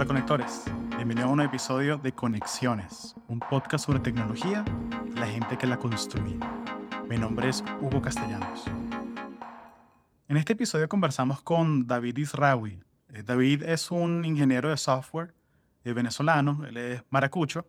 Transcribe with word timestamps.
Hola 0.00 0.06
conectores, 0.06 0.62
bienvenido 0.96 1.26
a 1.26 1.30
un 1.30 1.42
episodio 1.42 1.98
de 1.98 2.12
Conexiones, 2.12 3.14
un 3.28 3.38
podcast 3.38 3.84
sobre 3.84 4.00
tecnología 4.00 4.64
y 5.06 5.10
la 5.10 5.26
gente 5.26 5.58
que 5.58 5.66
la 5.66 5.76
construye. 5.76 6.38
Mi 7.06 7.18
nombre 7.18 7.50
es 7.50 7.62
Hugo 7.82 8.00
Castellanos. 8.00 8.64
En 10.26 10.38
este 10.38 10.54
episodio 10.54 10.88
conversamos 10.88 11.42
con 11.42 11.86
David 11.86 12.16
Israwi. 12.16 12.82
Eh, 13.10 13.22
David 13.22 13.62
es 13.64 13.90
un 13.90 14.24
ingeniero 14.24 14.70
de 14.70 14.78
software 14.78 15.34
eh, 15.84 15.92
venezolano, 15.92 16.64
él 16.66 16.78
es 16.78 17.02
maracucho, 17.10 17.66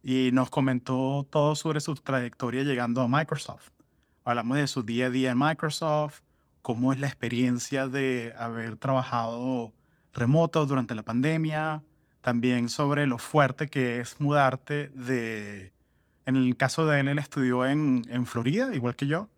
y 0.00 0.30
nos 0.32 0.50
comentó 0.50 1.26
todo 1.28 1.56
sobre 1.56 1.80
su 1.80 1.96
trayectoria 1.96 2.62
llegando 2.62 3.02
a 3.02 3.08
Microsoft. 3.08 3.70
Hablamos 4.24 4.58
de 4.58 4.68
su 4.68 4.84
día 4.84 5.06
a 5.06 5.10
día 5.10 5.32
en 5.32 5.38
Microsoft, 5.38 6.20
cómo 6.62 6.92
es 6.92 7.00
la 7.00 7.08
experiencia 7.08 7.88
de 7.88 8.32
haber 8.38 8.76
trabajado 8.76 9.72
remoto 10.14 10.64
durante 10.66 10.94
la 10.94 11.02
pandemia, 11.02 11.82
también 12.20 12.68
sobre 12.68 13.06
lo 13.06 13.18
fuerte 13.18 13.68
que 13.68 14.00
es 14.00 14.20
mudarte 14.20 14.88
de, 14.88 15.72
en 16.26 16.36
el 16.36 16.56
caso 16.56 16.86
de 16.86 17.00
él, 17.00 17.08
él 17.08 17.18
estudió 17.18 17.66
en, 17.66 18.06
en 18.08 18.26
Florida, 18.26 18.74
igual 18.74 18.96
que 18.96 19.06
yo, 19.06 19.28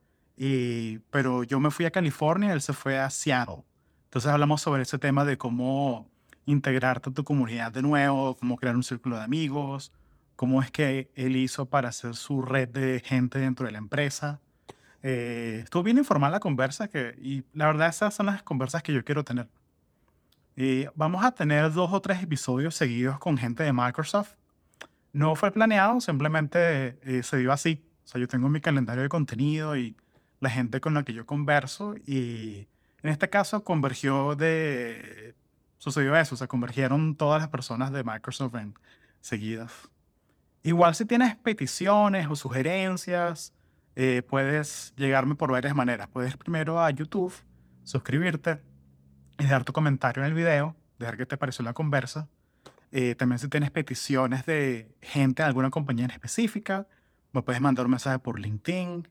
pero 1.10 1.42
yo 1.44 1.60
me 1.60 1.70
fui 1.70 1.86
a 1.86 1.90
California, 1.90 2.52
él 2.52 2.60
se 2.60 2.72
fue 2.72 2.98
a 2.98 3.10
Seattle. 3.10 3.64
Entonces 4.04 4.30
hablamos 4.30 4.62
sobre 4.62 4.82
ese 4.82 4.98
tema 4.98 5.24
de 5.24 5.36
cómo 5.36 6.08
integrarte 6.44 7.10
a 7.10 7.12
tu 7.12 7.24
comunidad 7.24 7.72
de 7.72 7.82
nuevo, 7.82 8.36
cómo 8.36 8.56
crear 8.56 8.76
un 8.76 8.84
círculo 8.84 9.16
de 9.16 9.24
amigos, 9.24 9.92
cómo 10.36 10.62
es 10.62 10.70
que 10.70 11.10
él 11.14 11.36
hizo 11.36 11.66
para 11.66 11.88
hacer 11.88 12.14
su 12.14 12.42
red 12.42 12.68
de 12.68 13.02
gente 13.04 13.38
dentro 13.38 13.66
de 13.66 13.72
la 13.72 13.78
empresa. 13.78 14.40
Eh, 15.02 15.60
estuvo 15.64 15.82
bien 15.82 15.98
informal 15.98 16.32
la 16.32 16.40
conversa 16.40 16.88
que, 16.88 17.14
y 17.20 17.44
la 17.52 17.66
verdad 17.66 17.88
esas 17.88 18.14
son 18.14 18.26
las 18.26 18.42
conversas 18.42 18.82
que 18.82 18.92
yo 18.92 19.04
quiero 19.04 19.24
tener. 19.24 19.48
Y 20.56 20.86
vamos 20.94 21.22
a 21.22 21.32
tener 21.32 21.70
dos 21.72 21.92
o 21.92 22.00
tres 22.00 22.22
episodios 22.22 22.74
seguidos 22.74 23.18
con 23.18 23.36
gente 23.36 23.62
de 23.62 23.74
Microsoft. 23.74 24.36
No 25.12 25.34
fue 25.36 25.50
planeado, 25.50 26.00
simplemente 26.00 26.98
eh, 27.02 27.22
se 27.22 27.36
dio 27.36 27.52
así. 27.52 27.84
O 28.04 28.08
sea, 28.08 28.20
yo 28.20 28.26
tengo 28.26 28.48
mi 28.48 28.62
calendario 28.62 29.02
de 29.02 29.08
contenido 29.10 29.76
y 29.76 29.96
la 30.40 30.48
gente 30.48 30.80
con 30.80 30.94
la 30.94 31.02
que 31.02 31.12
yo 31.12 31.26
converso 31.26 31.94
y 32.06 32.68
en 33.02 33.10
este 33.10 33.28
caso 33.28 33.62
convergió 33.64 34.34
de... 34.34 35.34
Sucedió 35.78 36.16
eso, 36.16 36.34
o 36.34 36.38
sea, 36.38 36.46
convergieron 36.46 37.16
todas 37.16 37.42
las 37.42 37.50
personas 37.50 37.92
de 37.92 38.02
Microsoft 38.02 38.54
en 38.54 38.74
seguidas. 39.20 39.72
Igual 40.62 40.94
si 40.94 41.04
tienes 41.04 41.36
peticiones 41.36 42.26
o 42.28 42.34
sugerencias, 42.34 43.52
eh, 43.94 44.22
puedes 44.26 44.94
llegarme 44.96 45.34
por 45.34 45.52
varias 45.52 45.74
maneras. 45.74 46.08
Puedes 46.08 46.36
primero 46.36 46.82
a 46.82 46.90
YouTube, 46.90 47.32
suscribirte, 47.84 48.60
dejar 49.38 49.64
tu 49.64 49.72
comentario 49.72 50.22
en 50.22 50.28
el 50.28 50.34
video, 50.34 50.76
dejar 50.98 51.16
qué 51.16 51.26
te 51.26 51.36
pareció 51.36 51.64
la 51.64 51.72
conversa. 51.72 52.28
Eh, 52.92 53.14
también 53.14 53.38
si 53.38 53.48
tienes 53.48 53.70
peticiones 53.70 54.46
de 54.46 54.94
gente 55.02 55.42
de 55.42 55.48
alguna 55.48 55.70
compañía 55.70 56.04
en 56.04 56.10
específica, 56.12 56.86
me 57.32 57.42
puedes 57.42 57.60
mandar 57.60 57.86
un 57.86 57.90
mensaje 57.92 58.18
por 58.18 58.38
LinkedIn 58.38 59.08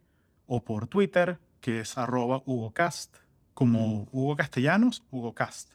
o 0.48 0.64
por 0.64 0.88
Twitter, 0.88 1.40
que 1.62 1.82
es 1.82 1.98
arroba 1.98 2.42
HugoCast, 2.46 3.18
como 3.54 4.08
Hugo 4.12 4.36
Castellanos, 4.36 5.04
HugoCast. 5.12 5.74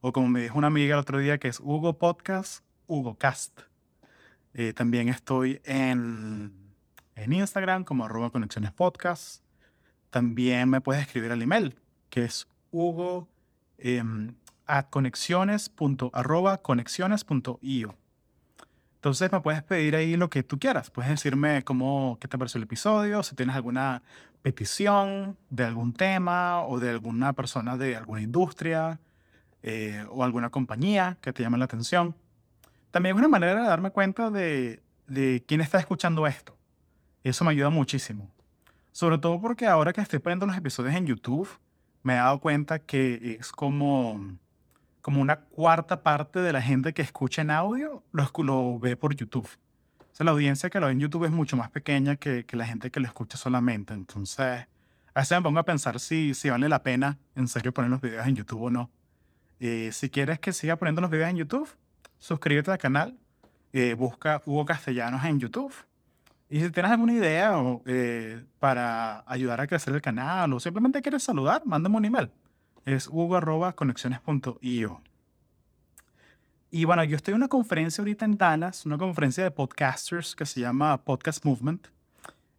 O 0.00 0.12
como 0.12 0.28
me 0.28 0.42
dijo 0.42 0.58
una 0.58 0.68
amiga 0.68 0.94
el 0.94 1.00
otro 1.00 1.18
día, 1.18 1.38
que 1.38 1.48
es 1.48 1.60
Hugo 1.60 1.98
Podcast, 1.98 2.64
HugoCast. 2.86 3.60
Eh, 4.54 4.72
también 4.72 5.08
estoy 5.08 5.60
en, 5.64 6.52
en 7.16 7.32
Instagram 7.32 7.84
como 7.84 8.04
arroba 8.04 8.30
Conexiones 8.30 8.72
Podcast. 8.72 9.42
También 10.10 10.68
me 10.68 10.80
puedes 10.80 11.02
escribir 11.02 11.32
al 11.32 11.42
email, 11.42 11.78
que 12.10 12.24
es 12.24 12.48
Hugo 12.70 13.28
eh, 13.78 14.02
a 14.66 14.88
conexiones.io. 14.88 16.10
Entonces 18.98 19.30
me 19.30 19.40
puedes 19.40 19.62
pedir 19.62 19.94
ahí 19.94 20.16
lo 20.16 20.28
que 20.28 20.42
tú 20.42 20.58
quieras. 20.58 20.90
Puedes 20.90 21.10
decirme 21.10 21.62
cómo, 21.62 22.18
qué 22.20 22.26
te 22.26 22.36
pareció 22.36 22.58
el 22.58 22.64
episodio, 22.64 23.22
si 23.22 23.36
tienes 23.36 23.54
alguna 23.54 24.02
petición 24.42 25.36
de 25.50 25.64
algún 25.64 25.92
tema 25.92 26.62
o 26.64 26.80
de 26.80 26.90
alguna 26.90 27.32
persona 27.32 27.76
de 27.76 27.96
alguna 27.96 28.22
industria 28.22 29.00
eh, 29.62 30.04
o 30.10 30.24
alguna 30.24 30.50
compañía 30.50 31.16
que 31.20 31.32
te 31.32 31.42
llame 31.42 31.58
la 31.58 31.64
atención. 31.66 32.16
También 32.90 33.14
es 33.14 33.18
una 33.18 33.28
manera 33.28 33.62
de 33.62 33.68
darme 33.68 33.90
cuenta 33.90 34.30
de, 34.30 34.82
de 35.06 35.44
quién 35.46 35.60
está 35.60 35.78
escuchando 35.78 36.26
esto. 36.26 36.56
Eso 37.22 37.44
me 37.44 37.52
ayuda 37.52 37.70
muchísimo. 37.70 38.30
Sobre 38.92 39.18
todo 39.18 39.40
porque 39.40 39.66
ahora 39.66 39.92
que 39.92 40.00
estoy 40.00 40.18
poniendo 40.18 40.46
los 40.46 40.56
episodios 40.56 40.94
en 40.94 41.06
YouTube, 41.06 41.48
me 42.02 42.14
he 42.14 42.16
dado 42.16 42.40
cuenta 42.40 42.78
que 42.78 43.36
es 43.40 43.52
como, 43.52 44.36
como 45.00 45.20
una 45.20 45.40
cuarta 45.40 46.02
parte 46.02 46.40
de 46.40 46.52
la 46.52 46.62
gente 46.62 46.92
que 46.94 47.02
escucha 47.02 47.42
en 47.42 47.50
audio 47.50 48.02
lo, 48.12 48.78
ve 48.78 48.96
por 48.96 49.14
YouTube. 49.14 49.48
O 50.00 50.14
sea, 50.18 50.24
la 50.24 50.32
audiencia 50.32 50.70
que 50.70 50.80
lo 50.80 50.86
ve 50.86 50.92
en 50.92 51.00
YouTube 51.00 51.24
es 51.24 51.30
mucho 51.30 51.56
más 51.56 51.70
pequeña 51.70 52.16
que, 52.16 52.44
que 52.44 52.56
la 52.56 52.66
gente 52.66 52.90
que 52.90 53.00
lo 53.00 53.06
escucha 53.06 53.36
solamente. 53.36 53.94
Entonces, 53.94 54.66
a 55.14 55.20
veces 55.20 55.38
me 55.38 55.42
pongo 55.42 55.60
a 55.60 55.64
pensar 55.64 56.00
si, 56.00 56.34
si 56.34 56.50
vale 56.50 56.68
la 56.68 56.82
pena 56.82 57.18
en 57.34 57.48
serio 57.48 57.72
poner 57.72 57.90
los 57.90 58.00
videos 58.00 58.26
en 58.26 58.36
YouTube 58.36 58.62
o 58.62 58.70
no. 58.70 58.90
Eh, 59.60 59.90
si 59.92 60.10
quieres 60.10 60.38
que 60.38 60.52
siga 60.52 60.76
poniendo 60.76 61.00
los 61.00 61.10
videos 61.10 61.30
en 61.30 61.36
YouTube, 61.36 61.68
suscríbete 62.18 62.70
al 62.70 62.78
canal, 62.78 63.18
eh, 63.72 63.94
busca 63.94 64.42
Hugo 64.46 64.64
Castellanos 64.64 65.24
en 65.24 65.40
YouTube 65.40 65.74
y 66.50 66.60
si 66.60 66.70
tienes 66.70 66.92
alguna 66.92 67.12
idea 67.12 67.52
eh, 67.84 68.42
para 68.58 69.22
ayudar 69.26 69.60
a 69.60 69.66
crecer 69.66 69.94
el 69.94 70.00
canal 70.00 70.50
o 70.52 70.60
simplemente 70.60 71.02
quieres 71.02 71.22
saludar, 71.22 71.62
mándame 71.66 71.96
un 71.96 72.04
email. 72.06 72.30
Es 72.86 73.06
hugo.conexiones.io. 73.06 75.02
Y 76.70 76.84
bueno, 76.84 77.04
yo 77.04 77.16
estoy 77.16 77.32
en 77.32 77.36
una 77.36 77.48
conferencia 77.48 78.00
ahorita 78.00 78.24
en 78.24 78.38
Dallas, 78.38 78.86
una 78.86 78.96
conferencia 78.96 79.44
de 79.44 79.50
podcasters 79.50 80.34
que 80.34 80.46
se 80.46 80.60
llama 80.60 80.96
Podcast 81.02 81.44
Movement. 81.44 81.88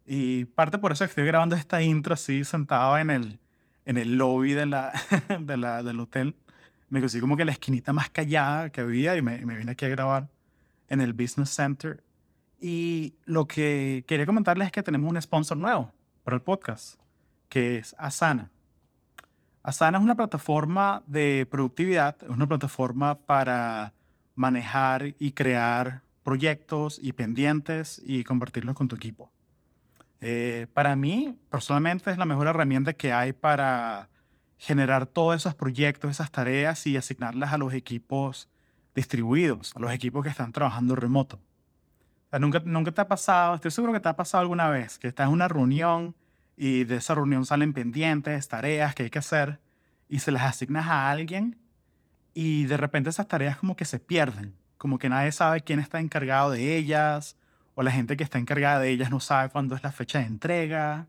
Y 0.06 0.44
parte 0.44 0.78
por 0.78 0.92
eso 0.92 1.04
que 1.04 1.10
estoy 1.10 1.26
grabando 1.26 1.56
esta 1.56 1.82
intro 1.82 2.14
así 2.14 2.44
sentado 2.44 2.96
en 2.96 3.10
el, 3.10 3.40
en 3.84 3.96
el 3.96 4.18
lobby 4.18 4.52
de 4.52 4.66
la, 4.66 4.92
de 5.40 5.56
la, 5.56 5.82
del 5.82 5.98
hotel. 5.98 6.36
Me 6.90 7.00
conseguí 7.00 7.20
como 7.20 7.36
que 7.36 7.44
la 7.44 7.52
esquinita 7.52 7.92
más 7.92 8.08
callada 8.10 8.70
que 8.70 8.80
había 8.82 9.16
y 9.16 9.22
me, 9.22 9.44
me 9.44 9.56
vine 9.56 9.72
aquí 9.72 9.84
a 9.84 9.88
grabar 9.88 10.28
en 10.88 11.00
el 11.00 11.12
Business 11.12 11.50
Center. 11.50 12.02
Y 12.60 13.14
lo 13.24 13.46
que 13.46 14.04
quería 14.06 14.26
comentarles 14.26 14.66
es 14.66 14.72
que 14.72 14.82
tenemos 14.82 15.10
un 15.10 15.20
sponsor 15.20 15.56
nuevo 15.56 15.90
para 16.22 16.36
el 16.36 16.42
podcast, 16.42 17.00
que 17.48 17.78
es 17.78 17.96
Asana. 17.98 18.50
Asana 19.62 19.96
es 19.96 20.04
una 20.04 20.14
plataforma 20.14 21.02
de 21.06 21.46
productividad, 21.50 22.16
es 22.22 22.28
una 22.28 22.46
plataforma 22.46 23.14
para 23.14 23.94
manejar 24.34 25.14
y 25.18 25.32
crear 25.32 26.02
proyectos 26.22 27.00
y 27.02 27.12
pendientes 27.14 28.00
y 28.04 28.24
compartirlos 28.24 28.76
con 28.76 28.88
tu 28.88 28.96
equipo. 28.96 29.30
Eh, 30.20 30.66
para 30.74 30.96
mí, 30.96 31.38
personalmente, 31.48 32.10
es 32.10 32.18
la 32.18 32.26
mejor 32.26 32.46
herramienta 32.46 32.92
que 32.92 33.10
hay 33.10 33.32
para 33.32 34.10
generar 34.58 35.06
todos 35.06 35.34
esos 35.34 35.54
proyectos, 35.54 36.10
esas 36.10 36.30
tareas 36.30 36.86
y 36.86 36.98
asignarlas 36.98 37.54
a 37.54 37.58
los 37.58 37.72
equipos 37.72 38.50
distribuidos, 38.94 39.74
a 39.76 39.80
los 39.80 39.92
equipos 39.92 40.22
que 40.22 40.28
están 40.28 40.52
trabajando 40.52 40.94
remoto 40.94 41.40
nunca, 42.38 42.62
nunca 42.64 42.92
te 42.92 43.00
ha 43.00 43.08
pasado, 43.08 43.56
estoy 43.56 43.70
seguro 43.70 43.92
que 43.92 44.00
te 44.00 44.08
ha 44.08 44.16
pasado 44.16 44.42
alguna 44.42 44.68
vez, 44.68 44.98
que 44.98 45.08
estás 45.08 45.26
en 45.26 45.32
una 45.32 45.48
reunión 45.48 46.14
y 46.56 46.84
de 46.84 46.96
esa 46.96 47.14
reunión 47.14 47.44
salen 47.44 47.72
pendientes, 47.72 48.48
tareas 48.48 48.94
que 48.94 49.04
hay 49.04 49.10
que 49.10 49.18
hacer 49.18 49.58
y 50.08 50.20
se 50.20 50.30
las 50.30 50.42
asignas 50.42 50.86
a 50.86 51.10
alguien 51.10 51.58
y 52.34 52.64
de 52.66 52.76
repente 52.76 53.10
esas 53.10 53.28
tareas 53.28 53.56
como 53.56 53.76
que 53.76 53.84
se 53.84 53.98
pierden, 53.98 54.54
como 54.78 54.98
que 54.98 55.08
nadie 55.08 55.32
sabe 55.32 55.62
quién 55.62 55.80
está 55.80 56.00
encargado 56.00 56.50
de 56.50 56.76
ellas 56.76 57.36
o 57.74 57.82
la 57.82 57.90
gente 57.90 58.16
que 58.16 58.24
está 58.24 58.38
encargada 58.38 58.80
de 58.80 58.90
ellas 58.90 59.10
no 59.10 59.20
sabe 59.20 59.48
cuándo 59.50 59.74
es 59.74 59.82
la 59.82 59.92
fecha 59.92 60.20
de 60.20 60.26
entrega 60.26 61.06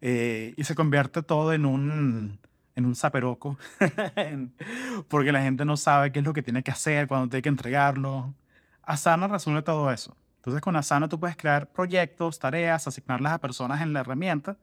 eh, 0.00 0.54
y 0.56 0.64
se 0.64 0.74
convierte 0.74 1.22
todo 1.22 1.52
en 1.52 1.64
un, 1.64 2.38
en 2.76 2.86
un 2.86 2.94
zaperoco 2.94 3.58
porque 5.08 5.32
la 5.32 5.42
gente 5.42 5.64
no 5.64 5.76
sabe 5.76 6.12
qué 6.12 6.18
es 6.18 6.24
lo 6.24 6.32
que 6.32 6.42
tiene 6.42 6.62
que 6.62 6.70
hacer, 6.70 7.08
cuándo 7.08 7.28
tiene 7.28 7.42
que 7.42 7.48
entregarlo. 7.48 8.34
Asana 8.82 9.28
resuelve 9.28 9.62
todo 9.62 9.90
eso. 9.90 10.16
Entonces 10.48 10.62
con 10.62 10.76
Asana 10.76 11.10
tú 11.10 11.20
puedes 11.20 11.36
crear 11.36 11.70
proyectos, 11.70 12.38
tareas, 12.38 12.86
asignarlas 12.86 13.34
a 13.34 13.38
personas 13.38 13.82
en 13.82 13.92
la 13.92 14.00
herramienta 14.00 14.56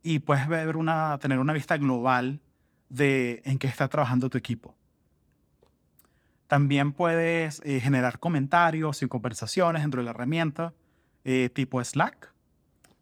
y 0.00 0.20
puedes 0.20 0.46
tener 0.46 1.40
una 1.40 1.52
vista 1.52 1.76
global 1.78 2.40
de 2.88 3.42
en 3.44 3.58
qué 3.58 3.66
está 3.66 3.88
trabajando 3.88 4.30
tu 4.30 4.38
equipo. 4.38 4.76
También 6.46 6.92
puedes 6.92 7.60
eh, 7.64 7.80
generar 7.80 8.20
comentarios 8.20 9.02
y 9.02 9.08
conversaciones 9.08 9.82
dentro 9.82 10.00
de 10.00 10.04
la 10.04 10.10
herramienta 10.12 10.72
eh, 11.24 11.50
tipo 11.52 11.82
Slack. 11.82 12.32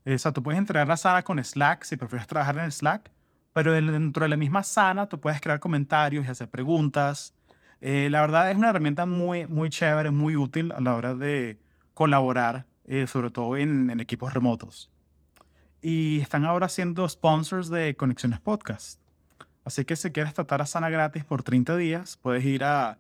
O 0.07 0.17
sea, 0.17 0.33
tú 0.33 0.43
puedes 0.43 0.59
entregar 0.59 0.89
la 0.89 0.95
Asana 0.95 1.25
con 1.25 1.45
Slack 1.45 1.85
si 1.85 1.99
prefieres 1.99 2.27
trabajar 2.27 2.57
en 2.57 2.73
Slack, 2.73 3.11
pero 3.53 3.73
dentro 3.73 4.23
de 4.23 4.31
la 4.31 4.39
misma 4.39 4.61
Asana 4.61 5.11
tú 5.11 5.21
puedes 5.21 5.43
crear 5.43 5.61
comentarios 5.61 6.25
y 6.25 6.31
hacer 6.31 6.49
preguntas. 6.49 7.35
Eh, 7.83 8.09
la 8.11 8.23
verdad 8.23 8.51
es 8.51 8.57
una 8.57 8.71
herramienta 8.71 9.05
muy, 9.05 9.47
muy 9.47 9.69
chévere, 9.69 10.11
muy 10.11 10.37
útil 10.37 10.73
a 10.73 10.81
la 10.81 10.95
hora 10.95 11.15
de 11.15 11.63
colaborar, 11.95 12.67
eh, 12.85 13.07
sobre 13.07 13.31
todo 13.31 13.57
en, 13.57 13.99
equipos 14.01 14.35
remotos. 14.35 14.91
Y 15.81 16.21
están 16.21 16.45
ahora 16.45 16.69
siendo 16.69 17.09
sponsors 17.09 17.69
de 17.71 17.97
Conexiones 17.97 18.41
Podcast. 18.41 19.01
Así 19.65 19.85
que 19.85 19.97
si 19.97 20.11
quieres 20.11 20.35
tratar 20.35 20.61
a 20.61 20.67
Sana 20.67 20.91
gratis 20.91 21.25
por 21.25 21.43
30 21.43 21.77
días, 21.77 22.17
puedes 22.17 22.45
ir 22.45 22.65
a 22.65 22.99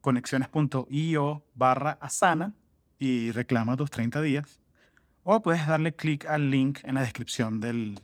conexiones.io 0.00 1.42
barra 1.54 1.92
asana 2.00 2.52
y 2.98 3.30
reclama 3.30 3.76
tus 3.76 3.90
30 3.90 4.20
días. 4.20 4.60
O 5.22 5.40
puedes 5.40 5.66
darle 5.66 5.94
clic 5.94 6.26
al 6.26 6.50
link 6.50 6.80
en 6.84 6.96
la 6.96 7.00
descripción 7.00 7.60
del, 7.60 8.00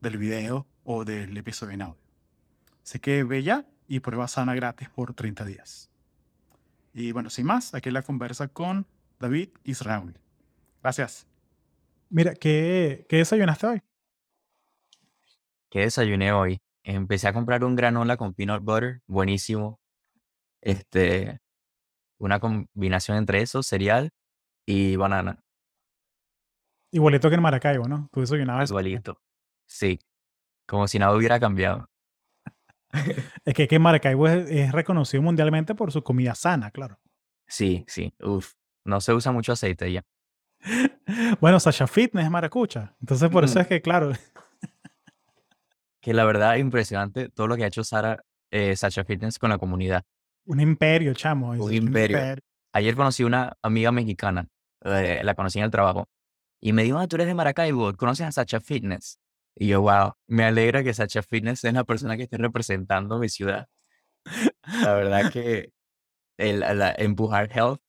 del 0.00 0.16
video 0.16 0.66
o 0.84 1.04
del 1.04 1.36
episodio 1.36 1.72
en 1.72 1.82
audio. 1.82 2.00
Así 2.82 2.98
que 2.98 3.24
ve 3.24 3.42
ya 3.42 3.66
y 3.86 4.00
prueba 4.00 4.24
Asana 4.24 4.54
gratis 4.54 4.88
por 4.88 5.12
30 5.12 5.44
días. 5.44 5.90
Y 6.94 7.12
bueno, 7.12 7.30
sin 7.30 7.46
más, 7.46 7.74
aquí 7.74 7.90
la 7.90 8.02
conversa 8.02 8.48
con 8.48 8.86
David 9.22 9.50
Israel. 9.62 10.18
Gracias. 10.82 11.28
Mira, 12.10 12.34
¿qué, 12.34 13.06
qué 13.08 13.18
desayunaste 13.18 13.66
hoy? 13.68 13.82
¿Qué 15.70 15.80
desayuné 15.82 16.32
hoy? 16.32 16.58
Empecé 16.82 17.28
a 17.28 17.32
comprar 17.32 17.62
un 17.64 17.76
granola 17.76 18.16
con 18.16 18.34
peanut 18.34 18.64
butter, 18.64 19.00
buenísimo. 19.06 19.78
Este, 20.60 21.38
una 22.18 22.40
combinación 22.40 23.16
entre 23.16 23.42
eso, 23.42 23.62
cereal 23.62 24.10
y 24.66 24.96
banana. 24.96 25.40
Igualito 26.90 27.28
que 27.28 27.36
en 27.36 27.42
Maracaibo, 27.42 27.86
¿no? 27.86 28.08
Tú 28.12 28.20
desayunabas. 28.20 28.70
Igualito. 28.70 29.18
Sí. 29.66 30.00
Como 30.66 30.88
si 30.88 30.98
nada 30.98 31.16
hubiera 31.16 31.38
cambiado. 31.38 31.88
Es 33.46 33.54
que, 33.54 33.66
que 33.66 33.78
Maracaibo 33.78 34.28
es, 34.28 34.50
es 34.50 34.72
reconocido 34.72 35.22
mundialmente 35.22 35.74
por 35.74 35.90
su 35.92 36.02
comida 36.02 36.34
sana, 36.34 36.70
claro. 36.70 36.98
Sí, 37.46 37.84
sí. 37.86 38.12
Uf. 38.20 38.52
No 38.84 39.00
se 39.00 39.12
usa 39.12 39.32
mucho 39.32 39.52
aceite 39.52 39.92
ya. 39.92 40.02
Bueno, 41.40 41.58
Sasha 41.60 41.86
Fitness 41.86 42.24
es 42.24 42.30
maracucha. 42.30 42.94
Entonces, 43.00 43.28
por 43.30 43.44
eso 43.44 43.54
Ujú. 43.54 43.60
es 43.62 43.66
que, 43.66 43.82
claro, 43.82 44.12
Que 46.00 46.12
la 46.12 46.24
verdad, 46.24 46.56
impresionante 46.56 47.28
todo 47.28 47.46
lo 47.46 47.56
que 47.56 47.64
ha 47.64 47.68
hecho 47.68 47.84
Sara, 47.84 48.24
eh, 48.50 48.74
Sacha 48.76 49.04
Fitness 49.04 49.38
con 49.38 49.50
la 49.50 49.58
comunidad. 49.58 50.02
un 50.46 50.60
imperio, 50.60 51.14
chamo. 51.14 51.50
Un 51.50 51.60
un 51.60 51.72
imperio. 51.72 52.18
imperio. 52.18 52.42
Ayer 52.72 52.96
conocí 52.96 53.22
una 53.22 53.52
amiga 53.62 53.92
mexicana, 53.92 54.48
eh, 54.84 55.20
la 55.22 55.34
conocí 55.34 55.58
en 55.60 55.66
el 55.66 55.70
trabajo, 55.70 56.08
y 56.60 56.72
me 56.72 56.82
dijo, 56.82 56.98
ah, 56.98 57.06
tú 57.06 57.16
eres 57.16 57.28
de 57.28 57.34
Maracaibo, 57.34 57.92
¿conoces 57.94 58.26
a 58.26 58.32
Sacha 58.32 58.60
Fitness? 58.60 59.18
Y 59.54 59.68
yo, 59.68 59.82
wow, 59.82 60.14
me 60.26 60.44
alegra 60.44 60.82
que 60.82 60.94
Sacha 60.94 61.22
Fitness 61.22 61.62
es 61.64 61.72
la 61.74 61.84
persona 61.84 62.16
que 62.16 62.22
esté 62.24 62.38
representando 62.38 63.18
mi 63.18 63.28
ciudad. 63.28 63.68
La 64.82 64.94
verdad 64.94 65.30
que 65.30 65.70
el, 66.38 66.60
la- 66.60 66.94
empujar 66.96 67.50
health 67.52 67.80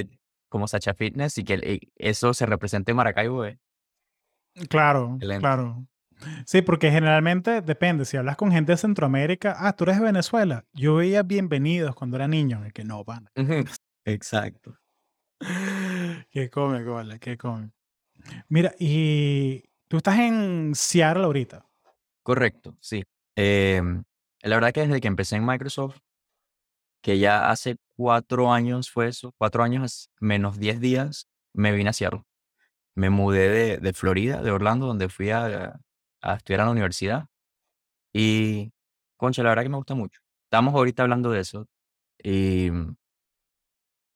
eh, 0.00 0.08
como 0.48 0.68
Sacha 0.68 0.94
Fitness 0.94 1.38
y 1.38 1.44
que 1.44 1.54
y 1.54 1.92
eso 1.96 2.34
se 2.34 2.46
represente 2.46 2.92
en 2.92 2.96
Maracaibo 2.96 3.44
es 3.44 3.58
Claro, 4.68 5.14
excelente. 5.14 5.40
claro. 5.40 5.86
Sí, 6.46 6.62
porque 6.62 6.90
generalmente 6.92 7.60
depende. 7.60 8.04
Si 8.04 8.16
hablas 8.16 8.36
con 8.36 8.52
gente 8.52 8.72
de 8.72 8.78
Centroamérica, 8.78 9.56
ah, 9.58 9.74
tú 9.74 9.84
eres 9.84 9.98
de 9.98 10.04
Venezuela. 10.04 10.64
Yo 10.72 10.94
veía 10.94 11.22
bienvenidos 11.24 11.94
cuando 11.96 12.16
era 12.16 12.28
niño. 12.28 12.64
Y 12.66 12.70
que 12.70 12.84
no, 12.84 13.02
van. 13.04 13.28
Exacto. 14.04 14.78
Qué 16.30 16.50
come, 16.50 16.84
vale, 16.84 17.18
qué 17.18 17.36
come. 17.36 17.70
Mira, 18.48 18.72
y 18.78 19.64
tú 19.88 19.96
estás 19.98 20.18
en 20.18 20.72
Seattle 20.74 21.24
ahorita. 21.24 21.66
Correcto, 22.22 22.76
sí. 22.80 23.02
Em, 23.36 24.04
la 24.42 24.56
verdad 24.56 24.72
que 24.72 24.80
desde 24.82 25.00
que 25.00 25.08
empecé 25.08 25.36
en 25.36 25.44
Microsoft, 25.44 25.98
que 27.02 27.18
ya 27.18 27.50
hace 27.50 27.76
cuatro 27.96 28.52
años 28.52 28.90
fue 28.90 29.08
eso, 29.08 29.32
cuatro 29.38 29.62
años 29.62 30.10
menos 30.20 30.58
diez 30.58 30.80
días, 30.80 31.28
me 31.54 31.72
vine 31.72 31.90
a 31.90 31.92
Seattle. 31.92 32.22
Me 32.96 33.10
mudé 33.10 33.48
de, 33.50 33.78
de 33.78 33.92
Florida, 33.94 34.42
de 34.42 34.50
Orlando, 34.52 34.86
donde 34.86 35.08
fui 35.08 35.30
a, 35.30 35.80
a 36.22 36.34
estudiar 36.36 36.62
a 36.62 36.64
la 36.66 36.72
universidad. 36.72 37.26
Y, 38.12 38.72
concha, 39.16 39.42
la 39.42 39.50
verdad 39.50 39.64
que 39.64 39.68
me 39.70 39.76
gusta 39.78 39.94
mucho. 39.94 40.20
Estamos 40.46 40.74
ahorita 40.74 41.02
hablando 41.04 41.30
de 41.32 41.40
eso. 41.40 41.66
Y 42.22 42.70
mm, 42.72 42.96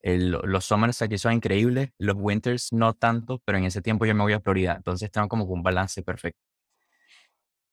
el- 0.01 0.31
los 0.31 0.65
summers 0.65 1.01
aquí 1.01 1.17
son 1.17 1.33
increíbles, 1.33 1.89
los 1.97 2.15
winters 2.17 2.71
no 2.73 2.93
tanto, 2.93 3.41
pero 3.45 3.57
en 3.57 3.65
ese 3.65 3.81
tiempo 3.81 4.05
yo 4.05 4.15
me 4.15 4.23
voy 4.23 4.33
a 4.33 4.39
Florida. 4.41 4.75
Entonces 4.75 5.11
tengo 5.11 5.27
como 5.27 5.45
un 5.45 5.63
balance 5.63 6.01
perfecto. 6.03 6.39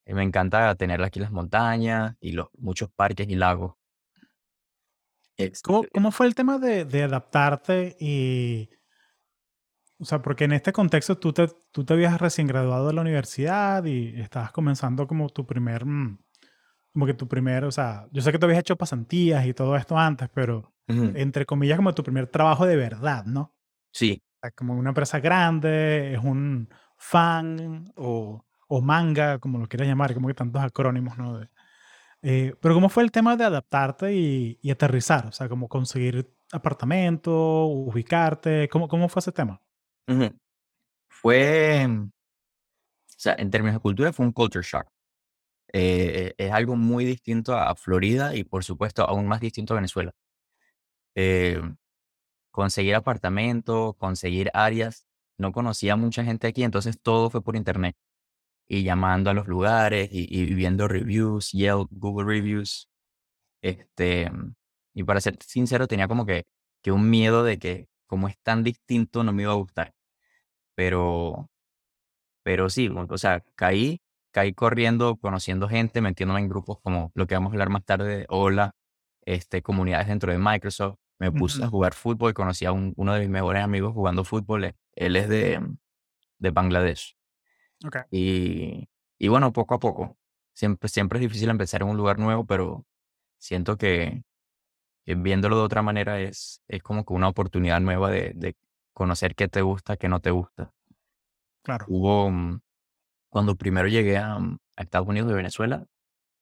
Me 0.06 0.23
encanta 0.25 0.75
tener 0.75 1.00
aquí 1.02 1.20
las 1.20 1.31
montañas 1.31 2.17
y 2.20 2.32
los 2.32 2.49
muchos 2.59 2.91
parques 2.91 3.29
y 3.29 3.37
lagos. 3.37 3.75
Ex- 5.38 5.62
¿Cómo, 5.62 5.85
cómo 5.93 6.11
fue 6.12 6.27
el 6.27 6.35
tema 6.35 6.59
de, 6.59 6.85
de 6.85 7.03
adaptarte 7.05 7.97
y, 8.00 8.71
o 9.99 10.05
sea, 10.05 10.21
porque 10.23 10.44
en 10.44 10.53
este 10.53 10.73
contexto 10.73 11.19
tú 11.19 11.33
te, 11.33 11.49
tú 11.73 11.85
te 11.85 11.94
habías 11.94 12.21
recién 12.21 12.47
graduado 12.47 12.88
de 12.88 12.93
la 12.94 13.00
universidad 13.00 13.85
y 13.85 14.21
estabas 14.21 14.53
comenzando 14.53 15.06
como 15.06 15.29
tu 15.31 15.47
primer, 15.47 15.87
mm, 15.87 16.19
como 16.93 17.06
que 17.06 17.15
tu 17.15 17.29
primer, 17.29 17.65
o 17.65 17.73
sea, 17.73 18.09
yo 18.12 18.23
sé 18.23 18.33
que 18.33 18.38
tú 18.38 18.47
habías 18.47 18.61
hecho 18.61 18.77
pasantías 18.77 19.47
y 19.47 19.55
todo 19.55 19.77
esto 19.77 19.99
antes, 19.99 20.29
pero 20.35 20.75
Ujú, 20.88 21.15
entre 21.15 21.47
comillas 21.47 21.77
como 21.79 21.94
tu 21.94 22.03
primer 22.05 22.29
trabajo 22.29 22.67
de 22.67 22.77
verdad, 22.77 23.25
¿no? 23.27 23.55
Sí, 23.93 24.23
O 24.38 24.41
sea, 24.43 24.50
como 24.53 24.75
una 24.77 24.91
empresa 24.91 25.21
grande, 25.21 26.15
es 26.15 26.21
un 26.25 26.69
fan 26.99 27.93
o, 27.97 28.44
o 28.69 28.83
manga, 28.83 29.38
como 29.41 29.59
lo 29.59 29.69
quieras 29.69 29.88
llamar, 29.88 30.15
como 30.15 30.29
que 30.29 30.35
tantos 30.35 30.62
acrónimos, 30.62 31.19
¿no? 31.19 31.38
De- 31.41 31.50
eh, 32.22 32.54
pero 32.60 32.74
¿cómo 32.74 32.88
fue 32.88 33.02
el 33.04 33.12
tema 33.12 33.36
de 33.36 33.44
adaptarte 33.44 34.14
y, 34.14 34.70
aterrizar? 34.70 35.26
O 35.26 35.32
sea, 35.32 35.48
como 35.48 35.68
conseguir 35.68 36.32
apartamento, 36.52 37.66
ubicarte, 37.66 38.68
¿cómo, 38.68 38.88
cómo 38.88 39.08
fue 39.08 39.20
ese 39.20 39.32
tema? 39.32 39.60
ujú. 40.08 40.30
Fue, 41.08 41.86
mm, 41.88 42.04
o 42.04 43.18
sea, 43.18 43.34
en 43.38 43.50
términos 43.50 43.76
de 43.76 43.80
cultura 43.80 44.12
fue 44.12 44.26
un 44.26 44.32
culture 44.32 44.64
shock. 44.64 44.86
Eh, 45.72 46.34
es 46.38 46.52
algo 46.52 46.76
muy 46.76 47.04
distinto 47.04 47.54
a 47.56 47.74
Florida 47.76 48.34
y 48.36 48.44
por 48.44 48.64
supuesto 48.64 49.04
aún 49.08 49.26
más 49.26 49.40
distinto 49.40 49.74
a 49.74 49.76
Venezuela. 49.76 50.12
Eh, 51.14 51.60
conseguir 52.50 52.94
apartamento, 52.94 53.94
conseguir 53.98 54.50
áreas. 54.54 55.06
No 55.38 55.52
conocía 55.52 55.94
a 55.94 55.96
mucha 55.96 56.24
gente 56.24 56.46
aquí, 56.46 56.64
entonces 56.64 57.00
todo 57.00 57.30
fue 57.30 57.42
por 57.42 57.56
internet. 57.56 57.96
Y 58.68 58.82
llamando 58.84 59.30
a 59.30 59.34
los 59.34 59.46
lugares 59.48 60.08
y, 60.12 60.26
y 60.30 60.54
viendo 60.54 60.88
reviews, 60.88 61.52
Yelp, 61.52 61.88
Google 61.92 62.26
Reviews. 62.26 62.88
Este, 63.62 64.30
y 64.94 65.04
para 65.04 65.20
ser 65.20 65.38
sincero, 65.44 65.86
tenía 65.88 66.08
como 66.08 66.26
que, 66.26 66.44
que 66.82 66.92
un 66.92 67.10
miedo 67.10 67.44
de 67.44 67.58
que 67.58 67.88
como 68.06 68.28
es 68.28 68.38
tan 68.42 68.64
distinto 68.64 69.24
no 69.24 69.32
me 69.32 69.42
iba 69.42 69.52
a 69.52 69.56
gustar. 69.56 69.92
Pero, 70.74 71.50
pero 72.42 72.70
sí, 72.70 72.88
o 72.88 73.18
sea, 73.18 73.42
caí, 73.56 74.00
caí 74.32 74.52
corriendo, 74.54 75.16
conociendo 75.16 75.68
gente, 75.68 76.00
metiéndome 76.00 76.40
en 76.40 76.48
grupos 76.48 76.78
como 76.82 77.10
lo 77.14 77.26
que 77.26 77.34
vamos 77.34 77.50
a 77.50 77.54
hablar 77.54 77.70
más 77.70 77.84
tarde, 77.84 78.18
de 78.18 78.26
Hola, 78.28 78.72
este, 79.24 79.62
comunidades 79.62 80.08
dentro 80.08 80.32
de 80.32 80.38
Microsoft. 80.38 80.96
Me 81.18 81.32
puse 81.32 81.64
a 81.64 81.68
jugar 81.68 81.94
fútbol, 81.94 82.34
conocí 82.34 82.66
a 82.66 82.72
un- 82.72 82.92
uno 82.96 83.14
de 83.14 83.20
mis 83.20 83.30
mejores 83.30 83.62
amigos 83.64 83.94
jugando 83.94 84.25
fútbol. 84.25 84.64
eh, 84.66 84.75
Él 84.94 85.16
es 85.16 85.28
de, 85.28 85.61
de 86.38 86.50
Bangladesh. 86.50 87.16
Ok, 87.85 87.97
Y, 88.11 88.88
y 89.18 89.28
bueno, 89.28 89.52
poco 89.52 89.75
a 89.75 89.78
poco. 89.80 90.16
Siempre, 90.54 90.88
siempre 90.88 91.18
es 91.18 91.23
difícil 91.23 91.50
empezar 91.50 91.83
en 91.83 91.88
un 91.88 91.97
lugar 91.97 92.18
nuevo, 92.18 92.47
pero 92.47 92.87
siento 93.38 93.76
que, 93.78 94.25
que 95.04 95.14
viéndolo 95.16 95.56
de 95.59 95.62
otra 95.64 95.83
manera 95.83 96.21
es, 96.21 96.62
es 96.68 96.83
como 96.83 97.04
que 97.06 97.14
una 97.14 97.28
oportunidad 97.28 97.80
nueva 97.80 98.11
de, 98.11 98.33
de 98.37 98.56
conocer 98.95 99.35
qué 99.37 99.49
te 99.49 99.62
gusta, 99.62 99.97
qué 99.97 100.09
no 100.09 100.21
te 100.21 100.30
gusta. 100.33 100.73
claro. 101.62 101.88
Hubo, 101.88 102.30
mm, 102.30 102.61
cuando 103.30 103.56
primero 103.56 103.88
llegué 103.88 104.18
a, 104.18 104.38
mm, 104.38 104.59
a 104.76 104.83
Estados 104.83 105.09
Unidos 105.09 105.28
de 105.30 105.37
Venezuela, 105.37 105.87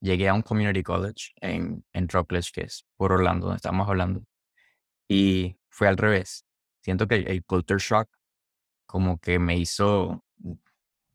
llegué 0.00 0.28
a 0.28 0.34
un 0.34 0.42
community 0.42 0.82
college 0.82 1.32
en, 1.40 1.84
en 1.94 2.08
Rockledge, 2.08 2.52
que 2.52 2.62
es 2.62 2.86
por 2.96 3.12
Orlando, 3.12 3.46
donde 3.46 3.58
estamos 3.58 3.88
hablando. 3.88 4.24
Y 5.08 5.58
fue 5.70 5.88
al 5.88 5.98
revés. 5.98 6.46
Siento 6.82 7.08
que 7.08 7.16
el, 7.16 7.28
el 7.28 7.44
culture 7.44 7.80
shock 7.80 8.08
como 8.86 9.18
que 9.18 9.38
me 9.40 9.56
hizo 9.58 10.23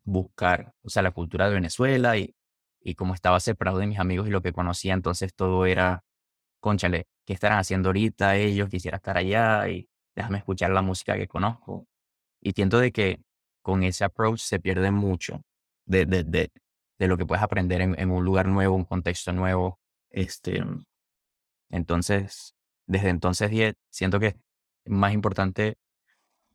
buscar, 0.09 0.73
o 0.81 0.89
sea, 0.89 1.03
la 1.03 1.11
cultura 1.11 1.47
de 1.47 1.53
Venezuela 1.55 2.17
y, 2.17 2.35
y 2.81 2.95
como 2.95 3.13
estaba 3.13 3.39
separado 3.39 3.77
de 3.77 3.87
mis 3.87 3.99
amigos 3.99 4.27
y 4.27 4.31
lo 4.31 4.41
que 4.41 4.53
conocía, 4.53 4.93
entonces 4.93 5.33
todo 5.35 5.65
era, 5.65 6.03
cónchale, 6.59 7.07
¿qué 7.25 7.33
estarán 7.33 7.59
haciendo 7.59 7.89
ahorita 7.89 8.35
ellos? 8.37 8.69
Quisiera 8.69 8.97
estar 8.97 9.17
allá 9.17 9.67
y 9.69 9.89
déjame 10.15 10.39
escuchar 10.39 10.71
la 10.71 10.81
música 10.81 11.15
que 11.15 11.27
conozco. 11.27 11.87
Y 12.41 12.53
siento 12.53 12.79
de 12.79 12.91
que 12.91 13.21
con 13.61 13.83
ese 13.83 14.03
approach 14.03 14.39
se 14.39 14.59
pierde 14.59 14.91
mucho 14.91 15.41
de, 15.85 16.05
de, 16.05 16.23
de, 16.23 16.51
de 16.97 17.07
lo 17.07 17.17
que 17.17 17.25
puedes 17.25 17.43
aprender 17.43 17.81
en, 17.81 17.99
en 17.99 18.09
un 18.11 18.25
lugar 18.25 18.47
nuevo, 18.47 18.75
un 18.75 18.85
contexto 18.85 19.31
nuevo. 19.33 19.79
Este, 20.09 20.63
entonces, 21.69 22.55
desde 22.87 23.09
entonces 23.09 23.51
siento 23.89 24.19
que 24.19 24.27
es 24.27 24.35
más 24.85 25.13
importante 25.13 25.77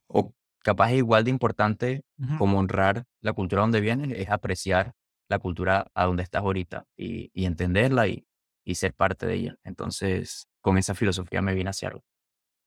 o 0.08 0.34
capaz 0.64 0.90
es 0.92 0.98
igual 0.98 1.24
de 1.24 1.30
importante 1.30 2.04
como 2.38 2.58
honrar 2.58 3.04
la 3.20 3.34
cultura 3.34 3.62
donde 3.62 3.80
vienes, 3.80 4.18
es 4.18 4.30
apreciar 4.30 4.94
la 5.28 5.38
cultura 5.38 5.86
a 5.94 6.06
donde 6.06 6.22
estás 6.22 6.42
ahorita 6.42 6.86
y, 6.96 7.30
y 7.34 7.44
entenderla 7.44 8.08
y, 8.08 8.26
y 8.64 8.74
ser 8.74 8.94
parte 8.94 9.26
de 9.26 9.34
ella. 9.34 9.56
Entonces, 9.62 10.48
con 10.62 10.78
esa 10.78 10.94
filosofía 10.94 11.42
me 11.42 11.54
vine 11.54 11.70
a 11.70 11.72
Seattle. 11.74 12.00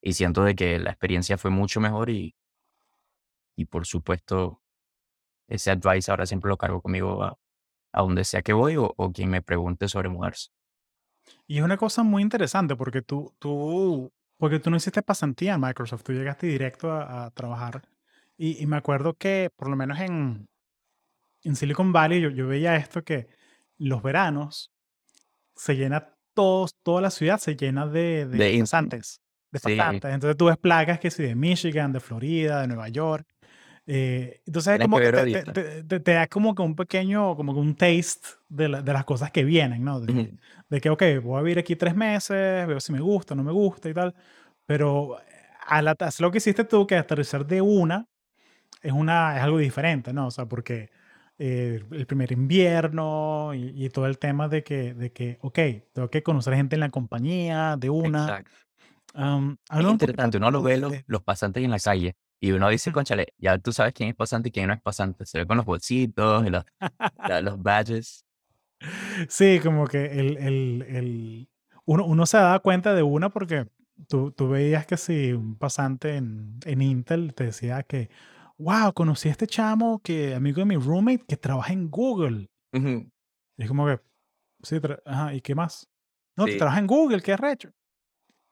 Y 0.02 0.14
siento 0.14 0.44
de 0.44 0.56
que 0.56 0.78
la 0.78 0.92
experiencia 0.92 1.38
fue 1.38 1.50
mucho 1.50 1.80
mejor 1.80 2.10
y, 2.12 2.36
y 3.58 3.66
por 3.66 3.88
supuesto, 3.88 4.62
ese 5.50 5.72
advice 5.72 6.12
ahora 6.12 6.28
siempre 6.28 6.50
lo 6.50 6.58
cargo 6.58 6.82
conmigo 6.82 7.24
a, 7.24 7.38
a 7.94 8.02
donde 8.02 8.24
sea 8.24 8.44
que 8.44 8.54
voy 8.54 8.78
o, 8.78 8.94
o 8.96 9.12
quien 9.12 9.30
me 9.30 9.42
pregunte 9.42 9.88
sobre 9.88 10.10
mudarse. 10.10 10.50
Y 11.48 11.58
es 11.58 11.64
una 11.64 11.78
cosa 11.78 12.04
muy 12.04 12.22
interesante 12.22 12.76
porque 12.76 13.02
tú, 13.02 13.36
tú 13.40 14.14
Porque 14.38 14.60
tú 14.60 14.70
no 14.70 14.78
hiciste 14.78 15.02
pasantía 15.02 15.56
en 15.56 15.62
Microsoft, 15.62 16.04
tú 16.04 16.14
llegaste 16.14 16.48
directo 16.48 16.92
a, 16.92 17.26
a 17.26 17.32
trabajar. 17.32 17.82
Y, 18.38 18.62
y 18.62 18.68
me 18.68 18.78
acuerdo 18.78 19.16
que, 19.16 19.50
por 19.56 19.70
lo 19.70 19.76
menos 19.76 20.00
en, 20.00 20.48
en 21.44 21.56
Silicon 21.56 21.92
Valley, 21.92 22.22
yo, 22.22 22.30
yo 22.30 22.48
veía 22.48 22.76
esto 22.76 23.04
que 23.04 23.28
los 23.78 24.02
veranos 24.04 24.72
se 25.56 25.76
llena 25.76 26.14
todos, 26.34 26.76
toda 26.84 27.02
la 27.02 27.10
ciudad 27.10 27.40
se 27.40 27.56
llena 27.56 27.88
de, 27.88 28.28
de, 28.28 28.38
De 28.38 28.60
pasantes. 28.60 29.22
De 29.52 29.60
Sí. 29.60 30.14
Entonces 30.14 30.38
tú 30.38 30.46
ves 30.46 30.58
placas 30.58 31.00
que 31.00 31.10
sí, 31.10 31.24
de 31.24 31.36
Michigan, 31.36 31.92
de 31.92 32.00
Florida, 32.00 32.62
de 32.62 32.68
Nueva 32.68 32.90
York. 32.90 33.28
Eh, 33.90 34.42
entonces 34.46 34.78
como 34.82 34.98
que 35.00 35.12
te, 35.14 35.44
te- 35.44 35.84
te- 35.84 36.00
te- 36.02 36.12
da 36.14 36.28
como 36.28 36.54
que 36.54 36.62
un 36.62 36.76
pequeño, 36.76 37.38
como 37.38 37.54
que 37.54 37.60
un 37.62 37.74
taste 37.74 38.28
de, 38.50 38.68
la- 38.68 38.82
de 38.82 38.92
las 38.92 39.06
cosas 39.06 39.32
que 39.32 39.46
vienen, 39.46 39.82
¿no? 39.84 40.02
De, 40.02 40.12
Ujú. 40.12 40.38
de 40.70 40.82
que, 40.82 40.90
ok, 40.90 41.04
voy 41.24 41.40
a 41.40 41.42
vivir 41.42 41.60
aquí 41.60 41.78
tres 41.78 41.96
meses, 41.96 42.68
veo 42.68 42.80
si 42.82 42.92
me 42.92 43.00
gusta, 43.00 43.34
no 43.34 43.44
me 43.44 43.54
gusta 43.54 43.90
y 43.90 43.94
tal. 43.94 44.14
Pero 44.66 45.18
at- 45.66 46.02
hacer 46.02 46.22
lo 46.22 46.32
que 46.32 46.40
hiciste 46.40 46.66
tú, 46.66 46.86
que 46.86 46.98
aterrizar 46.98 47.46
de 47.46 47.62
una, 47.62 48.08
es, 48.82 48.92
una, 48.92 49.38
es 49.38 49.44
algo 49.44 49.58
diferente, 49.58 50.12
¿no? 50.12 50.28
O 50.28 50.32
sea, 50.32 50.46
porque 50.48 50.90
eh, 51.38 51.82
el 51.92 52.06
primer 52.08 52.34
invierno 52.34 53.54
y, 53.54 53.86
y 53.86 53.90
todo 53.90 54.08
el 54.08 54.20
tema 54.20 54.50
de 54.50 54.64
que, 54.64 54.94
de 54.96 55.14
que, 55.14 55.38
ok, 55.42 55.60
tengo 55.94 56.10
que 56.10 56.24
conocer 56.24 56.56
gente 56.56 56.76
en 56.76 56.82
la 56.82 56.90
compañía, 56.90 57.78
de 57.78 57.90
una. 57.90 58.24
Exacto. 58.24 58.52
Um, 59.16 59.56
Es 59.72 59.86
interesante, 59.86 60.38
uno 60.38 60.52
lo 60.52 60.62
ve 60.62 60.78
los, 60.78 60.94
los 61.08 61.24
pasantes 61.24 61.64
en 61.64 61.72
la 61.72 61.80
calle 61.80 62.16
y 62.40 62.52
uno 62.52 62.70
dice, 62.70 62.92
conchale, 62.92 63.34
ya 63.38 63.58
tú 63.58 63.72
sabes 63.74 63.94
quién 63.94 64.10
es 64.10 64.16
pasante 64.16 64.50
y 64.50 64.52
quién 64.52 64.68
no 64.68 64.74
es 64.74 64.82
pasante. 64.82 65.26
Se 65.26 65.40
ve 65.40 65.48
con 65.48 65.58
los 65.58 65.66
bolsitos 65.66 66.46
y 66.46 66.50
los, 66.50 66.64
los 67.44 67.62
badges. 67.62 68.26
Sí, 69.30 69.60
como 69.64 69.88
que 69.88 70.06
el, 70.20 70.38
el, 70.38 70.82
el- 70.84 71.50
uno, 71.86 72.06
uno 72.06 72.26
se 72.26 72.38
da 72.38 72.60
cuenta 72.60 72.94
de 72.94 73.04
una 73.04 73.30
porque 73.30 73.68
tú, 74.10 74.32
tú 74.32 74.50
veías 74.50 74.86
que 74.86 74.98
si 74.98 75.32
un 75.34 75.58
pasante 75.58 76.16
en, 76.18 76.60
en 76.66 76.82
Intel 76.82 77.34
te 77.34 77.46
decía 77.46 77.84
que, 77.84 78.10
wow, 78.58 78.94
conocí 78.94 79.30
a 79.30 79.32
este 79.32 79.48
chamo 79.48 80.02
que 80.04 80.36
amigo 80.36 80.60
de 80.60 80.66
mi 80.66 80.76
roommate 80.76 81.24
que 81.28 81.38
trabaja 81.38 81.72
en 81.74 81.90
Google. 81.90 82.50
Y 83.58 83.64
es 83.64 83.68
como 83.70 83.86
que, 83.88 84.00
sí, 84.64 84.78
ajá, 85.06 85.34
¿y 85.34 85.42
qué 85.42 85.56
más? 85.56 85.90
No, 86.36 86.46
que 86.46 86.58
trabaja 86.58 86.80
en 86.80 86.88
Google, 86.88 87.22
¿qué 87.22 87.34
arrecho? 87.34 87.72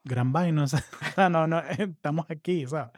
Gran 0.07 0.31
vaina, 0.31 0.63
o 0.63 0.67
sea, 0.67 0.83
no, 1.31 1.47
no, 1.47 1.59
estamos 1.61 2.27
aquí, 2.29 2.65
¿sabes? 2.67 2.91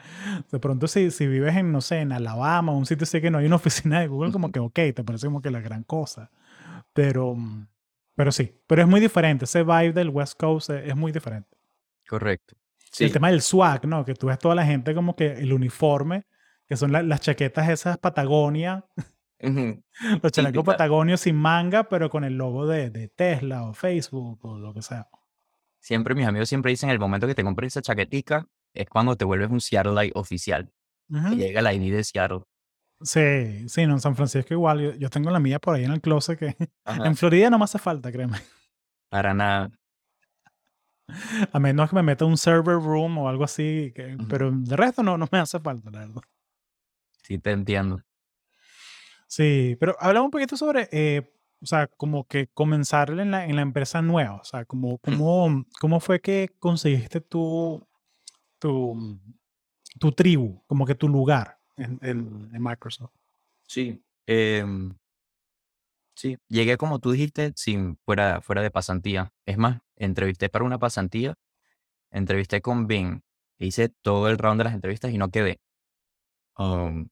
De 0.52 0.60
pronto 0.60 0.88
si, 0.88 1.10
si 1.10 1.26
vives 1.26 1.56
en, 1.56 1.72
no 1.72 1.80
sé, 1.82 2.02
en 2.02 2.12
Alabama, 2.12 2.74
un 2.74 2.86
sitio 2.86 3.06
así 3.06 3.22
que 3.22 3.32
no 3.32 3.38
hay 3.38 3.46
una 3.46 3.56
oficina 3.96 4.02
de 4.02 4.08
Google, 4.08 4.32
como 4.34 4.52
que, 4.52 4.60
ok, 4.60 4.74
te 4.94 5.04
parece 5.06 5.28
como 5.28 5.42
que 5.42 5.50
la 5.50 5.62
gran 5.62 5.84
cosa. 5.84 6.30
Pero, 6.94 7.34
mm, 7.36 7.68
pero 8.16 8.32
sí, 8.32 8.52
pero 8.68 8.82
es 8.82 8.88
muy 8.88 9.00
diferente, 9.00 9.46
ese 9.46 9.64
vibe 9.64 9.94
del 9.94 10.10
West 10.10 10.38
Coast 10.40 10.70
es, 10.72 10.90
es 10.90 10.96
muy 10.96 11.12
diferente. 11.12 11.50
Correcto. 12.10 12.56
El 13.00 13.08
Sí. 13.08 13.12
tema 13.12 13.30
del 13.30 13.42
swag, 13.42 13.86
¿no? 13.86 14.04
Que 14.04 14.14
tú 14.16 14.28
ves 14.28 14.40
toda 14.40 14.56
la 14.56 14.66
gente 14.66 14.96
como 14.96 15.16
que 15.16 15.34
el 15.34 15.54
uniforme, 15.54 16.26
que 16.68 16.76
son 16.76 16.92
la- 16.92 17.04
las 17.04 17.22
chaquetas 17.22 17.70
esas 17.70 17.98
Patagonia, 18.00 18.86
los 19.40 20.32
chalecos. 20.32 20.64
Patagonia 20.66 21.16
sin 21.18 21.36
manga, 21.36 21.84
pero 21.90 22.10
con 22.10 22.24
el 22.24 22.36
logo 22.38 22.66
de, 22.66 22.90
de 22.90 23.08
Tesla 23.10 23.64
o 23.64 23.74
Facebook 23.74 24.40
o 24.46 24.58
lo 24.58 24.74
que 24.74 24.82
sea. 24.82 25.08
Siempre 25.88 26.16
mis 26.16 26.28
amigos 26.28 26.50
siempre 26.50 26.70
dicen, 26.72 26.90
el 26.90 27.00
momento 27.00 27.28
que 27.28 27.34
te 27.34 27.46
compres 27.46 27.72
esa 27.72 27.82
chaquetica 27.82 28.46
es 28.74 28.90
cuando 28.90 29.16
te 29.16 29.24
vuelves 29.24 29.50
un 29.50 29.62
Seattle 29.62 30.12
oficial. 30.16 30.70
Llega 31.08 31.62
la 31.62 31.74
ID 31.74 31.94
de 31.96 32.04
Seattle. 32.04 32.42
Sí, 33.00 33.70
sí, 33.70 33.86
no, 33.88 33.94
en 33.94 34.02
San 34.02 34.14
Francisco 34.18 34.54
igual. 34.54 34.82
Yo, 34.82 34.94
yo 34.96 35.10
tengo 35.10 35.32
la 35.32 35.40
mía 35.40 35.60
por 35.60 35.76
ahí 35.76 35.86
en 35.86 35.92
el 35.94 36.02
closet 36.02 36.38
que 36.38 36.58
Ajá. 36.84 37.08
en 37.08 37.16
Florida 37.16 37.50
no 37.50 37.58
me 37.58 37.64
hace 37.64 37.80
falta, 37.80 38.12
créeme. 38.12 38.38
Para 39.08 39.34
nada. 39.34 39.72
A 41.54 41.58
menos 41.60 41.90
que 41.90 41.96
me 41.96 42.04
meta 42.04 42.26
un 42.26 42.38
server 42.38 42.76
room 42.76 43.20
o 43.20 43.30
algo 43.30 43.46
así, 43.46 43.94
que- 43.96 44.18
pero 44.28 44.52
de 44.52 44.76
resto 44.76 45.04
no, 45.04 45.18
no 45.18 45.30
me 45.32 45.40
hace 45.40 45.58
falta, 45.58 45.90
la 45.90 46.00
verdad. 46.00 46.22
Sí, 47.24 47.38
te 47.40 47.52
entiendo. 47.52 48.02
Sí, 49.28 49.78
pero 49.80 49.96
hablamos 50.02 50.26
un 50.28 50.32
poquito 50.32 50.58
sobre, 50.58 50.90
eh, 50.92 51.34
o 51.62 51.66
sea, 51.66 51.88
como 51.88 52.26
que 52.26 52.48
comenzar 52.48 53.10
en 53.12 53.32
la, 53.32 53.46
en 53.46 53.56
la 53.56 53.62
empresa 53.64 54.02
nueva. 54.02 54.36
O 54.36 54.44
sea, 54.44 54.66
como, 54.66 54.98
cómo, 55.00 55.66
cómo 55.80 56.00
fue 56.00 56.20
que 56.22 56.50
conseguiste 56.60 57.22
tu, 57.22 57.86
tu, 58.60 59.20
tu 60.00 60.12
tribu, 60.12 60.64
como 60.68 60.86
que 60.86 60.96
tu 60.96 61.08
lugar 61.10 61.58
en, 61.78 62.00
en- 62.02 62.50
en 62.54 62.62
Microsoft. 62.64 63.12
Sí. 63.68 64.02
em, 64.28 64.96
sí. 66.16 66.38
Llegué 66.48 66.78
como 66.78 67.00
tú 67.00 67.12
dijiste, 67.12 67.54
sin, 67.56 67.98
fuera, 68.06 68.42
fuera 68.42 68.62
de 68.62 68.72
pasantía. 68.72 69.32
Es 69.46 69.58
más, 69.58 69.80
entrevisté 69.96 70.50
para 70.50 70.66
una 70.66 70.80
pasantía, 70.80 71.36
entrevisté 72.12 72.62
con 72.62 72.88
Bing, 72.88 73.22
hice 73.58 73.90
todo 73.90 74.30
el 74.30 74.38
round 74.38 74.60
de 74.60 74.64
las 74.66 74.74
entrevistas 74.74 75.12
y 75.12 75.18
no 75.18 75.30
quedé. 75.30 75.60
Um, 76.58 77.10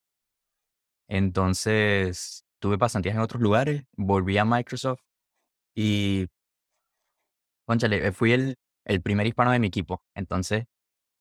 entonces, 1.08 2.45
tuve 2.66 2.80
pasantías 2.80 3.14
en 3.16 3.22
otros 3.22 3.44
lugares, 3.44 3.84
volví 3.96 4.40
a 4.40 4.44
Microsoft 4.44 5.02
y, 5.76 6.28
cónchale, 7.68 8.08
eh, 8.08 8.12
fui 8.12 8.32
el, 8.32 8.56
el 8.86 9.02
primer 9.04 9.28
hispano 9.28 9.52
de 9.52 9.60
mi 9.60 9.68
equipo. 9.68 10.02
Entonces, 10.16 10.66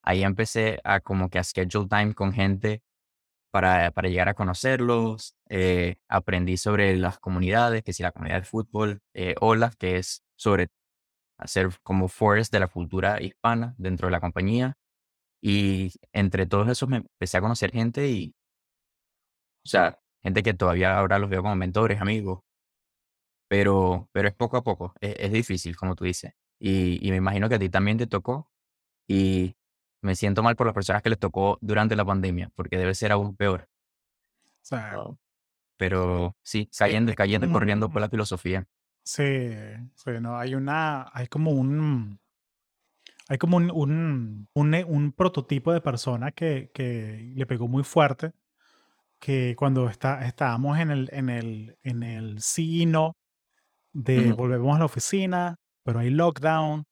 ahí 0.05 0.25
empecé 0.25 0.81
a 0.85 1.01
como 1.01 1.31
que 1.31 1.39
a 1.39 1.45
schedule 1.45 1.89
time 1.89 2.15
con 2.15 2.33
gente 2.33 2.83
para, 3.53 3.91
para 3.93 4.09
llegar 4.09 4.29
a 4.31 4.35
conocerlos. 4.35 5.37
eh, 5.51 5.97
aprendí 6.09 6.57
sobre 6.59 6.97
las 6.97 7.19
comunidades, 7.19 7.83
que 7.85 7.93
si 7.93 8.03
la 8.03 8.13
comunidad 8.13 8.41
de 8.41 8.47
fútbol, 8.47 9.01
eh, 9.15 9.35
OLAF, 9.41 9.77
que 9.77 9.99
es 9.99 10.23
sobre 10.37 10.69
hacer 11.39 11.71
como 11.85 12.09
forest 12.09 12.53
de 12.53 12.61
la 12.61 12.69
cultura 12.69 13.23
hispana 13.23 13.75
dentro 13.79 14.09
de 14.09 14.13
la 14.13 14.21
compañía. 14.21 14.75
Y 15.43 15.93
entre 16.13 16.47
todos 16.47 16.69
esos 16.71 16.89
me 16.89 16.99
empecé 16.99 17.39
a 17.39 17.43
conocer 17.43 17.73
gente 17.73 18.09
y, 18.11 18.35
o 19.65 19.69
sea, 19.69 19.99
gente 20.25 20.43
que 20.43 20.55
todavía 20.55 20.99
ahora 20.99 21.19
los 21.19 21.31
veo 21.31 21.43
como 21.43 21.55
mentores, 21.55 22.01
amigos. 22.01 22.41
Pero, 23.49 24.09
pero 24.11 24.27
es 24.27 24.35
poco 24.35 24.57
a 24.57 24.65
poco, 24.65 24.95
es, 25.01 25.15
es 25.19 25.33
difícil, 25.33 25.77
como 25.77 25.95
tú 25.95 26.05
dices. 26.05 26.33
Y, 26.59 27.07
y 27.07 27.11
me 27.11 27.19
imagino 27.19 27.49
que 27.49 27.57
a 27.57 27.59
ti 27.59 27.69
también 27.69 27.99
te 27.99 28.07
tocó. 28.07 28.51
Y 29.07 29.55
me 30.03 30.17
siento 30.17 30.43
mal 30.43 30.57
por 30.57 30.67
las 30.67 30.75
personas 30.75 31.03
que 31.03 31.11
les 31.11 31.19
tocó 31.19 31.59
durante 31.61 31.95
la 31.95 32.05
pandemia, 32.05 32.51
porque 32.55 32.79
debe 32.79 32.95
ser 32.95 33.13
aún 33.13 33.37
peor. 33.37 33.69
O 34.47 34.67
sea. 34.67 34.97
Pero 35.77 36.37
sí, 36.43 36.71
cayendo, 36.77 37.13
cayendo 37.15 37.47
y 37.47 37.53
corriendo 37.53 37.91
por 37.91 38.01
la 38.01 38.09
filosofía. 38.09 38.67
Sí, 39.03 39.51
sí, 39.95 40.11
no, 40.21 40.39
hay 40.39 40.55
una, 40.55 41.11
hay 41.13 41.27
como 41.27 41.51
un, 41.51 42.19
hay 43.29 43.39
como 43.39 43.59
un, 43.59 43.71
un, 43.71 44.49
un, 44.55 44.75
un 44.87 45.13
prototipo 45.13 45.73
de 45.73 45.81
persona 45.81 46.33
que, 46.33 46.71
que 46.73 47.33
le 47.35 47.47
pegó 47.47 47.69
muy 47.69 47.83
fuerte, 47.83 48.33
que 49.19 49.55
cuando 49.57 49.89
está, 49.89 50.25
estábamos 50.27 50.79
en 50.79 50.91
el, 50.91 51.09
en 51.13 51.29
el, 51.31 51.77
en 51.83 52.03
el 52.03 52.41
sí 52.41 52.83
y 52.83 52.87
no 52.87 53.15
de 53.93 54.33
volvemos 54.33 54.75
a 54.77 54.81
la 54.81 54.85
oficina, 54.87 55.57
pero 55.85 56.01
hay 56.01 56.11
lockdown, 56.11 56.85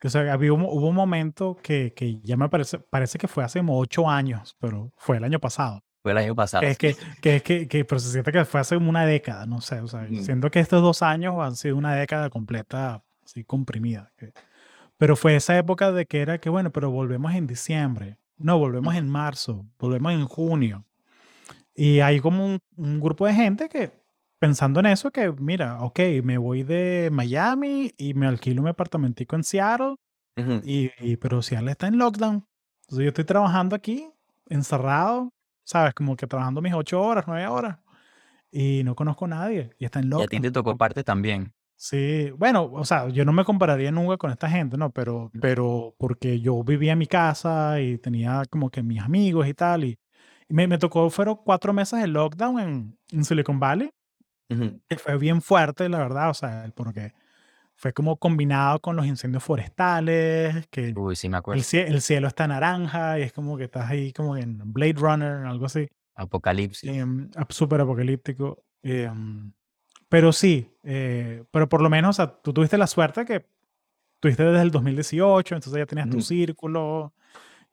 que, 0.00 0.08
o 0.08 0.10
sea, 0.10 0.32
había 0.32 0.52
un- 0.52 0.62
hubo 0.62 0.88
un 0.88 0.94
momento 0.94 1.56
que, 1.62 1.92
que 1.94 2.20
ya 2.20 2.36
me 2.36 2.48
parece, 2.48 2.78
parece 2.78 3.18
que 3.18 3.28
fue 3.28 3.44
hace 3.44 3.58
como 3.60 3.78
ocho 3.78 4.08
años, 4.08 4.56
pero 4.58 4.92
fue 4.96 5.18
el 5.18 5.24
año 5.24 5.38
pasado. 5.40 5.80
Fue 6.02 6.12
el 6.12 6.18
año 6.18 6.34
pasado. 6.34 6.64
Es 6.64 6.78
que, 6.78 6.96
que, 7.20 7.36
es 7.36 7.42
que, 7.42 7.68
que, 7.68 7.84
pero 7.84 7.98
se 7.98 8.10
siente 8.12 8.32
que 8.32 8.44
fue 8.44 8.60
hace 8.60 8.76
como 8.76 8.88
una 8.88 9.04
década, 9.04 9.44
no 9.46 9.60
sé, 9.60 9.80
o 9.80 9.88
sea, 9.88 10.06
Ujú. 10.10 10.22
siento 10.22 10.50
que 10.50 10.60
estos 10.60 10.82
dos 10.82 11.02
años 11.02 11.34
han 11.38 11.56
sido 11.56 11.76
una 11.76 11.94
década 11.94 12.30
completa, 12.30 13.04
así 13.24 13.44
comprimida. 13.44 14.12
que- 14.16 14.32
pero 14.96 15.14
fue 15.16 15.36
esa 15.36 15.56
época 15.58 15.92
de 15.92 16.06
que 16.06 16.20
era 16.20 16.38
que, 16.40 16.48
bueno, 16.50 16.70
pero 16.72 16.90
volvemos 16.90 17.32
en 17.34 17.46
diciembre, 17.46 18.18
no, 18.36 18.58
volvemos 18.58 18.94
en 18.96 19.08
marzo, 19.08 19.66
volvemos 19.78 20.12
en 20.12 20.24
junio. 20.26 20.86
Y 21.80 22.00
hay 22.00 22.18
como 22.18 22.44
un, 22.44 22.58
un 22.76 22.98
grupo 22.98 23.24
de 23.26 23.34
gente 23.34 23.68
que, 23.68 23.92
pensando 24.40 24.80
en 24.80 24.86
eso, 24.86 25.12
que, 25.12 25.30
mira, 25.32 25.80
ok, 25.82 26.00
me 26.24 26.36
voy 26.36 26.64
de 26.64 27.08
Miami 27.12 27.92
y 27.96 28.14
me 28.14 28.26
alquilo 28.26 28.62
un 28.62 28.68
apartamentico 28.68 29.36
en 29.36 29.44
Seattle, 29.44 29.94
Ujú. 30.36 30.60
y, 30.64 30.90
y- 31.00 31.16
pero 31.18 31.40
Seattle 31.40 31.70
está 31.70 31.86
en 31.86 31.98
lockdown. 31.98 32.44
Entonces 32.82 33.04
yo 33.04 33.08
estoy 33.08 33.24
trabajando 33.24 33.76
aquí, 33.76 34.10
encerrado, 34.48 35.30
¿sabes? 35.64 35.94
Como 35.94 36.16
que 36.16 36.26
trabajando 36.26 36.60
mis 36.60 36.74
ocho 36.74 37.00
horas, 37.00 37.24
nueve 37.28 37.46
horas. 37.46 37.78
Y 38.50 38.82
no 38.82 38.96
conozco 38.96 39.26
a 39.26 39.28
nadie. 39.28 39.70
Y 39.78 39.84
está 39.84 40.00
en 40.00 40.06
Y 40.06 40.08
a 40.08 40.10
ti 40.12 40.20
lockdown. 40.20 40.42
te 40.42 40.50
tocó 40.50 40.76
parte 40.76 41.04
también. 41.04 41.52
Sí, 41.76 42.30
bueno, 42.36 42.64
o 42.72 42.84
sea, 42.84 43.08
yo 43.08 43.24
no 43.24 43.32
me 43.32 43.44
compararía 43.44 43.92
nunca 43.92 44.16
con 44.16 44.32
esta 44.32 44.48
gente, 44.50 44.76
¿no? 44.76 44.90
Pero, 44.90 45.30
pero 45.40 45.94
porque 45.96 46.40
yo 46.40 46.64
vivía 46.64 46.92
en 46.94 46.98
mi 46.98 47.06
casa 47.06 47.80
y 47.80 47.98
tenía 47.98 48.42
como 48.50 48.68
que 48.68 48.82
mis 48.82 49.00
amigos 49.00 49.46
y 49.46 49.54
tal. 49.54 49.84
Y 49.84 49.96
me, 50.48 50.66
me 50.66 50.78
tocó, 50.78 51.08
fueron 51.10 51.36
cuatro 51.44 51.72
meses 51.72 52.00
de 52.00 52.06
lockdown 52.06 52.58
en, 52.60 52.98
en 53.10 53.24
Silicon 53.24 53.58
Valley, 53.60 53.90
que 54.88 54.96
fue 54.98 55.18
bien 55.18 55.42
fuerte, 55.42 55.88
la 55.88 55.98
verdad, 55.98 56.30
o 56.30 56.34
sea, 56.34 56.70
porque 56.74 57.12
fue 57.74 57.92
como 57.92 58.16
combinado 58.16 58.80
con 58.80 58.96
los 58.96 59.06
incendios 59.06 59.44
forestales, 59.44 60.66
que 60.70 60.92
Uy, 60.96 61.14
sí 61.16 61.28
me 61.28 61.36
el, 61.36 61.38
acuerdo. 61.38 61.62
cie- 61.62 61.86
el 61.86 62.00
cielo 62.00 62.26
está 62.28 62.48
naranja 62.48 63.18
y 63.18 63.22
es 63.22 63.32
como 63.32 63.56
que 63.56 63.64
estás 63.64 63.88
ahí 63.90 64.12
como 64.12 64.36
en 64.36 64.72
Blade 64.72 64.94
Runner, 64.96 65.46
algo 65.46 65.66
así. 65.66 65.86
Apocalipsis. 66.14 66.90
em, 66.90 67.30
súper 67.50 67.80
apocalíptico. 67.82 68.64
em, 68.82 69.52
pero 70.08 70.32
sí, 70.32 70.72
eh, 70.82 71.44
pero 71.50 71.68
por 71.68 71.82
lo 71.82 71.90
menos, 71.90 72.10
o 72.10 72.12
sea, 72.24 72.40
tú 72.42 72.52
tuviste 72.54 72.78
la 72.78 72.86
suerte 72.86 73.24
que 73.26 73.44
tuviste 74.20 74.42
desde 74.42 74.62
el 74.62 74.70
2018, 74.70 75.54
entonces 75.54 75.78
ya 75.78 75.86
tenías 75.86 76.08
tu 76.10 76.20
círculo, 76.22 77.12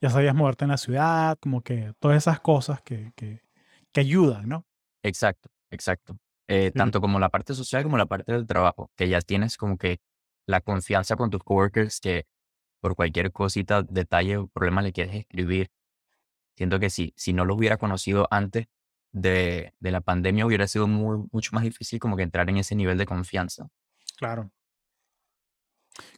ya 0.02 0.10
sabías 0.10 0.36
moverte 0.36 0.66
en 0.66 0.72
la 0.72 0.78
ciudad, 0.78 1.38
como 1.40 1.62
que 1.62 1.94
todas 2.00 2.18
esas 2.18 2.40
cosas 2.40 2.82
que, 2.82 3.12
que, 3.16 3.42
que 3.92 4.02
ayudan, 4.02 4.48
¿no? 4.50 4.66
Exacto, 5.04 5.50
exacto. 5.72 6.18
Eh, 6.48 6.72
Sí. 6.72 6.78
tanto 6.78 7.02
como 7.02 7.20
la 7.20 7.30
parte 7.30 7.54
social 7.56 7.84
como 7.84 7.98
la 7.98 8.06
parte 8.06 8.32
del 8.32 8.46
trabajo, 8.46 8.92
que 8.96 9.10
ya 9.10 9.20
tienes 9.22 9.58
como 9.58 9.78
que 9.78 10.00
la 10.48 10.62
confianza 10.62 11.16
con 11.16 11.30
tus 11.32 11.42
coworkers 11.44 12.00
que 12.00 12.28
por 12.82 12.96
cualquier 12.96 13.32
cosita, 13.32 13.82
detalle 13.82 14.38
o 14.38 14.48
problema 14.48 14.84
le 14.84 14.92
quieres 14.94 15.16
escribir. 15.16 15.72
Siento 16.56 16.80
que 16.80 16.92
si, 16.92 17.14
si 17.18 17.34
no 17.34 17.44
lo 17.46 17.56
hubiera 17.56 17.78
conocido 17.78 18.28
antes 18.30 18.68
de, 19.12 19.74
de 19.80 19.92
la 19.92 20.02
pandemia, 20.02 20.46
hubiera 20.46 20.68
sido 20.68 20.88
muy, 20.88 21.26
mucho 21.32 21.50
más 21.54 21.64
difícil 21.64 22.00
como 22.00 22.16
que 22.16 22.24
entrar 22.24 22.48
en 22.50 22.58
ese 22.58 22.76
nivel 22.76 22.98
de 23.00 23.08
confianza. 23.08 23.68
Claro. 24.18 24.52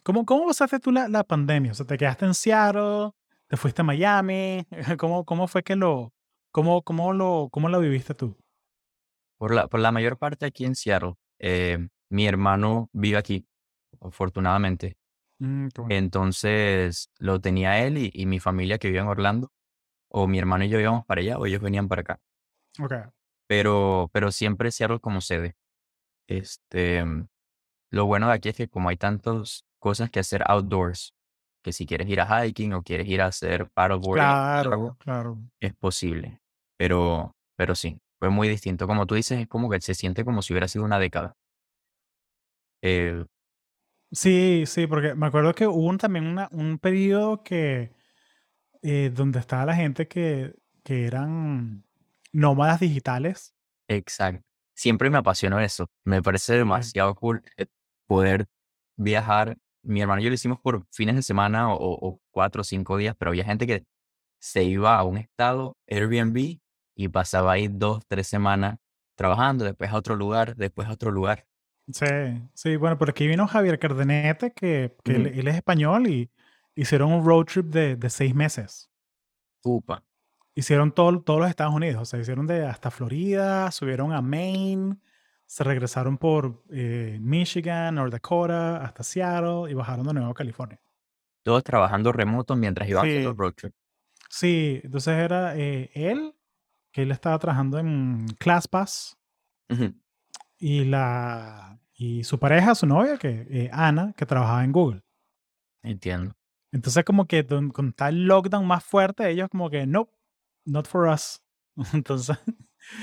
¿Cómo, 0.02 0.26
cómo 0.26 0.46
pasaste 0.46 0.78
tú 0.78 0.90
la, 0.92 1.08
la 1.08 1.24
pandemia? 1.24 1.72
O 1.72 1.74
sea, 1.74 1.86
¿te 1.86 1.96
quedaste 1.96 2.26
en 2.26 2.34
Seattle? 2.34 3.12
¿Te 3.48 3.56
fuiste 3.56 3.80
a 3.80 3.84
Miami? 3.84 4.66
¿Cómo, 4.98 5.24
cómo 5.24 5.48
fue 5.48 5.62
que 5.62 5.74
lo, 5.74 6.12
cómo, 6.50 6.82
cómo 6.82 7.12
lo, 7.12 7.48
cómo 7.50 7.68
lo 7.68 7.80
viviste 7.80 8.14
tú? 8.14 8.36
Por 9.38 9.54
la, 9.54 9.68
por 9.68 9.80
la 9.80 9.90
mayor 9.90 10.18
parte 10.18 10.44
aquí 10.46 10.64
en 10.64 10.74
Seattle, 10.74 11.14
eh, 11.38 11.88
mi 12.10 12.26
hermano 12.26 12.90
vive 12.92 13.16
aquí, 13.16 13.46
afortunadamente. 14.00 14.98
Mm, 15.38 15.68
bueno. 15.76 15.94
Entonces 15.94 17.10
lo 17.18 17.40
tenía 17.40 17.84
él 17.84 17.96
y, 17.96 18.10
y 18.12 18.26
mi 18.26 18.38
familia 18.38 18.78
que 18.78 18.88
vive 18.88 19.00
en 19.00 19.06
Orlando, 19.06 19.50
o 20.10 20.26
mi 20.26 20.38
hermano 20.38 20.64
y 20.64 20.68
yo 20.68 20.78
íbamos 20.78 21.06
para 21.06 21.20
allá, 21.20 21.38
o 21.38 21.46
ellos 21.46 21.62
venían 21.62 21.88
para 21.88 22.02
acá. 22.02 22.20
Ok. 22.82 22.92
Pero, 23.46 24.10
pero 24.12 24.30
siempre 24.30 24.70
Seattle 24.70 25.00
como 25.00 25.22
sede. 25.22 25.56
Este, 26.28 27.02
lo 27.90 28.04
bueno 28.04 28.28
de 28.28 28.34
aquí 28.34 28.50
es 28.50 28.56
que 28.56 28.68
como 28.68 28.90
hay 28.90 28.98
tantas 28.98 29.64
cosas 29.78 30.10
que 30.10 30.20
hacer 30.20 30.42
outdoors, 30.46 31.14
que 31.68 31.72
si 31.72 31.86
quieres 31.86 32.08
ir 32.08 32.20
a 32.20 32.46
hiking 32.46 32.72
o 32.74 32.82
quieres 32.82 33.06
ir 33.08 33.20
a 33.22 33.26
hacer 33.26 33.68
paddleboarding, 33.74 34.14
Claro, 34.14 34.70
lago, 34.70 34.96
claro. 34.98 35.38
es 35.60 35.74
posible. 35.74 36.40
Pero, 36.78 37.32
pero 37.56 37.74
sí, 37.74 37.98
fue 38.18 38.30
muy 38.30 38.48
distinto. 38.48 38.86
Como 38.86 39.06
tú 39.06 39.14
dices, 39.14 39.40
es 39.40 39.46
como 39.48 39.68
que 39.70 39.80
se 39.80 39.94
siente 39.94 40.24
como 40.24 40.42
si 40.42 40.52
hubiera 40.52 40.68
sido 40.68 40.84
una 40.84 40.98
década. 40.98 41.34
Eh, 42.82 43.24
Sí, 44.10 44.64
sí, 44.66 44.86
porque 44.86 45.14
me 45.14 45.26
acuerdo 45.26 45.54
que 45.54 45.66
hubo 45.66 45.86
un- 45.86 45.98
también 45.98 46.26
una- 46.26 46.48
un 46.52 46.78
periodo 46.78 47.42
que 47.42 47.92
eh, 48.82 49.10
donde 49.14 49.40
estaba 49.40 49.66
la 49.66 49.74
gente 49.74 50.08
que, 50.08 50.54
que 50.84 51.06
eran 51.06 51.84
nómadas 52.32 52.80
digitales. 52.80 53.54
Exacto. 53.88 54.42
Siempre 54.76 55.10
me 55.10 55.18
apasionó 55.18 55.60
eso. 55.60 55.88
Me 56.06 56.22
parece 56.22 56.54
demasiado 56.56 57.14
cool 57.16 57.42
eh, 57.56 57.66
poder 58.06 58.46
viajar. 58.96 59.58
Mi 59.82 60.00
hermano 60.00 60.20
y 60.20 60.24
yo 60.24 60.30
lo 60.30 60.34
hicimos 60.34 60.58
por 60.60 60.86
fines 60.90 61.16
de 61.16 61.22
semana 61.22 61.72
o, 61.72 61.76
o 61.78 62.20
cuatro 62.30 62.62
o 62.62 62.64
cinco 62.64 62.96
días, 62.96 63.14
pero 63.18 63.30
había 63.30 63.44
gente 63.44 63.66
que 63.66 63.84
se 64.40 64.64
iba 64.64 64.96
a 64.96 65.04
un 65.04 65.18
estado, 65.18 65.76
Airbnb, 65.88 66.58
y 66.96 67.08
pasaba 67.08 67.52
ahí 67.52 67.68
dos, 67.68 68.02
tres 68.08 68.26
semanas 68.26 68.78
trabajando, 69.16 69.64
después 69.64 69.90
a 69.90 69.96
otro 69.96 70.16
lugar, 70.16 70.56
después 70.56 70.88
a 70.88 70.92
otro 70.92 71.10
lugar. 71.10 71.46
Sí, 71.92 72.06
sí, 72.54 72.76
bueno, 72.76 72.98
por 72.98 73.10
aquí 73.10 73.26
vino 73.26 73.46
Javier 73.46 73.78
Cardenete, 73.78 74.52
que, 74.52 74.96
que 75.04 75.12
él, 75.12 75.26
él 75.26 75.48
es 75.48 75.56
español 75.56 76.06
y 76.06 76.30
hicieron 76.74 77.12
un 77.12 77.24
road 77.24 77.44
trip 77.46 77.66
de, 77.66 77.96
de 77.96 78.10
seis 78.10 78.34
meses. 78.34 78.90
Upa. 79.64 80.04
Hicieron 80.54 80.92
todo, 80.92 81.20
todos 81.22 81.40
los 81.40 81.48
Estados 81.48 81.74
Unidos, 81.74 82.02
o 82.02 82.04
sea, 82.04 82.20
hicieron 82.20 82.46
de 82.46 82.66
hasta 82.66 82.90
Florida, 82.90 83.70
subieron 83.70 84.12
a 84.12 84.20
Maine, 84.20 84.96
se 85.48 85.64
regresaron 85.64 86.18
por 86.18 86.62
eh, 86.70 87.18
Michigan, 87.22 87.94
North 87.94 88.12
Dakota, 88.12 88.84
hasta 88.84 89.02
Seattle 89.02 89.70
y 89.70 89.74
bajaron 89.74 90.06
de 90.06 90.12
nuevo 90.12 90.30
a 90.30 90.34
California. 90.34 90.78
Todos 91.42 91.64
trabajando 91.64 92.12
remoto 92.12 92.54
mientras 92.54 92.86
iban 92.88 93.06
haciendo 93.06 93.30
Sí. 93.30 93.32
el 93.32 93.36
road. 93.38 93.54
Sí, 94.28 94.80
entonces 94.84 95.14
era 95.16 95.56
eh, 95.56 95.90
él, 95.94 96.34
que 96.92 97.00
él 97.02 97.10
estaba 97.12 97.38
trabajando 97.38 97.78
en 97.78 98.26
ClassPass, 98.38 99.16
y, 100.58 100.84
la, 100.84 101.80
y 101.94 102.24
su 102.24 102.38
pareja, 102.38 102.74
su 102.74 102.86
novia, 102.86 103.16
que 103.16 103.46
eh, 103.50 103.70
Ana, 103.72 104.12
que 104.16 104.26
trabajaba 104.26 104.64
en 104.64 104.72
Google. 104.72 105.02
Entiendo. 105.82 106.34
Entonces 106.72 107.04
como 107.04 107.26
que 107.26 107.46
con 107.46 107.92
tal 107.94 108.24
lockdown 108.26 108.66
más 108.66 108.84
fuerte, 108.84 109.28
ellos 109.30 109.48
como 109.48 109.70
que, 109.70 109.86
no, 109.86 110.10
not 110.66 110.86
for 110.86 111.08
us. 111.08 111.40
Entonces, 111.94 112.36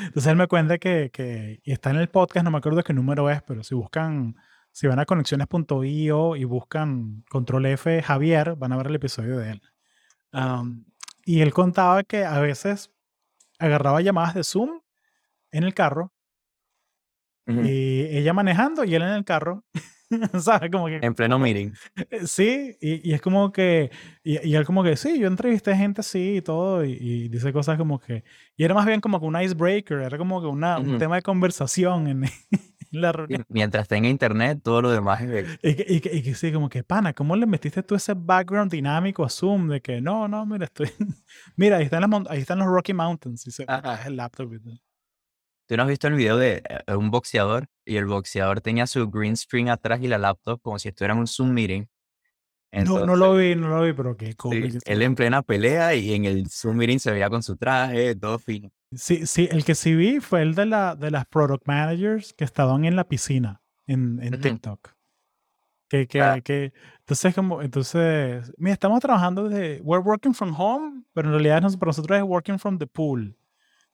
entonces 0.05 0.31
él 0.31 0.37
me 0.37 0.47
cuenta 0.47 0.77
que, 0.77 1.09
que 1.11 1.59
y 1.63 1.71
está 1.71 1.89
en 1.89 1.97
el 1.97 2.09
podcast, 2.09 2.43
no 2.43 2.51
me 2.51 2.57
acuerdo 2.57 2.83
qué 2.83 2.93
número 2.93 3.29
es, 3.29 3.41
pero 3.43 3.63
si 3.63 3.75
buscan, 3.75 4.35
si 4.71 4.87
van 4.87 4.99
a 4.99 5.05
conexiones.io 5.05 6.35
y 6.35 6.43
buscan 6.43 7.23
control 7.29 7.65
F 7.67 8.01
Javier, 8.01 8.55
van 8.55 8.73
a 8.73 8.77
ver 8.77 8.87
el 8.87 8.95
episodio 8.95 9.37
de 9.37 9.51
él. 9.51 9.61
Um, 10.33 10.85
y 11.25 11.41
él 11.41 11.53
contaba 11.53 12.03
que 12.03 12.25
a 12.25 12.39
veces 12.39 12.91
agarraba 13.59 14.01
llamadas 14.01 14.35
de 14.35 14.43
Zoom 14.43 14.81
en 15.51 15.63
el 15.63 15.73
carro 15.73 16.11
y 17.47 18.01
ella 18.17 18.33
manejando 18.33 18.83
y 18.83 18.95
él 18.95 19.03
en 19.03 19.09
el 19.09 19.23
carro. 19.23 19.63
¿Sabes? 20.39 20.69
Como 20.71 20.87
que 20.87 20.99
En 21.01 21.13
pleno 21.15 21.39
meeting. 21.39 21.71
Eh, 22.09 22.25
Sí, 22.27 22.77
y, 22.79 23.09
y 23.09 23.13
es 23.13 23.21
como 23.21 23.51
que, 23.51 23.91
y, 24.23 24.47
y 24.47 24.55
él 24.55 24.65
como 24.65 24.83
que, 24.83 24.95
sí, 24.97 25.19
yo 25.19 25.27
entrevisté 25.27 25.75
gente 25.75 26.01
así 26.01 26.37
y 26.37 26.41
todo, 26.41 26.83
y, 26.85 26.93
y 26.99 27.29
dice 27.29 27.51
cosas 27.51 27.77
como 27.77 27.99
que, 27.99 28.23
y 28.55 28.63
era 28.63 28.73
más 28.73 28.85
bien 28.85 29.01
como 29.01 29.19
que 29.19 29.25
un 29.25 29.39
icebreaker, 29.41 29.99
era 30.01 30.17
como 30.17 30.41
que 30.41 30.47
una, 30.47 30.77
un 30.79 30.97
tema 30.97 31.15
de 31.15 31.21
conversación 31.21 32.07
en, 32.07 32.23
en 32.91 33.01
la 33.01 33.11
reunión. 33.11 33.43
Mientras 33.49 33.87
tenga 33.87 34.07
internet, 34.07 34.59
todo 34.63 34.81
lo 34.81 34.91
demás 34.91 35.21
es 35.21 35.59
Y 35.63 35.75
que, 35.75 35.85
y, 35.87 35.99
que, 36.01 36.23
que 36.23 36.35
sí, 36.35 36.51
como 36.51 36.69
que, 36.69 36.83
pana, 36.83 37.13
¿cómo 37.13 37.35
le 37.35 37.45
metiste 37.45 37.83
tú 37.83 37.95
ese 37.95 38.13
background 38.15 38.71
dinámico 38.71 39.23
a 39.25 39.29
Zoom? 39.29 39.69
De 39.69 39.81
que, 39.81 40.01
no, 40.01 40.27
no, 40.27 40.45
mira, 40.45 40.65
estoy, 40.65 40.89
mira, 41.57 41.77
ahí 41.77 41.85
están, 41.85 42.01
las, 42.01 42.21
ahí 42.29 42.41
están 42.41 42.59
los 42.59 42.67
Rocky 42.67 42.93
Mountains, 42.93 43.45
y 43.47 43.51
se 43.51 43.63
es 43.63 44.05
el 44.05 44.15
laptop. 44.15 44.53
y 44.53 44.59
todo. 44.59 44.75
¿Tú 45.67 45.75
no 45.77 45.83
has 45.83 45.89
visto 45.89 46.07
el 46.07 46.13
video 46.13 46.37
de 46.37 46.61
eh, 46.67 46.95
un 46.95 47.09
boxeador 47.09 47.67
y 47.85 47.97
el 47.97 48.05
boxeador 48.05 48.61
tenía 48.61 48.87
su 48.87 49.09
green 49.09 49.37
screen 49.37 49.69
atrás 49.69 49.99
y 50.01 50.07
la 50.07 50.17
laptop 50.17 50.59
como 50.61 50.79
si 50.79 50.89
estuviera 50.89 51.13
en 51.13 51.19
un 51.21 51.27
Zoom 51.27 51.51
meeting? 51.51 51.85
No, 52.71 53.05
no 53.05 53.15
lo 53.15 53.35
vi, 53.35 53.55
no 53.55 53.69
lo 53.69 53.83
vi, 53.83 53.93
pero 53.93 54.17
qué 54.17 54.31
sí, 54.31 54.35
cómico. 54.35 54.79
él 54.85 55.01
en 55.01 55.15
plena 55.15 55.41
pelea 55.41 55.95
y 55.95 56.13
en 56.13 56.25
el 56.25 56.49
Zoom 56.49 56.75
meeting 56.75 56.97
se 56.99 57.11
veía 57.11 57.29
con 57.29 57.41
su 57.41 57.55
traje, 57.55 58.15
todo 58.15 58.37
fino. 58.37 58.69
Sí, 58.91 59.25
sí, 59.25 59.47
el 59.49 59.63
que 59.63 59.75
sí 59.75 59.95
vi 59.95 60.19
fue 60.19 60.41
el 60.41 60.55
de, 60.55 60.65
la, 60.65 60.95
de 60.95 61.09
las 61.09 61.25
product 61.25 61.65
managers 61.67 62.33
que 62.33 62.43
estaban 62.43 62.83
en 62.83 62.95
la 62.97 63.07
piscina 63.07 63.61
en, 63.87 64.19
en 64.21 64.33
Ujú. 64.33 64.41
TikTok. 64.41 64.89
Que, 65.87 66.07
que, 66.07 66.21
Ah. 66.21 66.41
que, 66.41 66.73
entonces, 66.99 67.33
como, 67.35 67.61
entonces, 67.61 68.51
mira, 68.57 68.73
estamos 68.73 68.99
trabajando 68.99 69.47
desde, 69.47 69.81
we're 69.81 70.03
working 70.03 70.33
from 70.33 70.53
home, 70.59 71.03
pero 71.13 71.27
en 71.29 71.33
realidad 71.33 71.61
para 71.77 71.89
nosotros 71.89 72.17
es 72.17 72.23
working 72.23 72.57
from 72.59 72.77
the 72.77 72.87
pool. 72.87 73.37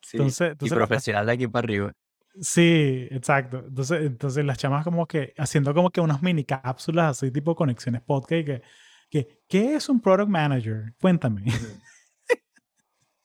Sí, 0.02 0.18
Entonces, 0.18 0.48
y 0.48 0.52
entonces 0.54 0.72
la- 0.72 0.88
profesional 0.88 1.26
de 1.28 1.32
aquí 1.34 1.48
para 1.48 1.66
arriba. 1.66 1.94
Sí, 2.40 3.08
exacto. 3.12 3.64
Entonces, 3.68 4.02
entonces 4.06 4.46
las 4.46 4.58
chamas 4.58 4.84
como 4.84 5.08
que 5.08 5.34
haciendo 5.38 5.74
como 5.74 5.90
que 5.92 6.02
unas 6.02 6.22
mini 6.22 6.44
cápsulas 6.46 7.18
así 7.18 7.32
tipo 7.32 7.56
conexiones 7.56 8.02
podcast 8.02 8.46
que, 8.46 8.62
que, 9.10 9.40
¿qué 9.48 9.76
es 9.76 9.90
un 9.90 10.00
product 10.00 10.30
manager? 10.30 10.94
Cuéntame. 11.00 11.44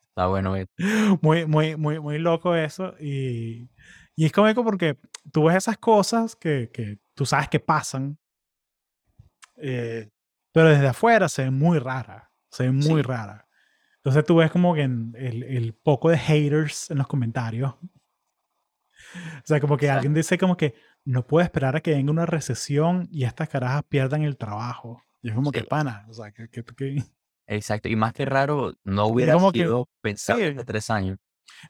Está 0.09 0.27
bueno. 0.27 0.55
eh. 0.55 0.67
muy, 1.21 1.45
muy, 1.45 1.75
muy, 1.75 1.99
muy 1.99 2.17
loco 2.19 2.55
eso. 2.55 2.95
Y, 2.99 3.69
y 4.15 4.25
es 4.25 4.31
cómico 4.31 4.63
porque 4.63 4.97
tú 5.31 5.45
ves 5.45 5.57
esas 5.57 5.77
cosas 5.77 6.35
que, 6.35 6.69
que 6.73 6.97
tú 7.13 7.25
sabes 7.25 7.49
que 7.49 7.59
pasan, 7.59 8.17
eh, 9.57 10.09
pero 10.51 10.69
desde 10.69 10.87
afuera 10.87 11.29
se 11.29 11.43
ven 11.43 11.53
muy 11.53 11.79
raras. 11.79 12.23
Se 12.51 12.63
ven 12.63 12.75
muy 12.75 13.01
Sí. 13.01 13.07
raras. 13.07 13.43
Entonces 13.97 14.23
tú 14.25 14.37
ves 14.37 14.51
como 14.51 14.73
que 14.73 14.81
en 14.83 15.13
el, 15.17 15.43
el 15.43 15.73
poco 15.73 16.09
de 16.09 16.17
haters 16.17 16.89
en 16.89 16.97
los 16.99 17.07
comentarios. 17.07 17.75
O 19.15 19.41
sea, 19.45 19.59
como 19.59 19.77
que 19.77 19.89
alguien 19.89 20.13
dice 20.13 20.37
como 20.37 20.57
que 20.57 20.75
no 21.05 21.25
puede 21.25 21.45
esperar 21.45 21.75
a 21.75 21.81
que 21.81 21.91
venga 21.91 22.11
una 22.11 22.25
recesión 22.25 23.07
y 23.11 23.23
estas 23.23 23.47
carajas 23.49 23.83
pierdan 23.87 24.23
el 24.23 24.37
trabajo. 24.37 25.03
Y 25.21 25.29
es 25.29 25.35
como 25.35 25.51
que 25.51 25.63
pana. 25.63 26.05
O 26.09 26.13
sea, 26.13 26.31
que, 26.31 26.49
que, 26.49 26.63
que- 26.63 27.03
Exacto. 27.47 27.87
Y 27.89 27.95
más 27.95 28.13
que 28.13 28.25
raro, 28.25 28.73
no 28.83 29.05
hubiera 29.07 29.33
como 29.33 29.51
que- 29.51 29.59
sido 29.59 29.87
pensado 30.01 30.39
sí. 30.39 30.45
hace 30.45 30.65
tres 30.65 30.89
años. 30.89 31.17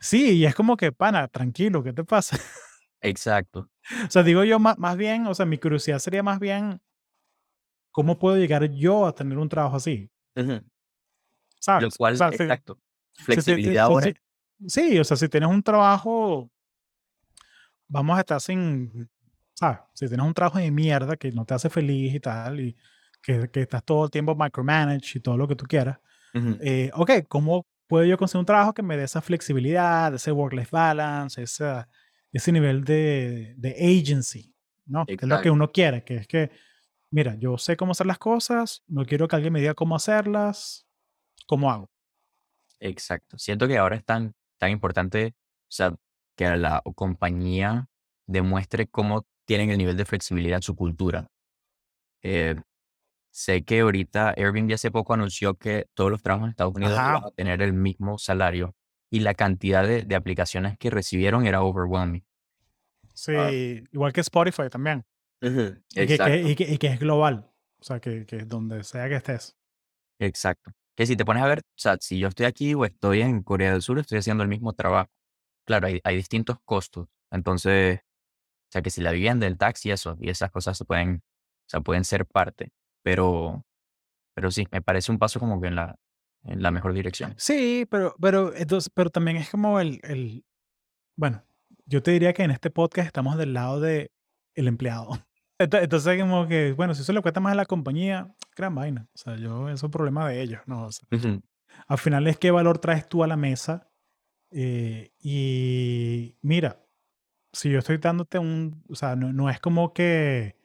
Sí, 0.02 0.32
y 0.38 0.46
es 0.46 0.56
como 0.56 0.76
que 0.76 0.92
pana, 0.92 1.28
tranquilo, 1.28 1.84
¿qué 1.84 1.94
te 1.94 2.04
pasa? 2.04 2.38
Exacto. 3.02 3.70
O 4.08 4.12
sea, 4.12 4.22
digo 4.24 4.44
yo 4.44 4.60
más, 4.60 4.78
más 4.78 4.98
bien, 4.98 5.28
o 5.28 5.34
sea, 5.34 5.46
mi 5.46 5.58
curiosidad 5.58 6.00
sería 6.00 6.22
más 6.24 6.40
bien, 6.40 6.82
¿cómo 7.92 8.20
puedo 8.20 8.36
llegar 8.38 8.70
yo 8.72 9.06
a 9.06 9.16
tener 9.16 9.38
un 9.38 9.48
trabajo 9.48 9.78
así? 9.78 10.12
Ujú. 10.36 10.62
¿Sabes? 11.60 11.84
Lo 11.84 11.90
cual, 11.98 12.14
O 12.16 12.18
sea, 12.18 12.28
exacto. 12.30 12.80
si- 13.14 13.24
Flexibilidad 13.24 13.74
si- 13.88 13.92
ahora. 13.94 14.08
si- 14.08 14.70
sí, 14.70 15.00
o 15.00 15.04
sea, 15.06 15.16
si 15.16 15.30
tienes 15.30 15.50
un 15.50 15.64
trabajo, 15.64 16.52
vamos 17.88 18.18
a 18.18 18.22
estar 18.22 18.42
sin, 18.42 19.10
¿sabes? 19.54 19.80
Si 19.94 20.08
tienes 20.08 20.26
un 20.26 20.34
trabajo 20.34 20.60
de 20.60 20.72
mierda 20.72 21.18
que 21.18 21.32
no 21.32 21.46
te 21.46 21.54
hace 21.54 21.70
feliz 21.70 22.14
y 22.14 22.20
tal, 22.20 22.60
y 22.60 22.76
que, 23.22 23.50
que 23.50 23.62
estás 23.62 23.84
todo 23.84 24.06
el 24.06 24.12
tiempo 24.12 24.36
micromanage 24.36 25.18
y 25.18 25.22
todo 25.22 25.38
lo 25.38 25.48
que 25.48 25.56
tú 25.56 25.66
quieras, 25.66 26.00
Ujú. 26.34 26.58
eh, 26.62 26.92
ok, 26.94 27.12
¿cómo 27.28 27.66
puedo 27.88 28.06
yo 28.06 28.18
conseguir 28.18 28.42
un 28.42 28.46
trabajo 28.46 28.74
que 28.74 28.84
me 28.84 28.98
dé 28.98 29.04
esa 29.04 29.22
flexibilidad, 29.22 30.14
ese 30.14 30.32
work-life 30.32 30.70
balance, 30.72 31.42
esa, 31.42 31.88
ese 32.32 32.52
nivel 32.52 32.84
de, 32.84 33.56
de 33.58 33.72
agency, 33.72 34.54
¿no? 34.86 35.06
Que 35.06 35.14
es 35.14 35.22
lo 35.24 35.28
que 35.28 35.36
Exacto. 35.36 35.54
uno 35.54 35.72
quiere, 35.72 36.04
que 36.04 36.16
es 36.18 36.28
que 36.28 36.52
mira, 37.10 37.36
yo 37.36 37.58
sé 37.58 37.78
cómo 37.78 37.94
hacer 37.94 38.06
las 38.06 38.18
cosas, 38.18 38.84
no 38.88 39.06
quiero 39.06 39.28
que 39.28 39.36
alguien 39.36 39.54
me 39.54 39.60
diga 39.62 39.74
cómo 39.74 39.96
hacerlas, 39.96 40.86
¿cómo 41.48 41.72
hago? 41.72 41.90
Exacto. 42.80 43.38
Siento 43.38 43.68
que 43.68 43.78
ahora 43.78 43.96
es 43.96 44.06
tan, 44.06 44.34
tan 44.58 44.72
importante, 44.72 45.34
o 45.38 45.72
sea, 45.72 45.96
que 46.38 46.56
la 46.56 46.82
compañía 46.96 47.88
demuestre 48.28 48.88
cómo 48.88 49.26
tienen 49.46 49.72
el 49.72 49.78
nivel 49.78 49.98
de 49.98 50.06
flexibilidad 50.06 50.58
en 50.58 50.62
su 50.62 50.76
cultura. 50.76 51.28
Eh, 52.22 52.56
sé 53.32 53.64
que 53.64 53.82
ahorita 53.82 54.34
Airbnb 54.38 54.74
hace 54.74 54.92
poco 54.92 55.14
anunció 55.14 55.56
que 55.56 55.88
todos 55.94 56.12
los 56.12 56.22
trabajos 56.22 56.46
en 56.48 56.50
Estados 56.52 56.76
Unidos 56.76 56.98
Ajá. 56.98 57.14
van 57.14 57.24
a 57.26 57.32
tener 57.32 57.62
el 57.62 57.74
mismo 57.74 58.18
salario 58.18 58.76
y 59.10 59.20
la 59.22 59.34
cantidad 59.34 59.86
de, 59.88 60.04
de 60.04 60.16
aplicaciones 60.16 60.78
que 60.78 60.90
recibieron 60.90 61.46
era 61.46 61.62
overwhelming. 61.62 62.26
Sí, 63.14 63.34
Ah. 63.36 63.50
igual 63.52 64.14
que 64.14 64.22
Spotify 64.22 64.70
también. 64.70 65.04
Y 65.42 65.50
que, 65.50 65.74
que- 65.94 66.02
Exacto. 66.14 66.36
y 66.36 66.56
que- 66.56 66.72
y 66.74 66.78
que 66.78 66.88
es 66.88 67.00
global. 67.00 67.50
O 67.80 67.84
sea, 67.84 68.00
que, 68.00 68.26
que 68.26 68.38
donde 68.46 68.84
sea 68.84 69.08
que 69.08 69.16
estés. 69.16 69.56
Exacto. 70.20 70.72
Que 70.96 71.06
si 71.06 71.16
te 71.16 71.24
pones 71.26 71.44
a 71.44 71.48
ver, 71.48 71.60
o 71.60 71.78
sea, 71.78 71.98
si 72.02 72.18
yo 72.20 72.28
estoy 72.28 72.48
aquí 72.48 72.74
o 72.74 72.84
estoy 72.86 73.22
en 73.22 73.44
Corea 73.44 73.72
del 73.72 73.84
Sur, 73.84 74.00
estoy 74.00 74.18
haciendo 74.18 74.42
el 74.44 74.50
mismo 74.50 74.74
trabajo. 74.74 75.10
Claro, 75.68 75.88
hay, 75.88 76.00
hay 76.04 76.16
distintos 76.16 76.58
costos. 76.66 77.08
Entonces, 77.30 78.00
o 78.00 78.72
sea, 78.72 78.82
que 78.82 78.90
si 78.90 79.02
la 79.02 79.12
vivienda, 79.12 79.46
el 79.46 79.58
taxi, 79.58 79.92
eso, 79.92 80.18
y 80.20 80.30
esas 80.30 80.50
cosas 80.50 80.78
se 80.78 80.86
pueden, 80.86 81.18
o 81.18 81.70
sea, 81.70 81.82
pueden 81.82 82.06
ser 82.06 82.26
parte. 82.26 82.72
Pero, 83.04 83.66
pero 84.34 84.50
sí, 84.50 84.66
me 84.72 84.82
parece 84.82 85.12
un 85.12 85.20
paso 85.20 85.40
como 85.40 85.60
que 85.62 85.68
en 85.68 85.76
la, 85.76 86.00
en 86.46 86.62
la 86.64 86.72
mejor 86.72 86.94
dirección. 86.94 87.34
Sí, 87.38 87.86
pero, 87.92 88.16
pero, 88.22 88.56
entonces, 88.56 88.90
pero 88.94 89.10
también 89.10 89.38
es 89.38 89.50
como 89.50 89.80
el, 89.80 90.00
el, 90.04 90.46
bueno, 91.18 91.44
yo 91.86 92.02
te 92.02 92.12
diría 92.12 92.34
que 92.34 92.44
en 92.44 92.52
este 92.52 92.70
podcast 92.70 93.08
estamos 93.08 93.38
del 93.38 93.54
lado 93.54 93.80
de 93.82 94.12
el 94.56 94.68
empleado. 94.68 95.10
Ento- 95.60 95.82
Entonces, 95.82 96.20
como 96.22 96.48
que, 96.48 96.74
bueno, 96.74 96.94
si 96.96 97.02
eso 97.02 97.12
le 97.14 97.22
cuesta 97.22 97.40
más 97.40 97.54
a 97.54 97.56
la 97.56 97.66
compañía, 97.66 98.34
gran 98.56 98.74
vaina. 98.76 99.08
O 99.14 99.18
sea, 99.18 99.36
yo, 99.36 99.68
eso 99.70 99.76
es 99.76 99.84
un 99.84 99.92
problema 99.92 100.28
de 100.30 100.42
ellos, 100.42 100.62
¿no? 100.66 100.86
O 100.86 100.92
sea, 100.92 101.08
Ujú. 101.12 101.42
al 101.88 101.98
final 101.98 102.28
es 102.28 102.38
qué 102.38 102.52
valor 102.52 102.78
traes 102.80 103.08
tú 103.10 103.24
a 103.24 103.28
la 103.28 103.36
mesa. 103.38 103.87
Eh, 104.52 105.12
y 105.20 106.36
mira, 106.42 106.84
si 107.54 107.70
yo 107.72 107.80
estoy 107.80 107.98
dándote 107.98 108.40
un, 108.40 108.84
o 108.90 108.96
sea, 108.96 109.16
no, 109.16 109.34
no 109.34 109.50
es 109.50 109.60
como 109.60 109.94
que, 109.94 110.56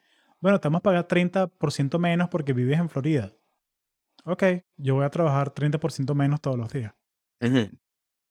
bueno, 0.40 0.60
te 0.60 0.68
vamos 0.68 0.80
a 0.80 0.82
pagar 0.82 1.06
30% 1.08 1.98
menos 1.98 2.28
porque 2.28 2.52
vives 2.52 2.78
en 2.78 2.88
Florida. 2.88 3.32
Ok, 4.24 4.44
yo 4.76 4.94
voy 4.96 5.04
a 5.04 5.10
trabajar 5.10 5.50
30% 5.50 6.14
menos 6.14 6.40
todos 6.40 6.56
los 6.58 6.72
días. 6.72 6.94
Ujú. 7.40 7.70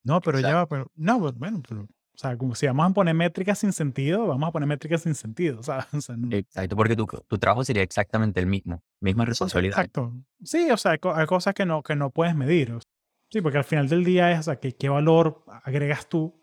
No, 0.03 0.21
pero 0.21 0.39
ya 0.39 0.55
va, 0.55 0.67
pero, 0.67 0.91
no, 0.95 1.19
bueno, 1.33 1.61
pero, 1.67 1.81
o 1.83 2.17
sea, 2.17 2.37
como 2.37 2.55
si 2.55 2.65
vamos 2.65 2.89
a 2.89 2.93
poner 2.93 3.13
métricas 3.13 3.59
sin 3.59 3.71
sentido, 3.73 4.25
vamos 4.27 4.49
a 4.49 4.51
poner 4.51 4.67
métricas 4.67 5.01
sin 5.03 5.15
sentido, 5.15 5.61
¿sabes? 5.63 5.85
O 5.93 6.01
sea, 6.01 6.15
no- 6.17 6.35
Exacto, 6.35 6.75
porque 6.75 6.95
tu, 6.95 7.05
tu 7.05 7.37
trabajo 7.37 7.63
sería 7.63 7.83
exactamente 7.83 8.39
el 8.39 8.47
mismo, 8.47 8.83
misma 8.99 9.25
responsabilidad. 9.25 9.77
Exacto. 9.77 10.13
Sí, 10.43 10.69
o 10.71 10.77
sea, 10.77 10.91
hay, 10.93 10.99
hay 11.15 11.25
cosas 11.27 11.53
que 11.53 11.65
no, 11.65 11.83
que 11.83 11.95
no 11.95 12.09
puedes 12.09 12.35
medir. 12.35 12.71
o 12.71 12.79
sea, 12.81 12.89
Sí, 13.31 13.41
porque 13.41 13.57
al 13.57 13.63
final 13.63 13.87
del 13.87 14.03
día 14.03 14.31
es, 14.31 14.39
o 14.39 14.43
sea, 14.43 14.59
que, 14.59 14.75
qué 14.75 14.89
valor 14.89 15.43
agregas 15.63 16.07
tú. 16.09 16.37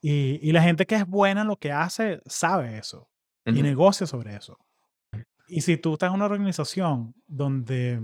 Y, 0.00 0.38
y 0.48 0.52
la 0.52 0.62
gente 0.62 0.86
que 0.86 0.94
es 0.94 1.06
buena 1.06 1.42
en 1.42 1.48
lo 1.48 1.56
que 1.56 1.72
hace 1.72 2.22
sabe 2.24 2.78
eso 2.78 3.10
y 3.44 3.52
Ujú. 3.52 3.62
negocia 3.62 4.06
sobre 4.06 4.36
eso. 4.36 4.58
Y 5.48 5.62
si 5.62 5.76
tú 5.76 5.94
estás 5.94 6.08
en 6.08 6.14
una 6.14 6.26
organización 6.26 7.14
donde 7.26 8.00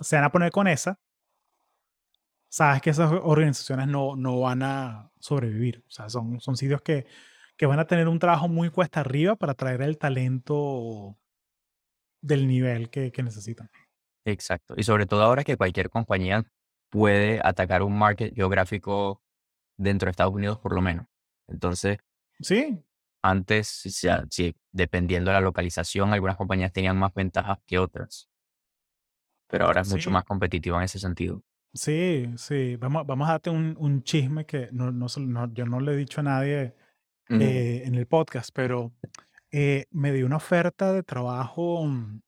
se 0.00 0.16
van 0.16 0.24
a 0.24 0.32
poner 0.32 0.52
con 0.52 0.68
esa, 0.68 0.98
sabes 2.48 2.80
que 2.80 2.90
esas 2.90 3.10
organizaciones 3.10 3.88
no, 3.88 4.14
no 4.14 4.40
van 4.40 4.62
a 4.62 5.10
sobrevivir. 5.18 5.82
O 5.88 5.90
sea, 5.90 6.08
son, 6.08 6.40
son 6.40 6.56
sitios 6.56 6.82
que, 6.82 7.06
que 7.56 7.66
van 7.66 7.80
a 7.80 7.86
tener 7.86 8.06
un 8.08 8.18
trabajo 8.20 8.46
muy 8.46 8.70
cuesta 8.70 9.00
arriba 9.00 9.34
para 9.34 9.54
traer 9.54 9.82
el 9.82 9.98
talento 9.98 11.18
del 12.20 12.46
nivel 12.46 12.88
que, 12.90 13.10
que 13.10 13.22
necesitan. 13.24 13.68
Exacto. 14.24 14.74
Y 14.76 14.84
sobre 14.84 15.06
todo 15.06 15.22
ahora 15.22 15.42
que 15.42 15.56
cualquier 15.56 15.90
compañía 15.90 16.44
puede 16.92 17.40
atacar 17.42 17.82
un 17.82 17.96
market 17.98 18.34
geográfico 18.34 19.22
dentro 19.78 20.06
de 20.06 20.10
Estados 20.10 20.34
Unidos 20.34 20.58
por 20.58 20.74
lo 20.74 20.82
menos. 20.82 21.06
Entonces, 21.48 21.98
Sí, 22.40 22.84
antes, 23.22 23.86
o 23.86 23.90
sea, 23.90 24.24
sí, 24.30 24.54
dependiendo 24.72 25.30
de 25.30 25.36
la 25.36 25.40
localización, 25.40 26.12
algunas 26.12 26.36
compañías 26.36 26.72
tenían 26.72 26.98
más 26.98 27.14
ventajas 27.14 27.58
que 27.66 27.78
otras. 27.78 28.28
Pero 29.48 29.66
ahora 29.66 29.80
es 29.80 29.90
mucho 29.90 30.10
más 30.10 30.24
competitivo 30.24 30.76
en 30.76 30.82
ese 30.82 30.98
sentido. 30.98 31.42
sí, 31.72 32.28
sí. 32.36 32.76
Vamos, 32.76 33.06
vamos 33.06 33.28
a 33.28 33.32
darte 33.32 33.48
un, 33.50 33.74
un 33.78 34.02
chisme 34.02 34.44
que 34.44 34.68
no, 34.72 34.90
no, 34.92 35.06
yo 35.54 35.64
no 35.66 35.80
le 35.80 35.92
he 35.92 35.96
dicho 35.96 36.20
a 36.20 36.24
nadie 36.24 36.74
eh, 37.28 37.82
en 37.86 37.94
el 37.94 38.06
podcast, 38.06 38.50
pero 38.52 38.92
eh, 39.50 39.86
me 39.90 40.12
dio 40.12 40.26
una 40.26 40.36
oferta 40.36 40.92
de 40.92 41.02
trabajo. 41.02 41.84
mm, 41.86 42.20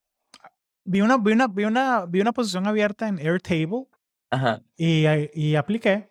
Vi 0.87 1.00
una, 1.00 1.16
vi 1.18 1.33
una, 1.33 1.48
vi 1.48 1.64
una, 1.64 2.07
vi 2.07 2.20
una 2.20 2.33
posición 2.33 2.66
abierta 2.66 3.09
en 3.09 3.18
Airtable 3.18 3.87
Ajá. 4.35 4.62
y, 4.77 5.05
y 5.35 5.57
apliqué. 5.57 6.11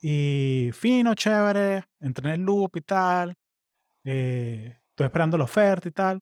Y 0.00 0.70
fino, 0.72 1.14
chévere, 1.14 1.84
entré 2.00 2.28
en 2.30 2.40
el 2.40 2.46
loop 2.46 2.76
y 2.76 2.80
tal. 2.80 3.36
eh, 4.04 4.78
estoy 4.90 5.06
esperando 5.06 5.38
la 5.38 5.44
oferta 5.44 5.88
y 5.88 5.92
tal. 5.92 6.20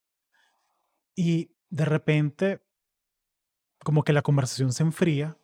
Y 1.17 1.51
de 1.71 1.85
repente, 1.85 2.61
como 3.85 4.03
que 4.03 4.13
la 4.13 4.23
conversación 4.23 4.73
se 4.73 4.83
enfría. 4.83 5.37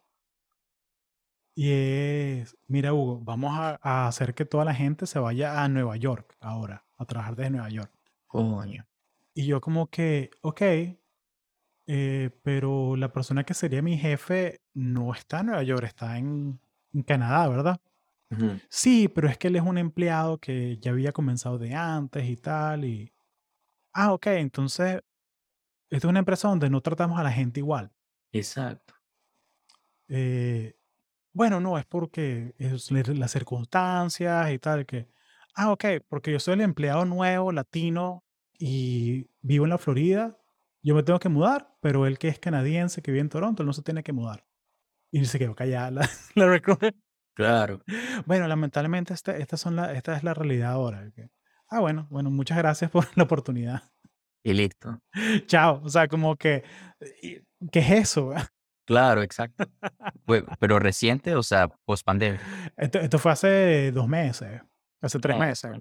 Y 1.55 1.71
es, 1.73 2.57
mira 2.67 2.93
Hugo, 2.93 3.21
vamos 3.23 3.53
a, 3.59 3.79
a 3.81 4.07
hacer 4.09 4.35
que 4.35 4.45
toda 4.45 4.65
la 4.65 4.75
gente 4.75 5.07
se 5.07 5.19
vaya 5.19 5.63
a 5.63 5.69
Nueva 5.69 5.97
York 5.97 6.37
ahora, 6.41 6.85
a 6.99 7.07
trabajar 7.07 7.37
desde 7.37 7.51
Nueva 7.51 7.71
York. 7.71 7.93
Coño. 8.27 8.87
Y 9.35 9.47
yo 9.47 9.61
como 9.61 9.89
que, 9.89 10.31
ok, 10.43 10.63
eh, 11.89 12.31
pero 12.43 12.97
la 12.97 13.13
persona 13.13 13.45
que 13.45 13.55
sería 13.55 13.81
mi 13.83 13.97
jefe 13.97 14.61
no 14.77 15.15
está 15.15 15.41
en 15.41 15.47
Nueva 15.47 15.63
York, 15.63 15.85
está 15.85 16.19
en, 16.19 16.61
en 16.93 17.03
Canadá, 17.03 17.49
¿verdad? 17.49 17.81
Sí, 18.69 19.09
pero 19.09 19.29
es 19.29 19.39
que 19.39 19.49
él 19.49 19.57
es 19.57 19.63
un 19.63 19.79
empleado 19.79 20.39
que 20.39 20.79
ya 20.79 20.91
había 20.91 21.13
comenzado 21.13 21.59
de 21.59 21.75
antes 21.75 22.29
y 22.29 22.37
tal. 22.37 22.85
Y... 22.85 23.13
Ah, 23.93 24.13
ok, 24.13 24.27
entonces, 24.29 25.01
esta 25.89 26.07
es 26.07 26.11
una 26.11 26.19
empresa 26.19 26.49
donde 26.49 26.69
no 26.69 26.81
tratamos 26.83 27.19
a 27.19 27.23
la 27.23 27.33
gente 27.33 27.61
igual. 27.61 27.91
Exacto. 28.33 28.95
Eh, 30.09 30.77
bueno, 31.33 31.61
no, 31.61 31.79
es 31.79 31.87
porque 31.87 32.55
es 32.59 32.91
las 32.91 33.31
circunstancias 33.31 34.51
y 34.53 34.59
tal, 34.59 34.85
que, 34.87 35.09
ah, 35.55 35.71
ok, 35.73 35.85
porque 36.09 36.33
yo 36.33 36.41
soy 36.41 36.55
el 36.55 36.61
empleado 36.61 37.05
nuevo, 37.05 37.53
latino, 37.53 38.25
y 38.59 39.29
vivo 39.41 39.65
en 39.65 39.71
la 39.71 39.79
Florida, 39.79 40.39
yo 40.83 40.95
me 40.95 41.03
tengo 41.03 41.19
que 41.19 41.29
mudar, 41.29 41.77
pero 41.81 42.07
él 42.07 42.19
que 42.19 42.29
es 42.29 42.39
canadiense, 42.39 43.03
que 43.03 43.11
vive 43.11 43.23
en 43.23 43.29
Toronto, 43.29 43.63
él 43.63 43.67
no 43.67 43.73
se 43.73 43.83
tiene 43.83 44.03
que 44.03 44.13
mudar. 44.13 44.46
Y 45.13 45.25
se 45.25 45.39
quedó 45.39 45.55
callada 45.55 45.91
la, 45.91 46.11
la 46.35 46.47
recruiter. 46.47 46.95
Claro. 47.35 47.83
Bueno, 48.25 48.49
lamentablemente 48.49 49.13
esta, 49.15 49.37
estas 49.37 49.61
son 49.61 49.77
la, 49.77 49.93
esta 49.93 50.17
es 50.17 50.23
la 50.25 50.33
realidad 50.35 50.73
ahora. 50.73 51.11
ah, 51.69 51.81
bueno, 51.81 52.07
bueno, 52.11 52.31
muchas 52.31 52.57
gracias 52.59 52.91
por 52.91 53.07
la 53.17 53.25
oportunidad. 53.25 53.83
Y 54.43 54.53
listo. 54.55 55.01
Chao. 55.47 55.83
O 55.85 55.89
sea, 55.89 56.07
como 56.09 56.37
que, 56.37 56.65
y- 57.23 57.39
¿qué 57.71 57.81
es 57.81 57.91
eso? 57.91 58.33
Claro, 58.87 59.23
exacto. 59.23 59.65
Pero 60.61 60.79
reciente, 60.79 61.35
o 61.35 61.43
sea, 61.43 61.69
post 61.85 62.05
pandemia. 62.05 62.41
Esto, 62.77 63.01
esto 63.01 63.19
fue 63.19 63.33
hace 63.33 63.91
dos 63.93 64.07
meses, 64.09 64.63
hace 65.03 65.19
tres 65.19 65.37
Eh, 65.37 65.39
meses. 65.39 65.73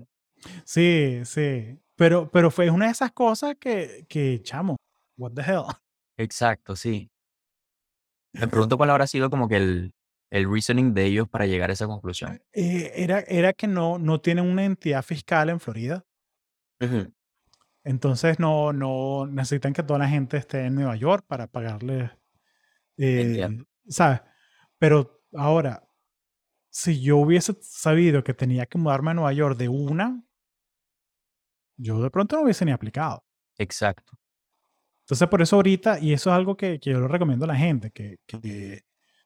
Sí, 0.66 1.22
sí. 1.24 1.80
Pero, 1.96 2.30
pero 2.30 2.52
fue 2.52 2.70
una 2.70 2.86
de 2.88 2.92
esas 2.92 3.12
cosas 3.14 3.56
que, 3.60 4.06
que, 4.10 4.42
chamo, 4.44 4.76
what 5.18 5.32
the 5.34 5.42
hell. 5.42 5.64
Exacto, 6.18 6.76
sí. 6.76 7.10
Me 8.40 8.48
pregunto 8.48 8.78
cuál 8.78 8.90
habrá 8.90 9.08
sido 9.08 9.30
como 9.30 9.48
que 9.48 9.58
el, 9.58 9.94
el 10.30 10.52
reasoning 10.52 10.94
de 10.94 11.06
ellos 11.06 11.30
para 11.30 11.46
llegar 11.46 11.70
a 11.70 11.74
esa 11.74 11.88
conclusión. 11.88 12.42
Eh, 12.54 12.92
era, 12.96 13.20
era 13.22 13.54
que 13.54 13.68
no, 13.68 13.98
no 13.98 14.20
tienen 14.20 14.46
una 14.46 14.66
entidad 14.66 15.04
fiscal 15.04 15.50
en 15.50 15.60
Florida. 15.60 16.06
Entonces 17.84 18.40
no, 18.40 18.74
no 18.74 19.28
necesitan 19.28 19.74
que 19.74 19.84
toda 19.84 20.00
la 20.00 20.10
gente 20.10 20.38
esté 20.38 20.66
en 20.66 20.76
Nueva 20.76 20.96
York 20.96 21.26
para 21.28 21.48
pagarle. 21.48 22.12
eh. 22.98 23.48
¿Sabes? 23.88 24.22
Pero 24.78 25.22
ahora, 25.34 25.88
si 26.70 27.00
yo 27.02 27.18
hubiese 27.18 27.56
sabido 27.62 28.24
que 28.24 28.34
tenía 28.34 28.66
que 28.66 28.78
mudarme 28.78 29.12
a 29.12 29.14
Nueva 29.14 29.32
York 29.34 29.58
de 29.58 29.70
una, 29.70 30.22
yo 31.78 32.02
de 32.02 32.10
pronto 32.10 32.36
no 32.36 32.44
hubiese 32.44 32.66
ni 32.66 32.72
aplicado. 32.72 33.24
Exacto. 33.58 34.18
Entonces, 35.06 35.28
por 35.28 35.42
eso 35.44 35.58
ahorita, 35.58 36.00
y 36.00 36.14
eso 36.14 36.32
es 36.32 36.36
algo 36.36 36.58
que, 36.58 36.80
que 36.80 36.90
yo 36.90 37.00
le 37.00 37.08
recomiendo 37.08 37.46
a 37.46 37.48
la 37.48 37.56
gente, 37.56 37.92
que, 37.92 38.18
que, 38.26 38.82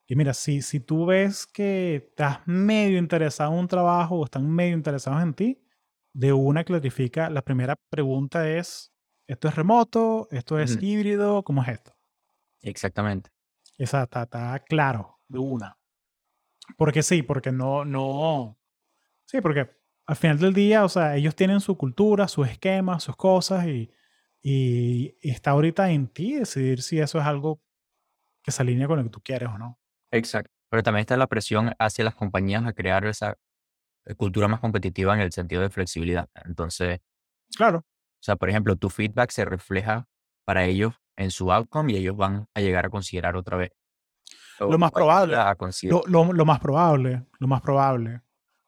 que 0.05 0.15
mira, 0.17 0.33
si, 0.33 0.61
si 0.61 0.81
tú 0.81 1.05
ves 1.05 1.47
que 1.47 1.95
estás 1.95 2.39
medio 2.45 2.97
interesado 2.97 3.53
en 3.53 3.59
un 3.59 3.67
trabajo 3.69 4.17
o 4.17 4.25
están 4.25 4.49
medio 4.49 4.75
interesados 4.75 5.23
en 5.23 5.33
ti, 5.33 5.63
de 6.11 6.33
una 6.33 6.65
clarifica, 6.65 7.29
la 7.29 7.43
primera 7.43 7.77
pregunta 7.89 8.49
es, 8.49 8.91
¿esto 9.25 9.47
es 9.47 9.55
remoto? 9.55 10.27
¿Esto 10.31 10.59
es 10.59 10.77
híbrido? 10.81 11.43
¿Cómo 11.43 11.63
es 11.63 11.69
esto? 11.69 11.95
Exactamente. 12.61 13.29
Esa 13.77 14.03
está, 14.03 14.23
está 14.23 14.59
claro, 14.67 15.21
de 15.29 15.39
una. 15.39 15.77
Porque 16.75 17.03
sí, 17.03 17.23
porque 17.23 17.53
no, 17.53 17.85
no, 17.85 18.59
sí, 19.23 19.39
porque 19.39 19.69
al 20.05 20.15
final 20.17 20.39
del 20.39 20.53
día, 20.53 20.83
o 20.83 20.89
sea, 20.89 21.15
ellos 21.15 21.35
tienen 21.35 21.61
su 21.61 21.77
cultura, 21.77 22.27
sus 22.27 22.49
esquemas, 22.49 23.03
sus 23.03 23.15
cosas 23.15 23.65
y 23.67 23.89
y, 24.41 25.15
y 25.21 25.31
está 25.31 25.51
ahorita 25.51 25.91
en 25.91 26.07
ti 26.07 26.33
decidir 26.35 26.81
si 26.81 26.99
eso 26.99 27.19
es 27.19 27.25
algo 27.25 27.61
que 28.43 28.51
se 28.51 28.61
alinea 28.61 28.87
con 28.87 28.97
lo 28.97 29.03
que 29.03 29.09
tú 29.09 29.21
quieres 29.21 29.49
o 29.49 29.57
no. 29.57 29.79
Exacto. 30.11 30.51
Pero 30.69 30.83
también 30.83 31.01
está 31.01 31.17
la 31.17 31.27
presión 31.27 31.73
hacia 31.79 32.05
las 32.05 32.15
compañías 32.15 32.65
a 32.65 32.73
crear 32.73 33.05
esa 33.05 33.35
eh, 34.05 34.15
cultura 34.15 34.47
más 34.47 34.59
competitiva 34.59 35.13
en 35.13 35.19
el 35.21 35.31
sentido 35.31 35.61
de 35.61 35.69
flexibilidad. 35.69 36.29
Entonces, 36.45 36.99
Claro, 37.55 37.79
o 37.79 38.23
sea, 38.23 38.35
por 38.35 38.49
ejemplo, 38.49 38.75
tu 38.75 38.89
feedback 38.89 39.31
se 39.31 39.45
refleja 39.45 40.07
para 40.45 40.65
ellos 40.65 40.93
en 41.17 41.31
su 41.31 41.51
outcome 41.51 41.93
y 41.93 41.97
ellos 41.97 42.15
van 42.15 42.47
a 42.53 42.61
llegar 42.61 42.85
a 42.85 42.89
considerar 42.89 43.35
otra 43.35 43.57
vez. 43.57 43.71
lo 44.59 44.77
más 44.77 44.91
probable. 44.91 45.35
a. 45.35 45.55
Lo, 45.83 46.03
lo- 46.07 46.33
lo 46.33 46.45
más 46.45 46.59
probable, 46.59 47.25
lo 47.39 47.47
más 47.47 47.61
probable. 47.61 48.21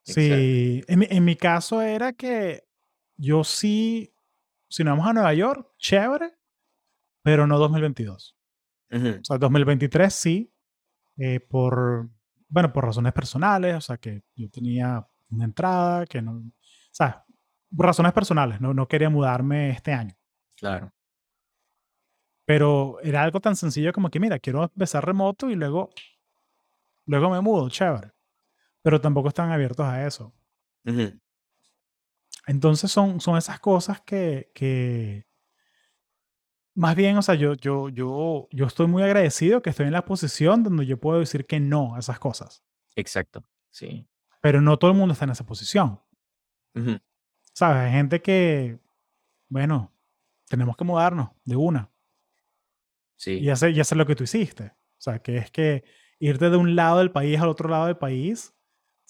Sí, 0.03 0.83
en 0.87 1.03
en 1.09 1.23
mi 1.23 1.35
caso 1.35 1.81
era 1.81 2.13
que 2.13 2.63
yo 3.17 3.43
sí, 3.43 4.10
si 4.71 4.83
nos 4.83 4.93
vamos 4.93 5.07
a 5.09 5.13
Nueva 5.13 5.33
York, 5.33 5.73
chévere, 5.77 6.33
pero 7.21 7.45
no 7.45 7.59
2022. 7.59 8.37
Ujú, 8.91 9.07
O 9.21 9.23
sea, 9.23 9.37
2023 9.37 10.13
sí, 10.13 10.53
eh, 11.17 11.39
por, 11.41 12.09
bueno, 12.47 12.71
por 12.73 12.85
razones 12.85 13.13
personales, 13.13 13.75
o 13.75 13.81
sea, 13.81 13.97
que 13.97 14.23
yo 14.35 14.49
tenía 14.49 15.05
una 15.29 15.45
entrada, 15.45 16.05
que 16.05 16.21
no, 16.21 16.37
o 16.37 16.43
sea, 16.91 17.25
por 17.75 17.85
razones 17.85 18.13
personales, 18.13 18.59
no, 18.61 18.73
no 18.73 18.87
quería 18.87 19.09
mudarme 19.09 19.71
este 19.71 19.91
año. 19.93 20.15
Claro. 20.57 20.91
Pero 22.45 22.99
era 23.01 23.23
algo 23.23 23.39
tan 23.39 23.55
sencillo 23.55 23.93
como 23.93 24.09
que, 24.09 24.19
mira, 24.19 24.39
quiero 24.39 24.63
empezar 24.63 25.05
remoto 25.05 25.49
y 25.49 25.55
luego, 25.55 25.89
luego 27.05 27.29
me 27.29 27.41
mudo, 27.41 27.69
chévere. 27.69 28.11
Pero 28.81 28.99
tampoco 28.99 29.29
están 29.29 29.51
abiertos 29.51 29.85
a 29.85 30.05
eso. 30.05 30.33
Ujú, 30.85 31.19
Entonces 32.47 32.91
son, 32.91 33.21
son 33.21 33.37
esas 33.37 33.59
cosas 33.59 34.01
que, 34.01 34.51
que 34.55 35.27
más 36.73 36.95
bien, 36.95 37.17
o 37.17 37.21
sea, 37.21 37.35
yo, 37.35 37.53
yo, 37.53 37.89
yo, 37.89 38.47
yo 38.51 38.65
estoy 38.65 38.87
muy 38.87 39.03
agradecido 39.03 39.61
que 39.61 39.69
estoy 39.69 39.87
en 39.87 39.93
la 39.93 40.05
posición 40.05 40.63
donde 40.63 40.85
yo 40.85 40.99
puedo 40.99 41.19
decir 41.19 41.45
que 41.45 41.59
no 41.59 41.95
a 41.95 41.99
esas 41.99 42.19
cosas. 42.19 42.63
Exacto. 42.95 43.43
Sí. 43.69 44.07
Pero 44.41 44.61
no 44.61 44.77
todo 44.77 44.91
el 44.91 44.97
mundo 44.97 45.13
está 45.13 45.25
en 45.25 45.31
esa 45.31 45.45
posición. 45.45 45.99
Ujú, 46.73 46.97
¿Sabes? 47.53 47.83
Hay 47.83 47.91
gente 47.91 48.21
que, 48.21 48.79
bueno, 49.49 49.91
tenemos 50.47 50.77
que 50.77 50.83
mudarnos 50.85 51.29
de 51.43 51.55
una 51.57 51.89
Sí. 53.17 53.37
y 53.39 53.49
hacer, 53.49 53.71
y 53.71 53.79
hacer 53.79 53.97
lo 53.97 54.05
que 54.07 54.15
tú 54.15 54.23
hiciste. 54.23 54.63
O 54.65 55.01
sea, 55.03 55.19
que 55.19 55.37
es 55.37 55.51
que 55.51 55.83
irte 56.19 56.49
de 56.49 56.57
un 56.57 56.75
lado 56.75 56.99
del 56.99 57.11
país 57.11 57.39
al 57.39 57.49
otro 57.49 57.69
lado 57.69 57.85
del 57.85 57.97
país 57.97 58.53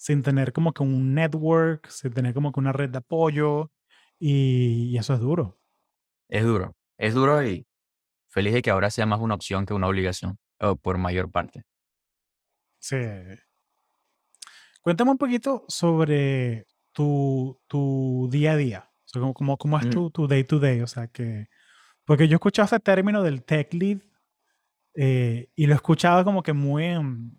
sin 0.02 0.20
tener 0.24 0.52
como 0.52 0.72
que 0.72 0.82
un 0.82 1.14
network, 1.14 1.86
sin 1.88 2.12
tener 2.12 2.34
como 2.34 2.50
que 2.50 2.58
una 2.58 2.72
red 2.72 2.90
de 2.90 2.98
apoyo 2.98 3.70
y, 4.18 4.88
y 4.90 4.98
eso 4.98 5.14
es 5.14 5.20
duro. 5.20 5.60
Es 6.28 6.42
duro. 6.44 6.74
Es 6.98 7.14
duro 7.14 7.46
y 7.46 7.68
feliz 8.28 8.52
de 8.52 8.62
que 8.62 8.70
ahora 8.70 8.90
sea 8.90 9.06
más 9.06 9.20
una 9.20 9.34
opción 9.36 9.64
que 9.64 9.74
una 9.74 9.86
obligación, 9.86 10.38
o 10.58 10.74
por 10.74 10.98
mayor 10.98 11.30
parte. 11.30 11.62
Sí. 12.80 12.96
Cuéntame 14.80 15.12
un 15.12 15.18
poquito 15.18 15.64
sobre 15.68 16.66
tu, 16.92 17.60
tu 17.68 18.28
día 18.32 18.52
a 18.52 18.56
día. 18.56 18.90
O 19.04 19.08
sea, 19.08 19.20
cómo, 19.20 19.34
cómo, 19.34 19.56
cómo 19.56 19.78
es 19.78 19.86
Mm. 19.86 19.90
tu, 19.90 20.10
tu 20.10 20.26
day 20.26 20.42
to 20.42 20.58
day. 20.58 20.80
O 20.80 20.86
sea, 20.88 21.06
que. 21.06 21.46
Porque 22.04 22.26
yo 22.26 22.34
he 22.34 22.38
escuchado 22.38 22.66
ese 22.66 22.80
término 22.80 23.22
del 23.22 23.44
tech 23.44 23.72
lead 23.72 24.00
eh, 24.94 25.48
y 25.54 25.66
lo 25.66 25.74
he 25.74 25.76
escuchado 25.76 26.24
como 26.24 26.42
que 26.42 26.52
muy. 26.52 26.86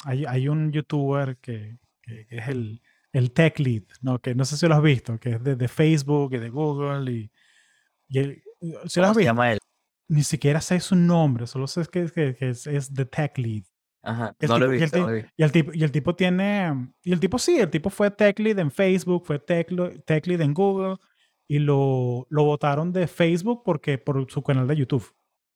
hay, 0.05 0.23
hay 0.25 0.47
un 0.47 0.71
youtuber 0.71 1.37
que, 1.39 1.77
que- 2.03 2.27
que 2.27 2.37
es 2.37 2.47
el, 2.47 2.81
el 3.13 3.31
tech 3.31 3.57
lead, 3.59 3.83
¿no? 4.01 4.19
Que 4.19 4.35
no 4.35 4.45
sé 4.45 4.57
si 4.57 4.67
lo 4.67 4.75
has 4.75 4.83
visto, 4.83 5.19
que 5.19 5.31
es 5.31 5.43
de, 5.43 5.55
de 5.55 5.67
Facebook 5.67 6.33
y 6.33 6.37
de 6.37 6.49
Google. 6.49 7.11
Y, 7.11 7.31
y 8.09 8.19
el- 8.19 8.43
¿sí 8.85 8.99
lo 8.99 9.07
¿Cómo 9.07 9.11
has 9.11 9.17
visto? 9.17 9.29
llama 9.29 9.51
él? 9.53 9.59
Ni 10.09 10.21
siquiera 10.23 10.61
sé 10.61 10.79
su 10.79 10.95
nombre, 10.95 11.47
solo 11.47 11.65
sé 11.67 11.83
que, 11.91 12.05
que, 12.11 12.35
que 12.35 12.49
es, 12.49 12.67
es 12.67 12.93
the 12.93 13.05
tech 13.05 13.37
lead. 13.37 13.63
Ajá. 14.05 14.35
No 14.41 14.59
lo 14.59 14.65
he 14.65 14.77
tipo- 14.77 14.81
visto. 14.81 14.99
no 14.99 15.09
lo. 15.11 15.17
Y 15.17 15.43
el 15.43 15.51
tipo, 15.51 15.71
y 15.73 15.83
el 15.83 15.91
tipo 15.91 16.13
tiene, 16.15 16.91
y 17.03 17.13
el 17.13 17.19
tipo 17.21 17.39
sí, 17.39 17.57
el 17.57 17.69
tipo 17.69 17.89
fue 17.89 18.11
tech 18.11 18.37
lead 18.39 18.59
en 18.59 18.69
Facebook, 18.69 19.25
fue 19.25 19.39
tech, 19.39 19.69
tech 20.05 20.27
lead 20.27 20.41
en 20.41 20.53
Google 20.53 20.97
y 21.47 21.59
lo, 21.59 22.27
lo 22.29 22.43
votaron 22.43 22.91
de 22.91 23.07
Facebook 23.07 23.63
porque 23.63 23.97
por 23.97 24.29
su 24.29 24.43
canal 24.43 24.67
de 24.67 24.75
YouTube. 24.75 25.09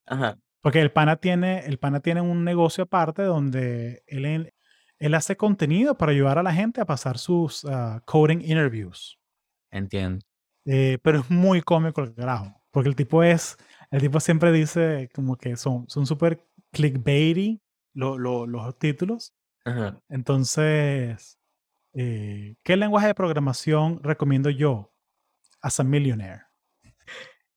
Ajá. 0.06 0.38
Porque 0.62 0.80
el 0.82 0.92
pana 0.92 1.18
tiene, 1.18 1.60
el 1.66 1.78
pana 1.78 2.00
tiene 2.00 2.22
un 2.22 2.44
negocio 2.46 2.86
aparte 2.86 3.22
donde 3.24 4.04
él, 4.08 4.54
él 5.00 5.14
hace 5.14 5.38
contenido 5.38 5.98
para 5.98 6.12
ayudar 6.12 6.38
a 6.38 6.44
la 6.44 6.54
gente 6.54 6.82
a 6.82 6.86
pasar 6.86 7.18
sus 7.18 7.66
ah, 7.66 8.02
coding 8.06 8.42
interviews. 8.42 9.20
Entiendo. 9.72 10.26
Eh, 10.66 10.98
pero 11.02 11.20
es 11.22 11.30
muy 11.30 11.62
cómico 11.62 12.02
el 12.04 12.14
carajo. 12.14 12.54
Porque 12.72 12.90
el 12.90 12.96
tipo 12.96 13.24
es, 13.24 13.58
el 13.92 14.02
tipo 14.02 14.20
siempre 14.20 14.52
dice 14.52 15.10
como 15.14 15.38
que 15.38 15.56
son 15.56 15.90
son 15.90 16.06
súper 16.06 16.46
clickbaity 16.72 17.62
lo- 17.94 18.18
lo- 18.18 18.46
los 18.46 18.78
títulos. 18.78 19.34
Ajá. 19.66 20.00
Entonces, 20.10 21.40
eh, 21.94 22.56
¿qué 22.64 22.78
lenguaje 22.78 23.08
de 23.08 23.16
programación 23.16 24.02
recomiendo 24.04 24.50
yo? 24.50 24.94
As 25.62 25.80
a 25.80 25.84
millionaire. 25.84 26.44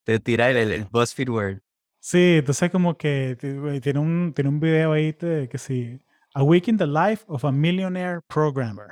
Te 0.05 0.19
tira 0.19 0.51
el, 0.51 0.57
el, 0.57 0.73
el 0.73 0.85
BuzzFeed 0.87 1.29
Word. 1.29 1.61
Sí, 1.99 2.37
entonces 2.39 2.71
como 2.71 2.97
que 2.97 3.37
tiene 3.83 3.99
un, 3.99 4.33
tiene 4.35 4.49
un 4.49 4.59
video 4.61 4.93
ahí 4.93 5.13
de 5.13 5.49
que 5.51 5.59
sí, 5.59 6.01
A 6.35 6.43
Week 6.43 6.69
in 6.69 6.77
the 6.77 6.87
Life 6.87 7.25
of 7.27 7.45
a 7.45 7.53
Millionaire 7.53 8.21
Programmer. 8.29 8.89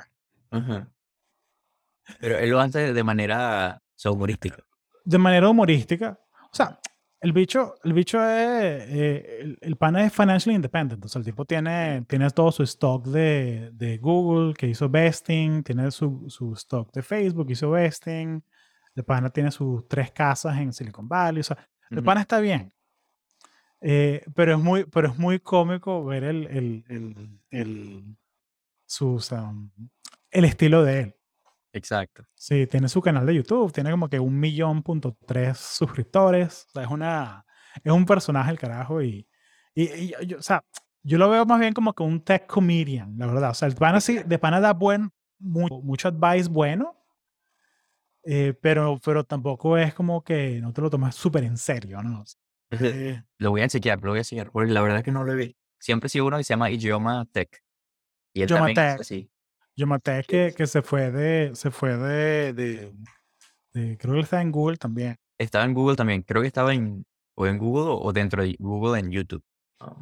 Pero 2.19 2.37
él 2.37 2.49
lo 2.49 2.59
hace 2.59 2.93
de 2.93 3.03
manera 3.03 3.77
o 3.81 3.93
sea, 3.95 4.11
humorística. 4.11 4.63
De 5.05 5.17
manera 5.17 5.49
humorística. 5.49 6.19
O 6.51 6.55
sea, 6.55 6.79
el 7.21 7.33
bicho, 7.33 7.75
el 7.83 7.93
bicho 7.93 8.17
es, 8.23 8.83
eh, 8.89 9.37
el, 9.41 9.57
el 9.61 9.75
pana 9.75 10.05
es 10.05 10.13
financially 10.13 10.55
independent. 10.55 11.03
O 11.03 11.07
sea, 11.07 11.19
el 11.19 11.25
tipo 11.25 11.45
tiene, 11.45 12.03
tiene 12.07 12.29
todo 12.31 12.51
su 12.51 12.63
stock 12.63 13.05
de, 13.07 13.71
de 13.73 13.97
Google 13.97 14.53
que 14.53 14.67
hizo 14.67 14.89
vesting, 14.89 15.63
tiene 15.63 15.91
su, 15.91 16.25
su 16.29 16.53
stock 16.53 16.91
de 16.93 17.01
Facebook 17.03 17.49
hizo 17.51 17.69
vesting. 17.71 18.43
El 18.95 19.03
pana 19.03 19.29
tiene 19.29 19.51
sus 19.51 19.87
tres 19.87 20.11
casas 20.11 20.57
en 20.57 20.73
Silicon 20.73 21.07
Valley. 21.07 21.41
O 21.41 21.43
sea, 21.43 21.57
el 21.89 21.99
Ujú. 21.99 22.05
pana 22.05 22.21
está 22.21 22.39
bien. 22.39 22.73
Eh, 23.81 24.23
pero, 24.35 24.53
es 24.55 24.59
muy, 24.59 24.85
pero 24.85 25.09
es 25.09 25.17
muy 25.17 25.39
cómico 25.39 26.03
ver 26.05 26.23
el, 26.25 26.47
el, 26.47 26.85
el, 26.89 27.39
el, 27.51 28.17
sus, 28.85 29.31
um, 29.31 29.71
el 30.31 30.45
estilo 30.45 30.83
de 30.83 31.01
él. 31.01 31.15
Exacto. 31.73 32.23
Sí, 32.35 32.67
tiene 32.67 32.89
su 32.89 33.01
canal 33.01 33.25
de 33.25 33.35
YouTube, 33.35 33.71
tiene 33.71 33.91
como 33.91 34.09
que 34.09 34.19
un 34.19 34.39
millón 34.39 34.83
punto 34.83 35.15
tres 35.27 35.57
suscriptores. 35.59 36.65
O 36.69 36.71
sea, 36.73 36.83
es 36.83 36.89
una, 36.89 37.45
es 37.83 37.91
un 37.91 38.05
personaje 38.05 38.51
el 38.51 38.59
carajo 38.59 39.01
y, 39.01 39.27
y, 39.75 39.83
y 39.83 40.13
yo, 40.27 40.39
o 40.39 40.41
sea, 40.41 40.63
yo 41.03 41.17
lo 41.17 41.29
veo 41.29 41.45
más 41.45 41.59
bien 41.59 41.73
como 41.73 41.93
que 41.93 42.03
un 42.03 42.21
tech 42.23 42.47
comedian, 42.47 43.17
la 43.17 43.27
verdad. 43.27 43.51
O 43.51 43.53
sea, 43.53 43.67
el 43.67 43.75
pana 43.75 44.01
sí, 44.01 44.19
de 44.25 44.39
pana 44.39 44.59
da 44.59 44.73
buen, 44.73 45.11
mu- 45.39 45.81
mucho 45.83 46.07
advice 46.09 46.49
bueno, 46.49 46.95
eh, 48.23 48.53
pero, 48.61 48.99
pero 49.03 49.23
tampoco 49.23 49.77
es 49.77 49.93
como 49.93 50.23
que 50.23 50.59
no 50.61 50.73
te 50.73 50.81
lo 50.81 50.89
tomas 50.89 51.15
súper 51.15 51.43
en 51.43 51.57
serio, 51.57 52.01
¿no? 52.03 52.23
Lo 53.39 53.51
voy 53.51 53.61
a 53.61 53.67
chequear, 53.67 54.01
lo 54.03 54.11
voy 54.11 54.19
a 54.19 54.23
chequear, 54.23 54.51
porque 54.51 54.71
la 54.71 54.81
verdad 54.81 54.99
es 54.99 55.03
que 55.03 55.11
no 55.11 55.23
lo 55.23 55.35
vi. 55.35 55.55
Siempre 55.79 56.09
sigo 56.09 56.27
uno 56.27 56.37
que 56.37 56.43
se 56.43 56.53
llama 56.53 56.69
Idioma 56.69 57.25
Tech. 57.31 57.63
Y 58.33 58.41
él 58.41 58.51
es 58.51 58.73
Tech. 58.75 58.99
así. 58.99 59.31
yo 59.75 59.87
maté 59.87 60.23
que, 60.27 60.53
que 60.55 60.67
se 60.67 60.81
fue 60.81 61.09
de, 61.11 61.55
se 61.55 61.71
fue 61.71 61.95
de, 61.97 62.53
de, 62.53 62.93
de- 63.73 63.97
creo 63.97 64.13
que 64.15 64.19
está 64.21 64.41
en 64.41 64.51
Google 64.51 64.77
también. 64.77 65.15
Estaba 65.37 65.63
en 65.65 65.73
Google 65.73 65.95
también. 65.95 66.21
Creo 66.23 66.41
que 66.41 66.47
estaba 66.47 66.73
en, 66.73 67.05
o 67.35 67.47
en 67.47 67.57
Google 67.57 67.97
o 68.01 68.11
dentro 68.11 68.43
de 68.43 68.55
Google 68.59 68.99
en 68.99 69.09
YouTube. 69.11 69.43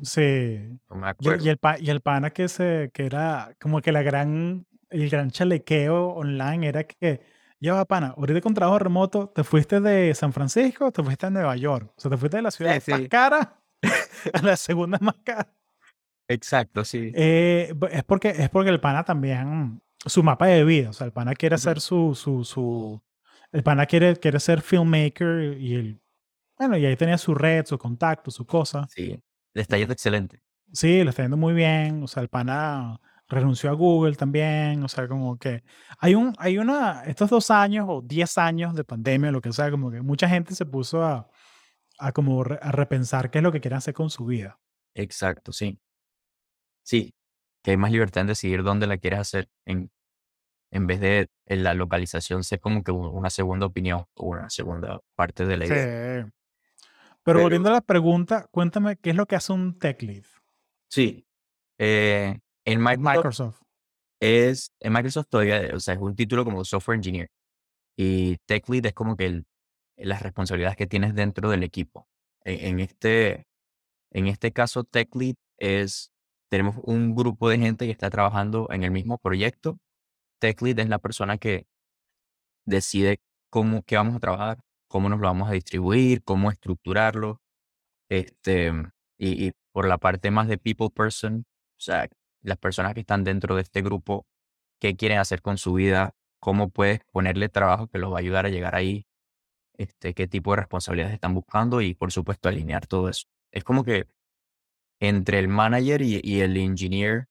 Sí, 0.02 0.58
no 0.90 0.96
me 0.96 1.08
Y, 1.08 1.10
acuerdo. 1.12 1.46
y 1.46 1.50
el, 1.50 1.58
pa- 1.58 1.80
y 1.80 1.90
el 1.92 2.02
pana 2.02 2.32
que, 2.32 2.48
se, 2.48 2.90
que 2.92 3.06
era 3.06 3.56
como 3.62 3.80
que 3.82 3.92
la 3.92 4.02
gran, 4.02 4.66
el 4.90 5.10
gran 5.10 5.30
chalequeo 5.30 6.08
online 6.10 6.68
era 6.68 6.84
que, 6.84 7.22
ya 7.60 7.74
va 7.74 7.86
pana, 7.86 8.14
ahorita 8.18 8.42
con 8.42 8.54
trabajo 8.54 8.80
remoto, 8.80 9.30
te 9.30 9.44
fuiste 9.44 9.80
de 9.80 10.14
San 10.14 10.34
Francisco, 10.34 10.92
te 10.92 11.04
fuiste 11.04 11.26
a 11.26 11.30
Nueva 11.30 11.56
York. 11.56 11.92
O 11.98 12.02
sea, 12.02 12.12
te 12.12 12.18
fuiste 12.18 12.38
de 12.38 12.44
la 12.44 12.52
ciudad 12.52 12.80
Sí, 12.80 12.92
más 12.92 13.00
sí. 13.02 13.10
cara 13.10 13.60
a 14.34 14.42
la 14.42 14.56
segunda 14.58 14.98
más 15.02 15.16
cara. 15.24 15.52
Exacto, 16.28 16.84
sí. 16.84 17.12
Eh, 17.16 17.74
es, 17.92 18.04
porque, 18.04 18.30
es 18.30 18.50
porque 18.50 18.70
el 18.70 18.80
pana 18.80 19.04
también, 19.04 19.82
su 20.06 20.24
mapa 20.24 20.48
de 20.48 20.64
vida, 20.64 20.90
o 20.90 20.94
sea, 20.94 21.06
el 21.06 21.14
pana 21.14 21.34
quiere 21.34 21.56
hacer 21.56 21.80
su, 21.80 22.16
su, 22.16 22.44
su, 22.44 23.02
el 23.52 23.64
pana 23.64 23.86
quiere, 23.86 24.16
quiere 24.18 24.40
ser 24.40 24.62
filmmaker 24.62 25.58
y 25.58 25.76
el, 25.76 26.02
bueno, 26.58 26.78
y 26.78 26.86
ahí 26.86 26.96
tenía 26.96 27.18
su 27.18 27.34
red, 27.34 27.66
su 27.66 27.78
contacto, 27.78 28.30
su 28.32 28.46
cosa. 28.46 28.88
Sí. 28.90 29.20
Le 29.54 29.62
está 29.62 29.78
yendo 29.78 29.94
excelente. 29.94 30.42
Sí, 30.74 31.04
le 31.04 31.10
está 31.12 31.24
yendo 31.24 31.38
muy 31.38 31.54
bien. 31.54 32.04
O 32.04 32.08
sea, 32.08 32.22
el 32.22 32.30
pana 32.30 33.00
renunció 33.28 33.70
a 33.70 33.74
Google 33.74 34.16
también. 34.16 34.84
O 34.84 34.88
sea, 34.88 35.08
como 35.08 35.38
que 35.38 35.64
hay 36.00 36.16
un, 36.16 36.34
hay 36.38 36.58
una, 36.58 37.04
estos 37.06 37.30
dos 37.30 37.52
años 37.52 37.86
o 37.90 38.02
diez 38.02 38.38
años 38.38 38.74
de 38.76 38.84
pandemia, 38.84 39.32
lo 39.32 39.42
que 39.42 39.52
sea, 39.54 39.70
como 39.72 39.92
que 39.92 40.02
mucha 40.02 40.28
gente 40.30 40.56
se 40.56 40.66
puso 40.66 41.04
a, 41.04 41.30
a 42.00 42.12
como 42.12 42.44
re- 42.44 42.60
a 42.62 42.72
repensar 42.72 43.30
qué 43.30 43.40
es 43.40 43.44
lo 43.44 43.52
que 43.52 43.62
quieren 43.62 43.78
hacer 43.78 43.94
con 43.94 44.10
su 44.10 44.26
vida. 44.26 44.60
Exacto, 44.94 45.52
sí. 45.52 45.80
Sí. 46.84 47.14
Que 47.64 47.72
hay 47.72 47.78
más 47.78 47.92
libertad 47.92 48.22
en 48.22 48.28
decidir 48.28 48.64
dónde 48.64 48.88
la 48.88 48.98
quieres 48.98 49.20
hacer. 49.20 49.50
En, 49.66 49.92
en 50.72 50.88
vez 50.88 51.00
de 51.00 51.30
en 51.46 51.64
la 51.64 51.74
localización 51.74 52.44
ser 52.44 52.60
como 52.60 52.84
que 52.84 52.92
una 52.92 53.30
segunda 53.30 53.66
opinión 53.66 54.06
o 54.16 54.28
una 54.28 54.50
segunda 54.50 55.00
parte 55.16 55.46
de 55.46 55.58
la 55.58 55.66
idea. 55.66 56.24
Sí. 56.26 56.32
Pero 57.24 57.42
volviendo 57.42 57.70
a 57.70 57.74
la 57.74 57.82
pregunta, 57.82 58.48
cuéntame, 58.52 58.96
¿qué 58.96 59.10
es 59.10 59.16
lo 59.18 59.26
que 59.26 59.36
hace 59.36 59.52
un 59.52 59.78
tech 59.78 60.02
lead? 60.02 60.24
Sí. 60.90 61.28
Eh, 61.78 62.40
en 62.72 62.82
Microsoft, 62.82 63.16
Microsoft. 63.16 63.62
es, 64.20 64.72
en 64.80 64.94
Microsoft 64.94 65.28
todavía, 65.30 65.72
o 65.76 65.80
sea, 65.80 65.94
es 65.96 66.00
un 66.02 66.16
título 66.16 66.44
como 66.46 66.64
software 66.66 66.98
engineer. 66.98 67.30
Y 67.98 68.38
tech 68.46 68.68
lead 68.70 68.86
es 68.88 68.94
como 68.94 69.16
que 69.18 69.26
el- 69.28 69.46
las 69.98 70.22
responsabilidades 70.22 70.78
que 70.78 70.88
tienes 70.88 71.16
dentro 71.16 71.50
del 71.50 71.64
equipo. 71.64 72.08
En, 72.44 72.66
en 72.66 72.80
este, 72.80 73.48
en 74.12 74.28
este 74.28 74.52
caso, 74.54 74.84
tech 74.84 75.14
lead 75.16 75.36
es, 75.58 76.12
tenemos 76.50 76.76
un 76.84 77.16
grupo 77.16 77.50
de 77.50 77.58
gente 77.60 77.86
que 77.86 77.92
está 77.92 78.10
trabajando 78.10 78.68
en 78.72 78.84
el 78.84 78.92
mismo 78.92 79.18
proyecto. 79.18 79.80
Tech 80.40 80.62
lead 80.62 80.80
es 80.80 80.90
la 80.90 81.00
persona 81.00 81.38
que 81.38 81.66
decide 82.66 83.20
cómo, 83.50 83.82
qué 83.84 83.96
vamos 83.96 84.16
a 84.16 84.20
trabajar, 84.20 84.60
cómo 84.88 85.10
nos 85.10 85.20
lo 85.20 85.28
vamos 85.28 85.50
a 85.50 85.54
distribuir, 85.54 86.24
cómo 86.24 86.52
estructurarlo. 86.52 87.42
Este, 88.10 88.72
y, 89.18 89.48
y 89.48 89.52
por 89.74 89.88
la 89.88 89.98
parte 89.98 90.32
más 90.32 90.48
de 90.48 90.58
people 90.58 90.90
person, 90.94 91.46
o 91.48 91.80
sea, 91.80 92.08
las 92.42 92.58
personas 92.58 92.94
que 92.94 93.02
están 93.02 93.24
dentro 93.24 93.56
de 93.56 93.62
este 93.64 93.82
grupo, 93.82 94.28
qué 94.80 94.96
quieren 94.96 95.20
hacer 95.20 95.42
con 95.42 95.58
su 95.58 95.74
vida, 95.74 96.16
cómo 96.40 96.70
puedes 96.70 97.02
ponerle 97.12 97.50
trabajo 97.50 97.88
que 97.88 97.98
los 98.00 98.12
va 98.12 98.18
a 98.18 98.20
ayudar 98.20 98.46
a 98.46 98.50
llegar 98.50 98.76
ahí, 98.76 99.06
este, 99.78 100.14
qué 100.14 100.28
tipo 100.28 100.52
de 100.52 100.58
responsabilidades 100.58 101.16
están 101.16 101.34
buscando 101.34 101.82
y 101.82 101.94
por 101.96 102.12
supuesto 102.12 102.50
alinear 102.50 102.88
todo 102.88 103.10
eso. 103.10 103.28
Es 103.52 103.64
como 103.64 103.84
que 103.84 104.08
entre 105.00 105.40
el 105.40 105.48
manager 105.48 106.02
y, 106.02 106.42
el 106.42 106.58
engineer 106.58 107.28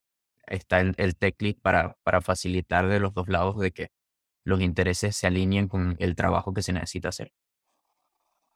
está 0.47 0.79
el, 0.81 0.93
el 0.97 1.15
tech 1.17 1.41
lead 1.41 1.55
para, 1.61 1.97
para 2.03 2.21
facilitar 2.21 2.87
de 2.87 2.99
los 2.99 3.13
dos 3.13 3.27
lados 3.27 3.59
de 3.59 3.71
que 3.71 3.89
los 4.45 4.61
intereses 4.61 5.15
se 5.15 5.27
alineen 5.27 5.67
con 5.67 5.95
el 5.99 6.15
trabajo 6.15 6.53
que 6.53 6.61
se 6.61 6.73
necesita 6.73 7.09
hacer. 7.09 7.33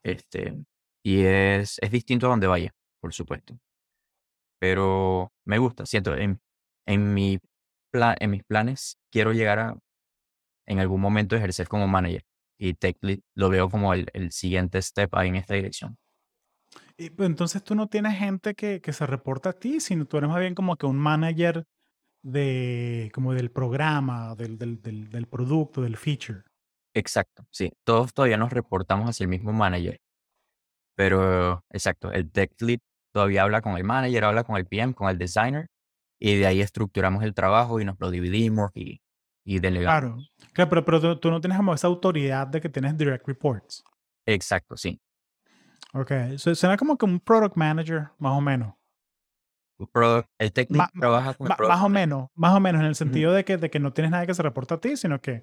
Este, 0.03 0.55
y 1.03 1.21
es, 1.23 1.77
es 1.81 1.91
distinto 1.91 2.27
a 2.27 2.29
donde 2.29 2.47
vaya, 2.47 2.73
por 2.99 3.13
supuesto. 3.13 3.59
Pero 4.61 5.33
me 5.45 5.57
gusta, 5.57 5.85
siento, 5.87 6.15
en, 6.15 6.39
en, 6.87 7.13
mi 7.15 7.39
pla- 7.91 8.15
en 8.19 8.31
mis 8.31 8.43
planes 8.43 8.99
quiero 9.11 9.33
llegar 9.33 9.59
a 9.59 9.77
en 10.67 10.79
algún 10.79 11.01
momento 11.01 11.35
ejercer 11.35 11.67
como 11.67 11.87
manager. 11.87 12.23
Y 12.59 12.75
tech 12.75 12.97
lead 13.01 13.19
lo 13.35 13.49
veo 13.49 13.69
como 13.69 13.93
el, 13.93 14.07
el 14.13 14.31
siguiente 14.31 14.81
step 14.81 15.15
ahí 15.15 15.29
en 15.29 15.37
esta 15.37 15.55
dirección. 15.55 15.97
Y, 16.97 17.09
pues, 17.09 17.27
entonces 17.27 17.63
tú 17.63 17.75
no 17.75 17.87
tienes 17.87 18.17
gente 18.17 18.53
que, 18.53 18.81
que 18.81 18.93
se 18.93 19.05
reporta 19.05 19.49
a 19.49 19.53
ti, 19.53 19.79
sino 19.79 20.05
tú 20.05 20.17
eres 20.17 20.29
más 20.29 20.39
bien 20.39 20.55
como 20.55 20.75
que 20.77 20.85
un 20.85 20.97
manager 20.97 21.65
de, 22.23 23.11
como 23.13 23.33
del 23.33 23.51
programa, 23.51 24.35
del, 24.35 24.57
del, 24.57 24.81
del, 24.81 25.09
del 25.09 25.27
producto, 25.27 25.81
del 25.81 25.97
feature. 25.97 26.43
Exacto, 26.93 27.45
sí. 27.51 27.71
Todos 27.85 28.13
todavía 28.13 28.37
nos 28.37 28.51
reportamos 28.51 29.09
hacia 29.09 29.23
el 29.23 29.29
mismo 29.29 29.53
manager. 29.53 29.99
Pero, 30.95 31.63
exacto, 31.69 32.11
el 32.11 32.31
tech 32.31 32.51
lead 32.61 32.79
todavía 33.11 33.43
habla 33.43 33.61
con 33.61 33.77
el 33.77 33.83
manager, 33.83 34.23
habla 34.25 34.43
con 34.43 34.57
el 34.57 34.65
PM, 34.65 34.93
con 34.93 35.09
el 35.09 35.17
designer, 35.17 35.67
y 36.19 36.35
de 36.35 36.45
ahí 36.47 36.61
estructuramos 36.61 37.23
el 37.23 37.33
trabajo 37.33 37.79
y 37.79 37.85
nos 37.85 37.99
lo 37.99 38.11
dividimos 38.11 38.71
y, 38.75 39.01
y 39.45 39.59
delegamos. 39.59 39.99
Claro, 39.99 40.49
claro 40.53 40.69
pero, 40.69 40.85
pero 40.85 41.01
tú, 41.01 41.19
tú 41.19 41.31
no 41.31 41.41
tienes 41.41 41.57
como 41.57 41.73
esa 41.73 41.87
autoridad 41.87 42.47
de 42.47 42.61
que 42.61 42.69
tienes 42.69 42.97
direct 42.97 43.27
reports. 43.27 43.83
Exacto, 44.25 44.77
sí. 44.77 44.99
Ok, 45.93 46.11
so, 46.37 46.53
suena 46.55 46.77
como 46.77 46.97
que 46.97 47.05
un 47.05 47.19
product 47.19 47.55
manager, 47.55 48.09
más 48.17 48.37
o 48.37 48.41
menos. 48.41 48.73
Product- 49.91 50.29
el 50.37 50.51
lead 50.55 50.67
Ma- 50.69 50.89
trabaja 50.99 51.33
con 51.33 51.47
el 51.47 51.49
Ma- 51.49 51.55
product 51.55 51.75
más 51.75 51.83
o 51.83 51.89
menos, 51.89 52.29
más 52.35 52.55
o 52.55 52.59
menos 52.59 52.81
en 52.81 52.87
el 52.87 52.95
sentido 52.95 53.33
de, 53.33 53.43
que, 53.43 53.57
de 53.57 53.69
que 53.69 53.79
no 53.79 53.91
tienes 53.91 54.11
nadie 54.11 54.27
que 54.27 54.33
se 54.35 54.43
reporta 54.43 54.75
a 54.75 54.79
ti, 54.79 54.95
sino 54.95 55.19
que 55.19 55.41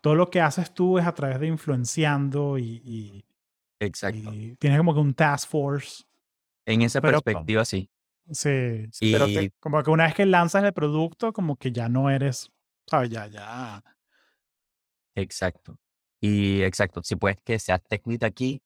todo 0.00 0.14
lo 0.14 0.30
que 0.30 0.40
haces 0.40 0.72
tú 0.72 0.98
es 0.98 1.06
a 1.06 1.12
través 1.14 1.40
de 1.40 1.48
influenciando 1.48 2.56
y, 2.56 2.80
y, 2.84 3.24
Exacto. 3.80 4.32
y 4.32 4.54
tienes 4.56 4.78
como 4.78 4.94
que 4.94 5.00
un 5.00 5.12
task 5.12 5.50
force. 5.50 6.04
En 6.66 6.82
esa 6.82 7.00
Pero- 7.00 7.20
perspectiva, 7.20 7.64
sí. 7.64 7.88
Sí, 8.32 8.86
sí, 8.92 9.08
Y 9.08 9.12
pero 9.12 9.26
como 9.58 9.82
que 9.82 9.90
una 9.90 10.04
vez 10.04 10.14
que 10.14 10.24
lanzas 10.24 10.62
el 10.62 10.72
producto, 10.72 11.32
como 11.32 11.56
que 11.56 11.72
ya 11.72 11.88
no 11.88 12.10
eres, 12.10 12.48
¿sabes? 12.88 13.10
Ya, 13.10 13.26
ya. 13.26 13.82
Exacto. 15.16 15.76
Y 16.20 16.62
exacto, 16.62 17.02
si 17.02 17.16
puedes 17.16 17.38
que 17.44 17.58
seas 17.58 17.82
tech 17.88 18.06
lead 18.06 18.22
aquí, 18.24 18.62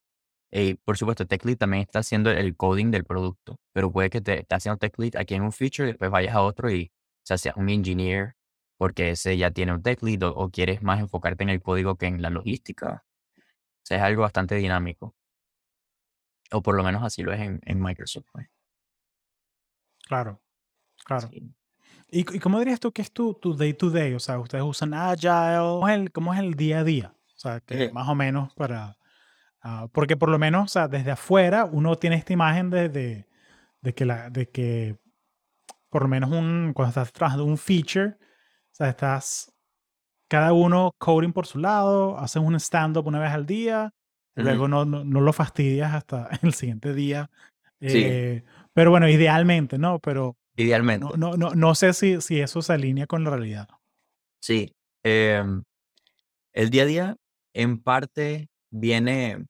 eh, 0.51 0.75
por 0.83 0.97
supuesto, 0.97 1.25
tech 1.25 1.43
lead 1.45 1.57
también 1.57 1.81
está 1.81 1.99
haciendo 1.99 2.29
el 2.31 2.55
coding 2.55 2.91
del 2.91 3.05
producto, 3.05 3.57
pero 3.73 3.91
puede 3.91 4.09
que 4.09 4.21
te 4.21 4.39
esté 4.41 4.55
haciendo 4.55 4.77
tech 4.77 4.97
lead 4.99 5.15
aquí 5.15 5.33
en 5.35 5.41
un 5.43 5.51
feature 5.51 5.87
y 5.89 5.91
después 5.93 6.11
vayas 6.11 6.35
a 6.35 6.41
otro 6.41 6.69
y 6.69 6.91
o 6.93 7.25
sea, 7.27 7.37
seas 7.37 7.55
un 7.57 7.69
engineer 7.69 8.35
porque 8.77 9.11
ese 9.11 9.35
ya 9.37 9.49
tiene 9.51 9.73
un 9.73 9.81
tech 9.81 10.03
lead 10.03 10.21
o, 10.23 10.35
o 10.35 10.49
quieres 10.49 10.83
más 10.83 10.99
enfocarte 10.99 11.43
en 11.43 11.49
el 11.49 11.61
código 11.61 11.95
que 11.95 12.05
en 12.07 12.21
la 12.21 12.29
logística. 12.29 13.03
O 13.37 13.41
sea, 13.87 13.97
es 13.97 14.03
algo 14.03 14.21
bastante 14.23 14.55
dinámico. 14.55 15.15
O 16.51 16.61
por 16.61 16.75
lo 16.75 16.83
menos 16.83 17.03
así 17.03 17.23
lo 17.23 17.33
es 17.33 17.41
en, 17.41 17.59
en 17.65 17.81
Microsoft. 17.81 18.25
pues. 18.31 18.47
Claro, 20.07 20.41
claro. 21.05 21.27
Sí. 21.29 21.53
¿Y, 22.09 22.19
y 22.35 22.39
cómo 22.39 22.59
dirías 22.59 22.79
tú 22.79 22.91
que 22.91 23.01
es 23.01 23.11
tu, 23.11 23.33
tu 23.33 23.55
day 23.55 23.73
to 23.73 23.89
day? 23.89 24.13
O 24.13 24.19
sea, 24.19 24.39
ustedes 24.39 24.63
usan 24.63 24.93
Agile. 24.93 25.57
¿Cómo 25.57 25.89
es 25.89 25.95
el, 25.95 26.11
cómo 26.11 26.33
es 26.33 26.39
el 26.39 26.53
día 26.53 26.79
a 26.79 26.83
día? 26.83 27.15
O 27.35 27.39
sea, 27.39 27.59
que 27.61 27.85
Eh. 27.85 27.91
más 27.91 28.07
o 28.07 28.15
menos 28.15 28.53
para... 28.55 28.97
ah, 29.61 29.87
porque 29.91 30.15
por 30.17 30.29
lo 30.29 30.37
menos, 30.39 30.65
o 30.65 30.67
sea, 30.67 30.87
desde 30.87 31.11
afuera 31.11 31.65
uno 31.65 31.95
tiene 31.97 32.15
esta 32.17 32.33
imagen 32.33 32.69
de, 32.69 32.89
de, 32.89 33.27
de 33.81 33.93
que, 33.95 34.05
la, 34.05 34.29
de 34.29 34.49
que 34.49 34.97
por 35.89 36.03
lo 36.03 36.07
menos 36.09 36.29
un, 36.31 36.73
cuando 36.75 36.89
estás 36.89 37.11
trabajando 37.11 37.45
un 37.45 37.57
feature, 37.57 38.09
o 38.17 38.73
sea, 38.75 38.89
estás 38.89 39.51
cada 40.29 40.53
uno 40.53 40.91
coding 40.99 41.33
por 41.33 41.47
su 41.47 41.59
lado, 41.59 42.17
haces 42.19 42.41
un 42.41 42.55
stand-up 42.59 43.07
una 43.07 43.19
vez 43.19 43.31
al 43.31 43.45
día. 43.47 43.93
Luego 44.35 44.67
no, 44.67 44.85
no, 44.85 45.03
no 45.03 45.21
lo 45.21 45.33
fastidias 45.33 45.93
hasta 45.93 46.29
el 46.43 46.53
siguiente 46.53 46.93
día. 46.93 47.29
Sí. 47.81 48.03
Eh, 48.03 48.43
pero 48.73 48.91
bueno, 48.91 49.07
idealmente, 49.09 49.77
¿no? 49.77 49.99
Pero 49.99 50.37
Idealmente. 50.55 51.05
no, 51.05 51.15
no, 51.15 51.37
no, 51.37 51.55
no 51.55 51.75
sé 51.75 51.93
si, 51.93 52.21
si 52.21 52.39
eso 52.39 52.61
se 52.61 52.73
alinea 52.73 53.07
con 53.07 53.23
la 53.23 53.31
realidad. 53.31 53.67
Sí. 54.41 54.73
em, 55.03 55.63
el 56.53 56.69
día 56.69 56.83
a 56.83 56.85
día, 56.85 57.15
en 57.53 57.81
parte, 57.81 58.49
viene, 58.69 59.45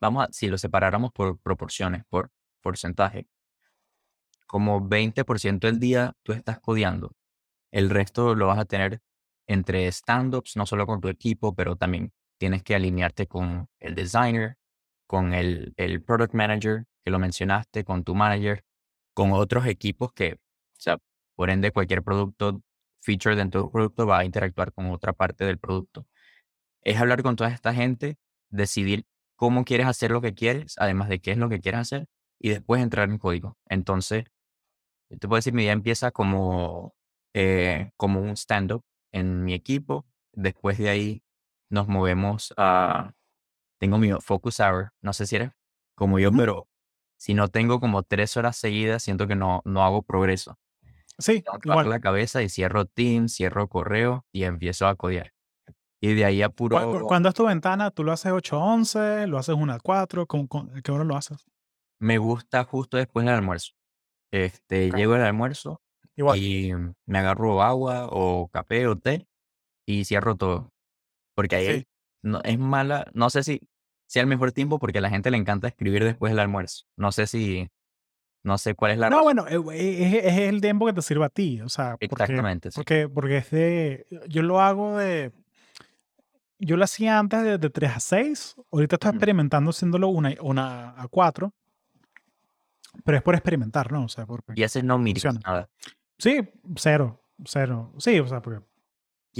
vamos 0.00 0.24
a, 0.24 0.32
si 0.32 0.48
lo 0.48 0.58
separáramos 0.58 1.12
por 1.12 1.38
proporciones, 1.38 2.04
por 2.08 2.30
porcentaje, 2.60 3.26
como 4.46 4.80
20% 4.80 5.60
del 5.66 5.78
día 5.78 6.12
tú 6.22 6.32
estás 6.32 6.60
codeando. 6.60 7.12
El 7.70 7.90
resto 7.90 8.34
lo 8.34 8.46
vas 8.46 8.58
a 8.58 8.64
tener 8.64 9.00
entre 9.46 9.86
stand-ups, 9.88 10.56
no 10.56 10.66
solo 10.66 10.86
con 10.86 11.00
tu 11.00 11.08
equipo, 11.08 11.54
pero 11.54 11.76
también 11.76 12.12
tienes 12.38 12.62
que 12.62 12.74
alinearte 12.74 13.26
con 13.26 13.68
el 13.80 13.94
designer, 13.94 14.56
con 15.06 15.34
el, 15.34 15.74
product 16.06 16.34
manager, 16.34 16.84
que 17.04 17.10
lo 17.10 17.18
mencionaste, 17.18 17.84
con 17.84 18.04
tu 18.04 18.14
manager, 18.14 18.64
con 19.14 19.32
otros 19.32 19.66
equipos 19.66 20.12
que, 20.12 20.34
o 20.34 20.38
sea, 20.78 20.98
por 21.36 21.50
ende, 21.50 21.72
cualquier 21.72 22.02
producto, 22.02 22.62
feature 23.00 23.36
dentro 23.36 23.62
del 23.62 23.70
producto 23.70 24.06
va 24.06 24.18
a 24.18 24.24
interactuar 24.24 24.72
con 24.72 24.90
otra 24.90 25.12
parte 25.12 25.44
del 25.44 25.58
producto. 25.58 26.06
Es 26.82 26.98
hablar 27.00 27.22
con 27.22 27.36
toda 27.36 27.50
esta 27.50 27.74
gente, 27.74 28.16
decidir 28.50 29.06
cómo 29.36 29.64
quieres 29.64 29.86
hacer 29.86 30.10
lo 30.10 30.20
que 30.20 30.34
quieres, 30.34 30.74
además 30.78 31.08
de 31.08 31.20
qué 31.20 31.32
es 31.32 31.38
lo 31.38 31.48
que 31.48 31.60
quieres 31.60 31.80
hacer, 31.82 32.06
y 32.40 32.50
después 32.50 32.82
entrar 32.82 33.08
en 33.10 33.18
código. 33.18 33.56
Entonces, 33.68 34.24
te 35.08 35.28
puedo 35.28 35.36
decir, 35.36 35.52
mi 35.54 35.62
día 35.62 35.72
empieza 35.72 36.10
como, 36.10 36.94
eh, 37.34 37.90
como 37.96 38.20
un 38.20 38.36
stand-up 38.36 38.84
en 39.12 39.44
mi 39.44 39.54
equipo. 39.54 40.06
Después 40.32 40.78
de 40.78 40.88
ahí 40.90 41.22
nos 41.70 41.88
movemos 41.88 42.52
a... 42.56 43.12
Tengo 43.78 43.98
mi 43.98 44.10
focus 44.20 44.60
hour. 44.60 44.90
No 45.02 45.12
sé 45.12 45.26
si 45.26 45.36
eres 45.36 45.50
como 45.94 46.18
yo, 46.18 46.30
pero 46.32 46.68
si 47.18 47.34
no 47.34 47.48
tengo 47.48 47.80
como 47.80 48.02
tres 48.02 48.36
horas 48.36 48.56
seguidas, 48.56 49.02
siento 49.02 49.26
que 49.26 49.34
no, 49.36 49.62
no 49.64 49.82
hago 49.84 50.02
progreso. 50.02 50.58
Sí, 51.18 51.42
Tengo 51.42 51.58
que 51.58 51.68
igual. 51.70 51.88
la 51.90 52.00
cabeza 52.00 52.42
y 52.42 52.48
cierro 52.48 52.84
Teams, 52.84 53.34
cierro 53.34 53.68
correo 53.68 54.24
y 54.32 54.44
empiezo 54.44 54.86
a 54.86 54.96
codear. 54.96 55.32
Y 56.00 56.12
de 56.14 56.24
ahí 56.26 56.42
a 56.42 56.48
¿Cu- 56.50 56.54
puro... 56.54 56.92
cu- 57.00 57.06
¿Cuándo 57.06 57.28
es 57.30 57.34
tu 57.34 57.46
ventana? 57.46 57.90
¿Tú 57.90 58.04
lo 58.04 58.12
haces 58.12 58.32
8 58.32 58.56
a 58.56 58.64
11? 58.64 59.26
¿Lo 59.26 59.38
haces 59.38 59.54
1 59.54 59.72
a 59.72 59.80
4? 59.80 60.26
¿Con, 60.26 60.46
con, 60.46 60.70
¿Qué 60.82 60.92
hora 60.92 61.04
lo 61.04 61.16
haces? 61.16 61.44
Me 61.98 62.18
gusta 62.18 62.64
justo 62.64 62.98
después 62.98 63.24
del 63.24 63.34
almuerzo. 63.34 63.72
Este, 64.30 64.90
Ok. 64.90 64.96
llego 64.96 65.14
al 65.14 65.22
almuerzo 65.22 65.80
Igual. 66.16 66.38
y 66.38 66.72
me 67.06 67.18
agarro 67.18 67.62
agua 67.62 68.08
o 68.10 68.48
café 68.48 68.86
o 68.86 68.96
té 68.96 69.26
y 69.86 70.04
cierro 70.04 70.36
todo. 70.36 70.70
Porque 71.36 71.54
ahí 71.54 71.66
Sí. 71.80 71.86
no, 72.22 72.40
es 72.42 72.58
mala, 72.58 73.06
no 73.14 73.30
sé 73.30 73.44
si 73.44 73.60
sea 74.06 74.22
el 74.22 74.26
mejor 74.28 74.50
tiempo 74.50 74.78
porque 74.80 74.98
a 74.98 75.00
la 75.00 75.10
gente 75.10 75.30
le 75.30 75.36
encanta 75.36 75.68
escribir 75.68 76.02
después 76.02 76.32
del 76.32 76.40
almuerzo. 76.40 76.84
No 76.96 77.12
sé 77.12 77.26
si, 77.28 77.68
no 78.42 78.56
sé 78.58 78.74
cuál 78.74 78.92
es 78.92 78.98
la 78.98 79.08
No, 79.10 79.18
razón. 79.24 79.36
bueno, 79.46 79.70
eh, 79.72 80.02
es, 80.02 80.24
es 80.24 80.38
el 80.48 80.60
tiempo 80.60 80.86
que 80.86 80.92
te 80.94 81.02
sirve 81.02 81.24
a 81.24 81.28
ti. 81.28 81.60
O 81.60 81.68
sea, 81.68 81.92
porque, 81.92 82.06
Exactamente, 82.06 82.70
sí. 82.72 82.74
porque, 82.76 83.08
porque 83.08 83.36
es 83.38 83.50
de. 83.50 84.06
Yo 84.28 84.42
lo 84.42 84.60
hago 84.60 84.96
de. 84.98 85.30
Yo 86.58 86.76
lo 86.78 86.84
hacía 86.84 87.18
antes 87.18 87.42
de, 87.42 87.58
de 87.58 87.68
3 87.70 87.96
a 87.96 88.00
6. 88.00 88.56
Ahorita 88.72 88.96
estoy 88.96 89.10
experimentando 89.10 89.70
haciéndolo 89.70 90.08
una, 90.08 90.32
una 90.40 91.00
a 91.00 91.06
4. 91.08 91.52
Pero 93.04 93.18
es 93.18 93.22
por 93.22 93.34
experimentar, 93.34 93.92
¿no? 93.92 94.04
O 94.04 94.08
sea, 94.08 94.24
porque 94.24 94.54
Y 94.56 94.62
haces 94.62 94.82
no 94.82 94.96
funciona. 94.96 95.38
nada. 95.44 95.68
Sí, 96.18 96.38
cero. 96.76 97.20
Cero. 97.44 97.92
Sí, 97.98 98.18
o 98.20 98.26
sea, 98.26 98.40
porque. 98.40 98.64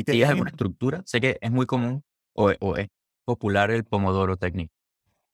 ¿Y 0.01 0.05
que- 0.05 0.25
alguna 0.27 0.51
estructura? 0.55 1.03
Sé 1.07 1.21
que 1.21 1.39
es 1.41 1.51
muy 1.51 1.67
común 1.67 2.03
o, 2.35 2.53
o 2.61 2.77
es 2.77 2.89
popular 3.25 3.71
el 3.71 3.85
Pomodoro 3.85 4.37
Technique, 4.37 4.73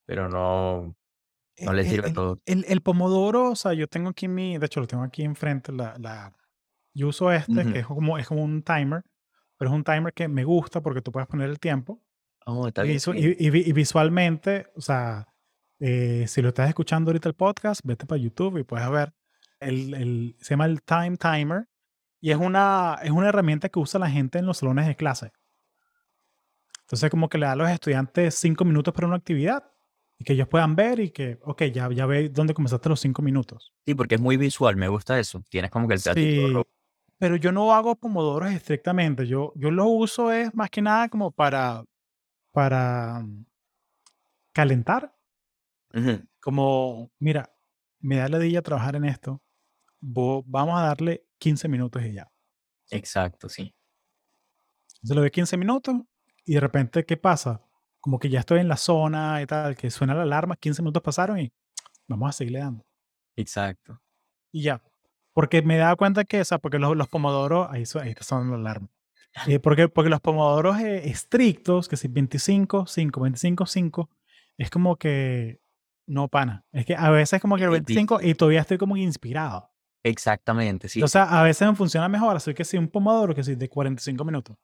pero 0.07 0.29
no, 0.29 0.95
No 1.61 1.73
le 1.73 1.83
E- 1.83 1.85
sirve 1.91 2.09
el, 2.09 2.15
todo. 2.15 2.41
el- 2.47 2.65
el 2.69 2.81
pomodoro, 2.81 3.51
o 3.51 3.57
sea, 3.57 3.75
yo 3.75 3.87
tengo 3.87 4.09
aquí 4.11 4.29
mi, 4.29 4.57
de 4.59 4.67
hecho 4.67 4.81
lo 4.81 4.87
tengo 4.87 5.03
aquí 5.03 5.23
enfrente, 5.23 5.73
la, 5.73 5.97
la, 5.99 6.33
yo 6.95 7.09
uso 7.09 7.31
este, 7.33 7.53
Ujú. 7.53 7.73
que 7.73 7.79
es 7.81 7.87
como, 7.87 8.19
es 8.19 8.27
como 8.27 8.43
un 8.43 8.63
timer, 8.63 9.03
pero 9.59 9.71
es 9.71 9.75
un 9.75 9.85
timer 9.85 10.13
que 10.15 10.29
me 10.29 10.45
gusta 10.45 10.81
porque 10.81 11.03
tú 11.03 11.13
puedes 11.13 11.29
poner 11.29 11.51
el 11.51 11.59
tiempo 11.61 12.01
Oh, 12.47 12.67
está 12.69 12.85
y, 12.85 12.89
bien. 12.89 13.01
y- 13.15 13.47
y 13.47 13.51
vi- 13.51 13.63
y 13.67 13.73
visualmente, 13.73 14.67
o 14.75 14.81
sea, 14.81 15.29
eh, 15.79 16.25
si 16.27 16.41
lo 16.43 16.49
estás 16.49 16.69
escuchando 16.69 17.11
ahorita 17.11 17.29
el 17.29 17.35
podcast, 17.35 17.81
vete 17.85 18.07
para 18.07 18.21
YouTube 18.21 18.59
y 18.59 18.65
puedes 18.65 18.89
ver, 18.91 19.13
el, 19.61 19.95
el- 19.95 20.37
se 20.41 20.51
llama 20.55 20.67
el 20.67 20.83
Time 20.83 21.17
Timer 21.19 21.69
y 22.23 22.31
es 22.31 22.37
una, 22.37 22.99
es 23.03 23.11
una 23.11 23.29
herramienta 23.29 23.69
que 23.69 23.81
usa 23.81 23.99
la 23.99 24.09
gente 24.09 24.39
en 24.39 24.47
los 24.47 24.59
salones 24.59 24.87
de 24.87 24.95
clase. 24.95 25.33
Entonces 26.83 27.11
como 27.11 27.29
que 27.29 27.37
le 27.37 27.47
da 27.47 27.53
a 27.53 27.57
los 27.57 27.69
estudiantes 27.69 28.37
cinco 28.37 28.65
minutos 28.65 28.95
para 28.95 29.09
una 29.09 29.17
actividad 29.17 29.65
y 30.19 30.25
que 30.25 30.35
ellos 30.35 30.47
puedan 30.47 30.77
ver 30.77 31.01
y 31.01 31.11
que, 31.11 31.41
ok, 31.43 31.65
ya, 31.65 31.91
ya 31.91 32.07
ve 32.07 32.29
dónde 32.29 32.55
comenzaste 32.55 32.89
los 32.89 33.01
cinco 33.01 33.23
minutos. 33.23 33.73
Sí, 33.85 33.97
porque 33.97 34.15
es 34.15 34.21
muy 34.21 34.37
visual, 34.37 34.77
me 34.77 34.87
gusta 34.87 35.19
eso. 35.19 35.43
Tienes 35.51 35.73
como 35.73 35.89
que 35.89 35.95
el 35.95 36.01
Sí, 36.01 36.41
pero 37.19 37.35
yo 37.35 37.51
no 37.51 37.75
hago 37.75 37.97
pomodoros 37.97 38.53
estrictamente. 38.53 39.27
Yo, 39.27 39.53
yo 39.57 39.73
lo 39.73 39.87
uso 39.87 40.31
es 40.31 40.55
más 40.55 40.71
que 40.71 40.81
nada 40.81 41.09
como 41.09 41.33
para, 41.33 41.85
para 42.53 43.21
mm, 43.21 43.47
calentar. 44.53 45.13
Como, 46.41 47.11
mira, 47.19 47.53
me 47.99 48.17
da 48.17 48.29
la 48.29 48.39
dilla 48.39 48.63
trabajar 48.63 48.95
en 48.95 49.07
esto. 49.07 49.43
Vamos 50.03 50.79
a 50.79 50.83
darle 50.83 51.25
15 51.39 51.69
minutos 51.69 52.03
y 52.05 52.13
ya. 52.15 52.31
Exacto, 52.91 53.49
sí. 53.49 53.75
Entonces 54.97 55.17
lo 55.17 55.21
doy 55.23 55.31
15 55.31 55.57
minutos 55.57 55.97
y 56.45 56.55
de 56.55 56.61
repente, 56.61 57.05
¿qué 57.05 57.17
pasa? 57.17 57.63
Como 58.01 58.19
que 58.19 58.29
ya 58.29 58.41
estoy 58.41 58.61
en 58.61 58.69
la 58.69 58.77
zona 58.77 59.41
y 59.43 59.47
tal, 59.47 59.77
que 59.77 59.91
suena 59.91 60.15
la 60.15 60.23
alarma, 60.23 60.57
15 60.57 60.83
minutos 60.83 61.03
pasaron 61.03 61.39
y 61.39 61.53
vamos 62.09 62.29
a 62.31 62.33
seguirle 62.33 62.61
dando. 62.61 62.85
Exacto. 63.37 64.01
Y 64.53 64.63
ya. 64.65 64.83
Porque 65.35 65.63
me 65.63 65.77
he 65.77 65.79
dado 65.79 65.97
cuenta 65.97 66.25
que, 66.25 66.41
o 66.41 66.45
sea, 66.45 66.59
porque 66.59 66.79
los, 66.79 66.97
los 66.97 67.09
pomodoros, 67.09 67.69
ahí, 67.71 67.87
son- 67.87 68.03
ahí 68.03 68.15
son 68.21 68.51
la 68.51 68.57
alarma. 68.57 68.89
Eh, 69.47 69.59
porque, 69.61 69.89
porque 69.89 70.11
los 70.11 70.21
pomodoros 70.21 70.79
eh, 70.81 71.09
estrictos, 71.09 71.89
que 71.89 71.97
si 71.97 72.09
25, 72.09 72.87
5, 72.87 73.21
25, 73.23 73.65
5, 73.67 74.11
es 74.59 74.69
como 74.71 74.97
que 74.97 75.61
no 76.07 76.29
pana. 76.29 76.67
Es 76.73 76.85
que 76.85 76.95
a 76.97 77.11
veces 77.11 77.41
como 77.41 77.57
que 77.57 77.63
el 77.65 77.69
Es 77.69 77.73
25 77.73 78.21
y 78.23 78.35
todavía 78.35 78.61
estoy 78.61 78.77
como 78.77 78.97
inspirado. 78.99 79.72
Exactamente, 80.05 80.89
sí. 80.89 81.03
O 81.03 81.09
sea, 81.09 81.25
a 81.25 81.43
veces 81.43 81.69
me 81.69 81.75
funciona 81.77 82.09
mejor 82.09 82.37
hacer 82.37 82.55
que 82.55 82.65
si 82.65 82.77
un 82.77 82.89
pomodoro 82.89 83.35
que 83.35 83.45
si 83.45 83.55
de 83.55 83.69
45 83.69 84.25
minutos. 84.25 84.57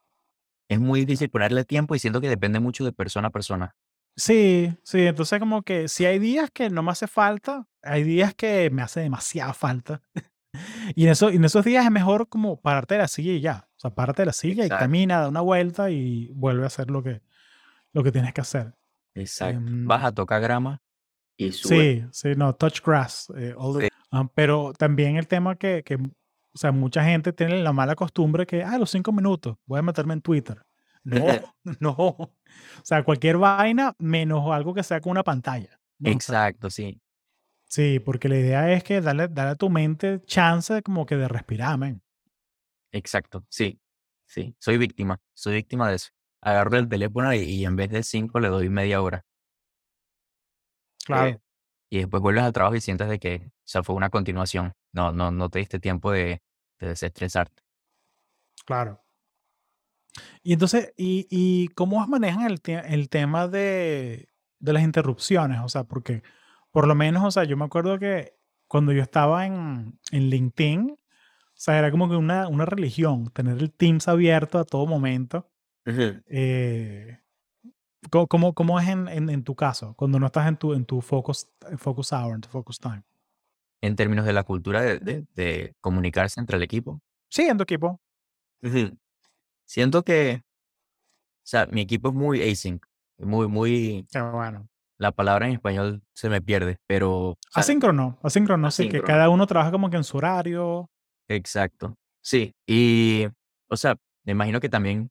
Es 0.68 0.78
muy 0.80 1.00
difícil 1.00 1.30
ponerle 1.30 1.64
tiempo 1.64 1.94
y 1.94 1.98
siento 1.98 2.20
que 2.20 2.28
depende 2.28 2.60
mucho 2.60 2.84
de 2.84 2.92
persona 2.92 3.28
a 3.28 3.30
persona. 3.30 3.74
Sí, 4.16 4.76
sí, 4.82 5.06
entonces 5.06 5.38
como 5.38 5.62
que 5.62 5.86
si 5.88 6.04
hay 6.04 6.18
días 6.18 6.50
que 6.52 6.70
no 6.70 6.82
me 6.82 6.90
hace 6.90 7.06
falta, 7.06 7.66
hay 7.82 8.02
días 8.02 8.34
que 8.34 8.68
me 8.70 8.82
hace 8.82 9.00
demasiada 9.00 9.52
falta. 9.54 10.02
Y 10.96 11.04
en, 11.04 11.10
eso, 11.10 11.30
y 11.30 11.36
en 11.36 11.44
esos 11.44 11.62
días 11.62 11.84
es 11.84 11.90
mejor 11.90 12.26
como 12.26 12.58
pararte 12.58 12.94
de 12.94 13.00
la 13.02 13.06
silla 13.08 13.32
y 13.32 13.40
ya. 13.40 13.68
O 13.76 13.80
sea, 13.80 13.90
párate 13.94 14.22
de 14.22 14.26
la 14.26 14.32
silla 14.32 14.64
Exacto. 14.64 14.82
y 14.82 14.86
camina, 14.86 15.20
da 15.20 15.28
una 15.28 15.42
vuelta 15.42 15.90
y 15.90 16.30
vuelve 16.34 16.64
a 16.64 16.68
hacer 16.68 16.90
lo 16.90 17.02
que, 17.02 17.20
lo 17.92 18.02
que 18.02 18.10
tienes 18.10 18.32
que 18.32 18.40
hacer. 18.40 18.74
Exacto. 19.14 19.58
Em, 19.58 19.86
Vas 19.86 20.04
a 20.04 20.10
tocar 20.12 20.40
grama 20.40 20.80
y 21.36 21.52
sube. 21.52 22.00
Sí, 22.00 22.06
sí, 22.12 22.28
no, 22.34 22.54
touch 22.54 22.80
grass. 22.82 23.30
eh, 23.36 23.54
all 23.56 23.78
the- 23.78 23.87
Ah, 24.10 24.28
pero 24.34 24.72
también 24.72 25.16
el 25.16 25.26
tema 25.28 25.56
que, 25.56 25.82
que, 25.84 25.96
o 25.96 26.58
sea, 26.58 26.72
mucha 26.72 27.04
gente 27.04 27.32
tiene 27.32 27.62
la 27.62 27.72
mala 27.72 27.94
costumbre 27.94 28.46
que, 28.46 28.62
ah, 28.62 28.78
los 28.78 28.90
cinco 28.90 29.12
minutos, 29.12 29.56
voy 29.66 29.78
a 29.78 29.82
meterme 29.82 30.14
en 30.14 30.22
Twitter. 30.22 30.62
No, 31.04 31.14
no. 31.80 31.92
O 31.92 32.30
sea, 32.82 33.04
cualquier 33.04 33.36
vaina 33.38 33.94
menos 33.98 34.50
algo 34.50 34.74
que 34.74 34.82
sea 34.82 35.00
con 35.00 35.12
una 35.12 35.24
pantalla. 35.24 35.78
Exacto, 36.02 36.70
sí. 36.70 37.00
Sí, 37.66 38.00
porque 38.00 38.28
la 38.28 38.38
idea 38.38 38.72
es 38.72 38.82
que 38.82 39.00
darle, 39.00 39.28
darle 39.28 39.52
a 39.52 39.56
tu 39.56 39.68
mente 39.68 40.22
chance 40.24 40.82
como 40.82 41.04
que 41.04 41.16
de 41.16 41.28
respirar, 41.28 41.76
men. 41.76 42.02
Exacto, 42.92 43.44
sí. 43.50 43.78
Sí. 44.24 44.54
Soy 44.58 44.78
víctima. 44.78 45.20
Soy 45.34 45.54
víctima 45.54 45.88
de 45.88 45.96
eso. 45.96 46.10
Agarro 46.40 46.78
el 46.78 46.88
teléfono 46.88 47.32
y, 47.34 47.40
y 47.40 47.64
en 47.64 47.76
vez 47.76 47.90
de 47.90 48.02
cinco 48.02 48.40
le 48.40 48.48
doy 48.48 48.70
media 48.70 49.02
hora. 49.02 49.24
Claro. 51.04 51.28
Eh, 51.28 51.40
y 51.90 51.98
después 51.98 52.22
vuelves 52.22 52.44
al 52.44 52.52
trabajo 52.52 52.76
y 52.76 52.80
sientes 52.80 53.08
de 53.08 53.18
que, 53.18 53.42
o 53.46 53.52
sea, 53.64 53.82
fue 53.82 53.94
una 53.96 54.10
continuación. 54.10 54.72
No, 54.92 55.12
no, 55.12 55.30
no 55.30 55.48
te 55.48 55.58
diste 55.60 55.78
tiempo 55.78 56.10
de, 56.12 56.42
de 56.80 56.88
desestresarte. 56.88 57.62
Claro. 58.66 59.00
Y 60.42 60.52
entonces, 60.52 60.92
¿y, 60.96 61.26
y 61.30 61.68
cómo 61.68 62.04
manejan 62.06 62.42
el, 62.46 62.60
te- 62.60 62.92
el 62.94 63.08
tema 63.08 63.48
de, 63.48 64.28
de 64.58 64.72
las 64.72 64.82
interrupciones? 64.82 65.60
O 65.62 65.68
sea, 65.68 65.84
porque 65.84 66.22
por 66.70 66.86
lo 66.86 66.94
menos, 66.94 67.24
o 67.24 67.30
sea, 67.30 67.44
yo 67.44 67.56
me 67.56 67.64
acuerdo 67.64 67.98
que 67.98 68.36
cuando 68.66 68.92
yo 68.92 69.02
estaba 69.02 69.46
en, 69.46 69.98
en 70.10 70.28
LinkedIn, 70.30 70.90
o 70.90 71.60
sea, 71.60 71.78
era 71.78 71.90
como 71.90 72.08
que 72.08 72.16
una, 72.16 72.48
una 72.48 72.64
religión, 72.66 73.30
tener 73.32 73.58
el 73.58 73.72
Teams 73.72 74.08
abierto 74.08 74.58
a 74.58 74.64
todo 74.64 74.86
momento. 74.86 75.50
Eh, 76.26 77.18
¿cómo, 78.10 78.54
cómo, 78.54 78.80
es 78.80 78.88
en, 78.88 79.08
en, 79.08 79.30
en 79.30 79.42
tu 79.44 79.54
caso, 79.54 79.94
cuando 79.94 80.18
no 80.18 80.26
estás 80.26 80.46
en 80.48 80.56
tu, 80.56 80.74
en 80.74 80.84
tu 80.84 81.00
focus, 81.00 81.48
focus 81.76 82.12
hour, 82.12 82.34
en 82.34 82.40
tu 82.40 82.48
focus 82.48 82.78
time? 82.78 83.02
En 83.80 83.94
términos 83.96 84.24
de 84.26 84.32
la 84.32 84.42
cultura 84.44 84.82
de, 84.82 84.98
de- 84.98 85.26
de 85.34 85.74
comunicarse 85.80 86.40
entre 86.40 86.56
el 86.56 86.62
equipo, 86.62 87.00
Sí, 87.30 87.42
en 87.42 87.56
tu 87.56 87.62
equipo. 87.62 88.00
siento 89.64 90.02
que, 90.02 90.42
o 90.42 91.50
sea, 91.50 91.66
mi 91.66 91.80
equipo 91.82 92.08
es 92.08 92.14
muy 92.14 92.42
async, 92.42 92.84
muy, 93.18 93.48
muy, 93.48 94.06
Qué 94.10 94.20
bueno. 94.20 94.68
la 94.98 95.12
palabra 95.12 95.46
en 95.46 95.52
español 95.54 96.02
se 96.14 96.28
me 96.28 96.40
pierde, 96.40 96.78
pero, 96.86 97.36
Asíncrono, 97.54 98.18
asíncrono, 98.22 98.70
sí, 98.70 98.88
que 98.88 99.00
cada 99.02 99.28
uno 99.28 99.46
trabaja 99.46 99.70
como 99.70 99.90
que 99.90 99.96
en 99.96 100.04
su 100.04 100.16
horario. 100.18 100.90
exacto, 101.28 101.94
sí, 102.20 102.52
y, 102.66 103.26
o 103.68 103.76
sea, 103.76 103.96
me 104.24 104.32
imagino 104.32 104.60
que 104.60 104.68
también 104.68 105.10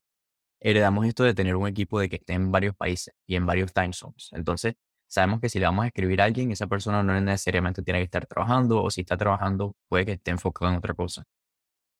heredamos 0.60 1.06
esto 1.06 1.24
de 1.24 1.34
tener 1.34 1.56
un 1.56 1.68
equipo 1.68 2.00
de 2.00 2.08
que 2.08 2.16
esté 2.16 2.34
en 2.34 2.50
varios 2.52 2.74
países 2.76 3.14
y 3.26 3.36
en 3.36 3.46
varios 3.46 3.72
time 3.72 3.92
zones, 3.92 4.30
entonces, 4.32 4.74
sabemos 5.06 5.40
que 5.40 5.48
si 5.48 5.58
le 5.58 5.66
vamos 5.66 5.84
a 5.84 5.88
escribir 5.88 6.20
a 6.20 6.24
alguien, 6.24 6.52
esa 6.52 6.66
persona 6.66 7.02
no 7.02 7.18
necesariamente 7.20 7.82
tiene 7.82 8.00
que 8.00 8.04
estar 8.04 8.26
trabajando, 8.26 8.82
o 8.82 8.90
si 8.90 9.02
está 9.02 9.16
trabajando, 9.16 9.74
puede 9.88 10.06
que 10.06 10.12
esté 10.12 10.30
enfocado 10.30 10.70
en 10.72 10.78
otra 10.78 10.94
cosa. 10.94 11.24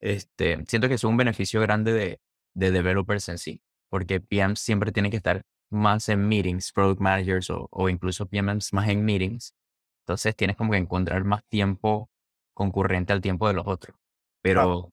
Este, 0.01 0.65
siento 0.67 0.89
que 0.89 0.95
es 0.95 1.05
un 1.05 1.17
beneficio 1.17 1.61
grande 1.61 1.93
de, 1.93 2.21
de 2.55 2.71
developers 2.71 3.29
en 3.29 3.39
sí, 3.39 3.63
porque 3.91 4.21
PMs 4.21 4.61
siempre 4.61 4.93
tienen 4.93 5.11
que 5.11 5.17
estar 5.17 5.43
más 5.71 6.09
en 6.09 6.27
meetings, 6.29 6.73
product 6.73 7.01
managers 7.01 7.51
o, 7.51 7.69
o 7.71 7.89
incluso 7.89 8.27
PMs 8.27 8.73
más 8.73 8.89
en 8.89 9.05
meetings. 9.05 9.55
Entonces 10.03 10.37
tienes 10.37 10.57
como 10.57 10.73
que 10.73 10.79
encontrar 10.79 11.25
más 11.25 11.45
tiempo 11.49 12.11
concurrente 12.55 13.13
al 13.13 13.21
tiempo 13.21 13.49
de 13.49 13.55
los 13.55 13.67
otros. 13.67 13.97
Pero 14.43 14.91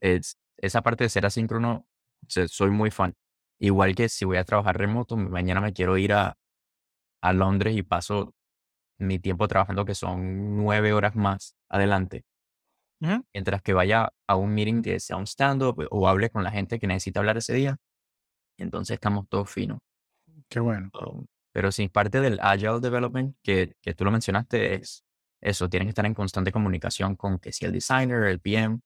es, 0.00 0.38
esa 0.58 0.82
parte 0.82 1.04
de 1.04 1.10
ser 1.10 1.26
asíncrono, 1.26 1.86
soy 2.28 2.70
muy 2.70 2.90
fan. 2.90 3.14
Igual 3.58 3.94
que 3.94 4.08
si 4.08 4.24
voy 4.24 4.38
a 4.38 4.44
trabajar 4.44 4.76
remoto, 4.78 5.16
mañana 5.16 5.60
me 5.60 5.72
quiero 5.72 5.96
ir 5.98 6.12
a, 6.14 6.36
a 7.22 7.32
Londres 7.32 7.76
y 7.76 7.82
paso 7.82 8.34
mi 8.98 9.18
tiempo 9.18 9.48
trabajando 9.48 9.84
que 9.84 9.94
son 9.94 10.56
nueve 10.56 10.92
horas 10.92 11.16
más 11.16 11.56
adelante 11.68 12.24
mientras 13.32 13.62
que 13.62 13.72
vaya 13.72 14.12
a 14.26 14.36
un 14.36 14.54
meeting 14.54 14.82
que 14.82 15.00
sea 15.00 15.16
un 15.16 15.26
stand-up 15.26 15.86
o 15.90 16.08
hable 16.08 16.30
con 16.30 16.44
la 16.44 16.50
gente 16.50 16.78
que 16.78 16.86
necesita 16.86 17.20
hablar 17.20 17.36
ese 17.36 17.52
día, 17.52 17.76
entonces 18.58 18.94
estamos 18.94 19.28
todos 19.28 19.50
finos. 19.50 19.78
Qué 20.48 20.60
bueno. 20.60 20.90
Um, 21.00 21.26
Pero 21.52 21.72
sí, 21.72 21.88
parte 21.88 22.20
del 22.20 22.38
Agile 22.40 22.80
Development 22.80 23.36
que, 23.42 23.74
que 23.82 23.94
tú 23.94 24.04
lo 24.04 24.10
mencionaste 24.10 24.74
es 24.74 25.04
eso, 25.40 25.68
tienes 25.68 25.86
que 25.86 25.90
estar 25.90 26.06
en 26.06 26.14
constante 26.14 26.52
comunicación 26.52 27.16
con 27.16 27.38
que 27.38 27.52
si 27.52 27.64
el 27.64 27.72
designer, 27.72 28.24
el 28.24 28.40
PM, 28.40 28.80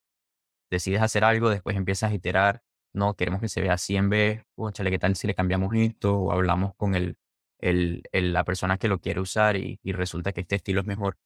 decides 0.71 1.03
hacer 1.03 1.25
algo, 1.25 1.51
después 1.51 1.77
empiezas 1.77 2.11
a 2.13 2.15
iterar, 2.15 2.63
no, 2.93 3.15
queremos 3.15 3.41
que 3.41 3.49
se 3.49 3.61
vea 3.61 3.75
así 3.75 3.97
en 3.97 4.09
vez, 4.09 4.43
chale, 4.73 4.91
¿qué 4.91 4.99
tal 4.99 5.17
si 5.17 5.27
le 5.27 5.35
cambiamos 5.35 5.75
esto? 5.75 6.17
O 6.19 6.33
hablamos 6.33 6.75
con 6.77 6.95
el, 6.95 7.17
el, 7.59 8.03
el- 8.13 8.33
la 8.33 8.45
persona 8.45 8.79
que 8.79 8.89
lo 8.89 8.99
quiere 9.01 9.21
usar 9.21 9.57
y, 9.57 9.79
y 9.83 9.93
resulta 9.93 10.33
que 10.33 10.41
este 10.43 10.57
estilo 10.57 10.81
es 10.81 10.87
mejor. 10.87 11.17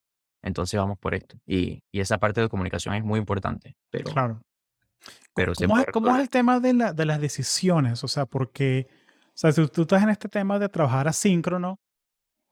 Entonces 0.43 0.79
vamos 0.81 0.99
por 0.99 1.15
esto. 1.15 1.37
Y, 1.47 1.83
y 1.93 2.01
esa 2.01 2.19
parte 2.19 2.41
de 2.41 2.49
comunicación 2.49 2.95
es 2.95 3.05
muy 3.05 3.19
importante. 3.19 3.77
Pero, 3.91 4.11
Claro. 4.13 4.43
pero 5.35 5.53
¿Cómo 5.55 5.79
es, 5.79 5.87
cómo 5.93 6.17
el 6.17 6.29
tema 6.29 6.61
de, 6.61 6.73
la- 6.73 6.93
de 6.93 7.05
las 7.07 7.21
decisiones? 7.21 8.03
O 8.05 8.09
sea, 8.09 8.27
porque, 8.27 8.89
o 9.29 9.33
sea, 9.35 9.53
si 9.53 9.67
tú 9.69 9.83
estás 9.83 10.03
en 10.03 10.09
este 10.11 10.29
tema 10.29 10.59
de 10.59 10.69
trabajar 10.69 11.07
asíncrono, 11.09 11.79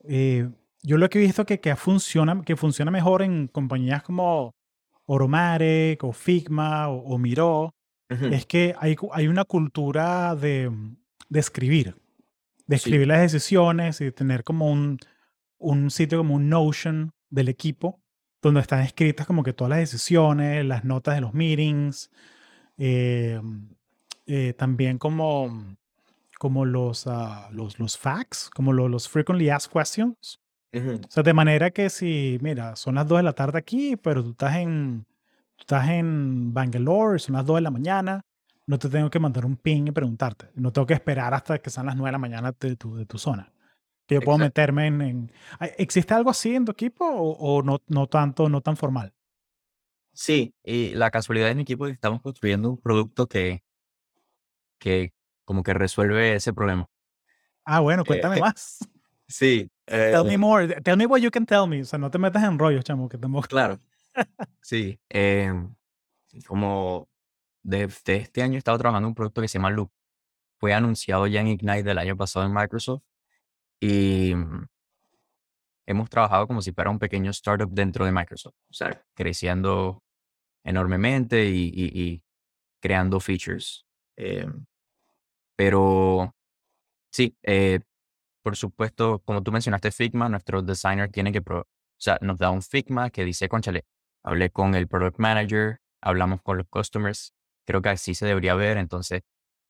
eh, 0.04 0.48
yo 0.82 0.96
lo 0.96 1.09
que 1.09 1.18
he 1.18 1.22
visto 1.22 1.44
que, 1.44 1.59
que 1.61 1.74
funciona, 1.76 2.40
que 2.42 2.56
funciona 2.56 2.90
mejor 2.90 3.22
en 3.22 3.48
compañías 3.48 4.02
como 4.04 4.52
Oromarek 5.06 6.04
o 6.04 6.12
Figma 6.12 6.88
o, 6.88 6.98
o 6.98 7.18
Miro, 7.18 7.74
Ujú. 8.11 8.26
es 8.26 8.46
que 8.46 8.74
hay, 8.78 8.96
hay 9.12 9.28
una 9.28 9.44
cultura 9.44 10.34
de, 10.34 10.70
de 11.28 11.40
escribir, 11.40 11.94
de 12.66 12.76
Sí. 12.78 12.88
escribir 12.90 13.06
las 13.09 13.20
decisiones 13.20 14.00
y 14.00 14.04
de 14.06 14.12
tener 14.12 14.44
como 14.44 14.70
un, 14.70 14.98
un 15.59 15.90
sitio 15.90 16.18
como 16.18 16.34
un 16.34 16.48
Notion 16.48 17.12
del 17.30 17.48
equipo, 17.48 18.00
donde 18.40 18.61
están 18.61 18.80
escritas 18.80 19.26
como 19.26 19.42
que 19.42 19.52
todas 19.52 19.70
las 19.70 19.78
decisiones, 19.80 20.64
las 20.64 20.84
notas 20.84 21.14
de 21.16 21.20
los 21.20 21.34
meetings, 21.34 22.11
eh, 22.78 23.40
eh, 24.26 24.52
también 24.56 24.98
como, 24.98 25.76
como 26.38 26.64
los, 26.64 27.06
ah, 27.06 27.48
los, 27.52 27.78
los 27.78 27.98
facts, 27.98 28.50
como 28.54 28.72
lo- 28.72 28.88
los 28.88 29.09
frequently 29.09 29.50
asked 29.50 29.72
questions. 29.72 30.40
Ujú. 30.72 31.00
O 31.06 31.11
sea, 31.11 31.22
de 31.22 31.32
manera 31.34 31.70
que 31.70 31.88
si, 31.90 32.38
mira, 32.42 32.76
son 32.76 32.94
las 32.96 33.09
2 33.09 33.18
de 33.18 33.22
la 33.24 33.32
tarde 33.32 33.59
aquí, 33.59 33.96
pero 33.96 34.22
tú 34.22 34.30
estás 34.30 34.56
en, 34.56 35.06
estás 35.59 35.88
en 35.90 36.52
Bangalore, 36.54 37.18
son 37.18 37.34
las 37.36 37.46
2 37.46 37.56
de 37.56 37.62
la 37.62 37.70
mañana, 37.70 38.22
no 38.66 38.78
te 38.78 38.88
tengo 38.88 39.11
que 39.11 39.18
mandar 39.18 39.46
un 39.46 39.56
ping 39.56 39.86
y 39.88 39.92
preguntarte. 39.92 40.50
No 40.54 40.72
tengo 40.72 40.86
que 40.86 40.94
esperar 40.94 41.34
hasta 41.34 41.59
que 41.61 41.70
sean 41.70 41.86
las 41.86 41.96
9 41.96 42.09
de 42.09 42.12
la 42.12 42.18
mañana 42.18 42.54
de 42.59 42.76
tu, 42.76 42.96
de 42.96 43.06
tu 43.06 43.18
zona. 43.18 43.52
Que 44.06 44.16
yo 44.16 44.24
puedo 44.24 44.38
meterme 44.38 44.86
en, 44.88 45.00
en- 45.02 45.32
¿Hay- 45.59 45.72
¿Existe 45.78 46.14
algo 46.14 46.30
así 46.30 46.54
en 46.54 46.64
tu 46.66 46.72
equipo 46.72 47.06
o, 47.06 47.32
o 47.59 47.62
no, 47.62 47.80
no 47.88 48.06
tanto, 48.09 48.48
no 48.48 48.61
tan 48.62 48.76
formal? 48.76 49.14
Sí, 50.12 50.54
y 50.64 50.90
la 50.94 51.11
casualidad 51.11 51.50
en 51.50 51.56
mi 51.59 51.62
equipo 51.62 51.86
es 51.86 51.90
que 51.92 51.94
estamos 51.94 52.20
construyendo 52.22 52.68
un 52.70 52.78
producto 52.80 53.26
que, 53.28 53.62
que 54.78 55.12
como 55.44 55.62
que 55.62 55.74
resuelve 55.74 56.34
ese 56.34 56.52
problema. 56.52 56.86
Ah, 57.64 57.80
bueno, 57.80 58.04
Eh, 58.04 58.04
cuéntame 58.04 58.38
más. 58.38 58.78
sí, 59.28 59.70
Tell 60.11 60.24
me 60.24 60.36
eh, 60.36 60.38
more. 60.38 60.66
Tell 60.82 60.96
me 60.96 61.06
what 61.06 61.20
you 61.22 61.30
can 61.30 61.46
tell 61.46 61.66
me. 61.66 61.80
O 61.82 61.84
sea, 61.84 61.98
no 61.98 62.11
te 62.11 62.18
metas 62.18 62.42
en 62.44 62.59
rollos, 62.59 62.84
chamo, 62.84 63.09
que 63.09 63.18
tengo... 63.18 63.42
claro, 63.46 63.80
sí. 64.61 65.01
em, 65.09 65.75
como 66.47 67.09
desde 67.64 68.16
este 68.19 68.43
año 68.43 68.57
he 68.57 68.59
estado 68.59 68.79
trabajando 68.79 69.09
un 69.09 69.14
producto 69.16 69.43
que 69.43 69.49
se 69.49 69.59
llama 69.59 69.71
Loop. 69.71 69.91
Fue 70.61 70.75
anunciado 70.75 71.27
ya 71.29 71.41
en 71.43 71.49
Ignite 71.49 71.85
del 71.85 71.99
año 71.99 72.16
pasado 72.16 72.47
en 72.47 72.55
Microsoft 72.55 73.03
y 73.81 74.35
mm, 74.35 74.66
hemos 75.87 76.11
trabajado 76.11 76.47
como 76.47 76.61
si 76.62 76.73
fuera 76.73 76.91
un 76.91 76.99
pequeño 76.99 77.31
startup 77.31 77.71
dentro 77.71 78.05
de 78.05 78.12
Microsoft. 78.12 78.55
O 78.71 78.75
sea, 78.75 79.03
creciendo 79.14 80.03
enormemente 80.64 81.47
y, 81.51 82.23
creando 82.81 83.21
features. 83.21 83.87
em, 84.16 84.64
pero 85.57 86.35
sí, 87.12 87.37
eh, 87.43 87.81
por 88.43 88.57
supuesto, 88.57 89.21
como 89.25 89.43
tú 89.43 89.53
mencionaste 89.53 89.93
Figma, 89.93 90.29
nuestro 90.29 90.62
designer 90.62 91.11
tiene 91.11 91.33
que, 91.33 91.43
pro- 91.43 91.62
o 91.62 91.66
sea, 91.99 92.19
nos 92.23 92.39
da 92.39 92.51
un 92.51 92.62
Figma 92.62 93.11
que 93.11 93.25
dice, 93.25 93.49
conchale, 93.49 93.87
hablé 94.29 94.51
con 94.51 94.74
el 94.74 94.87
product 94.89 95.18
manager, 95.18 95.81
hablamos 96.03 96.43
con 96.43 96.59
los 96.59 96.68
customers, 96.68 97.35
creo 97.64 97.81
que 97.81 97.89
así 97.89 98.14
se 98.14 98.26
debería 98.26 98.55
ver, 98.55 98.76
entonces 98.76 99.22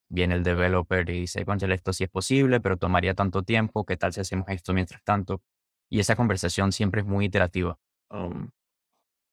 viene 0.08 0.34
el 0.34 0.42
developer 0.42 1.08
y 1.10 1.20
dice, 1.20 1.44
conchale, 1.44 1.74
esto 1.74 1.92
sí 1.92 2.04
es 2.04 2.10
posible, 2.10 2.60
pero 2.60 2.76
tomaría 2.76 3.14
tanto 3.14 3.42
tiempo, 3.42 3.84
¿qué 3.84 3.96
tal 3.96 4.12
si 4.12 4.20
hacemos 4.20 4.48
esto 4.48 4.74
mientras 4.74 5.02
tanto? 5.04 5.42
Y 5.88 6.00
esa 6.00 6.16
conversación 6.16 6.72
siempre 6.72 7.02
es 7.02 7.06
muy 7.06 7.26
iterativa, 7.26 7.78
um, 8.10 8.50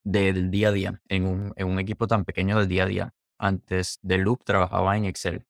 del 0.03 0.51
día 0.51 0.69
a 0.69 0.71
día, 0.71 1.01
en 1.09 1.25
un, 1.25 1.53
en 1.55 1.67
un 1.67 1.79
equipo 1.79 2.07
tan 2.07 2.23
pequeño 2.23 2.59
del 2.59 2.67
día 2.67 2.83
a 2.83 2.87
día. 2.87 3.13
Antes 3.39 3.99
de 4.03 4.17
Loop 4.19 4.43
trabajaba 4.43 4.95
en 4.95 5.05
Excel 5.05 5.45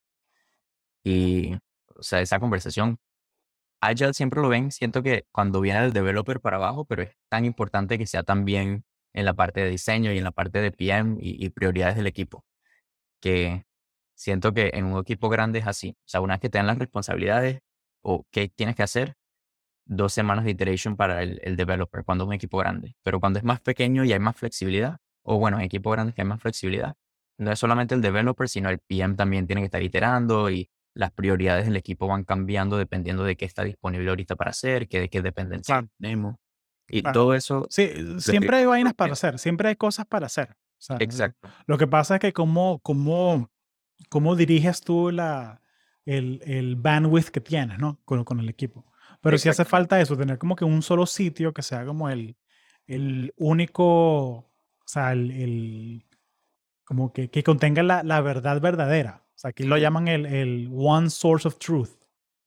y, 1.04 1.54
o 1.96 2.02
sea, 2.02 2.22
esa 2.22 2.40
conversación 2.40 2.98
Agile 3.82 4.14
siempre 4.14 4.42
lo 4.42 4.50
ven, 4.50 4.72
siento 4.72 5.04
que 5.04 5.28
cuando 5.32 5.62
viene 5.62 5.86
el 5.86 5.94
developer 5.94 6.40
para 6.40 6.58
abajo, 6.58 6.86
pero 6.86 7.04
es 7.04 7.12
tan 7.30 7.46
importante 7.46 7.98
que 7.98 8.08
sea 8.08 8.24
también 8.24 8.84
en 9.16 9.26
la 9.26 9.34
parte 9.34 9.62
de 9.62 9.70
diseño 9.70 10.12
y 10.14 10.18
en 10.18 10.24
la 10.24 10.32
parte 10.32 10.62
de 10.62 10.72
PM 10.72 11.18
y, 11.20 11.44
y 11.44 11.50
prioridades 11.50 11.96
del 11.96 12.08
equipo, 12.08 12.46
que 13.22 13.66
siento 14.16 14.54
que 14.54 14.72
en 14.74 14.86
un 14.86 15.00
equipo 15.00 15.30
grande 15.30 15.60
es 15.60 15.68
así. 15.68 15.98
O 16.00 16.08
sea, 16.08 16.22
una 16.22 16.36
vez 16.36 16.42
que 16.42 16.50
te 16.50 16.58
dan 16.60 16.68
las 16.68 16.80
responsabilidades 16.80 17.62
o 18.02 18.26
qué 18.32 18.50
tienes 18.50 18.76
que 18.76 18.84
hacer, 18.84 19.16
dos 19.86 20.14
semanas 20.14 20.46
de 20.46 20.52
iteration 20.52 20.96
para 20.98 21.24
el, 21.24 21.40
el 21.44 21.56
developer 21.56 22.04
cuando 22.04 22.26
es 22.26 22.28
un 22.28 22.34
equipo 22.34 22.58
grande. 22.58 22.96
Pero 23.04 23.20
cuando 23.20 23.40
es 23.40 23.46
más 23.46 23.62
pequeño 23.62 24.04
y 24.04 24.14
hay 24.14 24.20
más 24.20 24.36
flexibilidad, 24.36 24.98
o 25.24 25.40
bueno, 25.40 25.58
en 25.58 25.64
equipos 25.64 25.94
grandes 25.94 26.16
que 26.16 26.22
hay 26.22 26.28
más 26.28 26.42
flexibilidad, 26.42 26.96
no 27.38 27.52
es 27.52 27.60
solamente 27.60 27.96
el 27.96 28.02
developer, 28.02 28.48
sino 28.50 28.70
el 28.70 28.80
PM 28.80 29.16
también 29.16 29.48
tiene 29.48 29.62
que 29.62 29.66
estar 29.66 29.84
iterando 29.84 30.50
y 30.50 30.70
las 30.94 31.12
prioridades 31.12 31.66
del 31.66 31.76
equipo 31.76 32.08
van 32.08 32.24
cambiando 32.24 32.78
dependiendo 32.78 33.24
de 33.24 33.36
qué 33.36 33.46
está 33.46 33.64
disponible 33.64 34.10
ahorita 34.10 34.36
para 34.36 34.52
hacer, 34.52 34.88
qué, 34.88 35.02
de 35.02 35.10
qué 35.10 35.22
dependencia 35.22 35.76
Claro, 35.76 35.88
tenemos. 36.00 36.36
Y 36.88 37.02
claro. 37.02 37.14
todo 37.14 37.34
eso 37.34 37.66
Sí, 37.70 37.90
lo 37.96 38.20
siempre 38.20 38.58
hay 38.58 38.66
vainas 38.66 38.94
para 38.94 39.14
hacer, 39.14 39.40
siempre 39.40 39.70
hay 39.70 39.76
cosas 39.76 40.06
para 40.06 40.28
hacer. 40.28 40.52
O 40.52 40.82
sea, 40.86 40.98
Exacto. 41.00 41.50
lo 41.66 41.78
que 41.78 41.88
pasa 41.88 42.16
es 42.16 42.20
que 42.22 42.32
cómo, 42.34 42.80
cómo, 42.84 43.50
cómo 44.10 44.36
diriges 44.36 44.82
tú 44.82 45.10
la, 45.12 45.62
el, 46.06 46.42
el 46.46 46.76
bandwidth 46.76 47.30
que 47.30 47.42
tienes, 47.42 47.80
¿no? 47.80 48.00
Con, 48.06 48.24
con 48.24 48.40
el 48.40 48.50
equipo. 48.50 48.86
Pero 49.22 49.38
sí 49.40 49.50
hace 49.50 49.66
falta 49.66 50.00
eso, 50.00 50.16
tener 50.16 50.38
como 50.38 50.56
que 50.56 50.66
un 50.66 50.84
solo 50.84 51.08
sitio 51.08 51.54
que 51.54 51.64
sea 51.64 51.84
como 51.86 52.10
el, 52.10 52.38
el 52.86 53.34
único, 53.38 53.86
o 53.88 54.52
sea, 54.86 55.14
el, 55.14 55.32
el- 55.32 56.06
como 56.84 57.12
que, 57.12 57.32
que 57.32 57.42
contenga 57.42 57.82
la, 57.82 58.04
la 58.04 58.22
verdad 58.22 58.62
verdadera. 58.62 59.24
O 59.34 59.38
sea, 59.38 59.50
aquí 59.50 59.64
lo 59.64 59.78
llaman 59.78 60.08
el, 60.08 60.28
el 60.28 60.70
one 60.72 61.10
source 61.10 61.48
of 61.48 61.58
truth. 61.58 61.90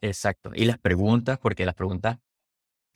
Exacto. 0.01 0.53
Y 0.55 0.65
las 0.67 0.79
preguntas, 0.79 1.39
porque 1.41 1.67
las 1.67 1.75
preguntas 1.75 2.19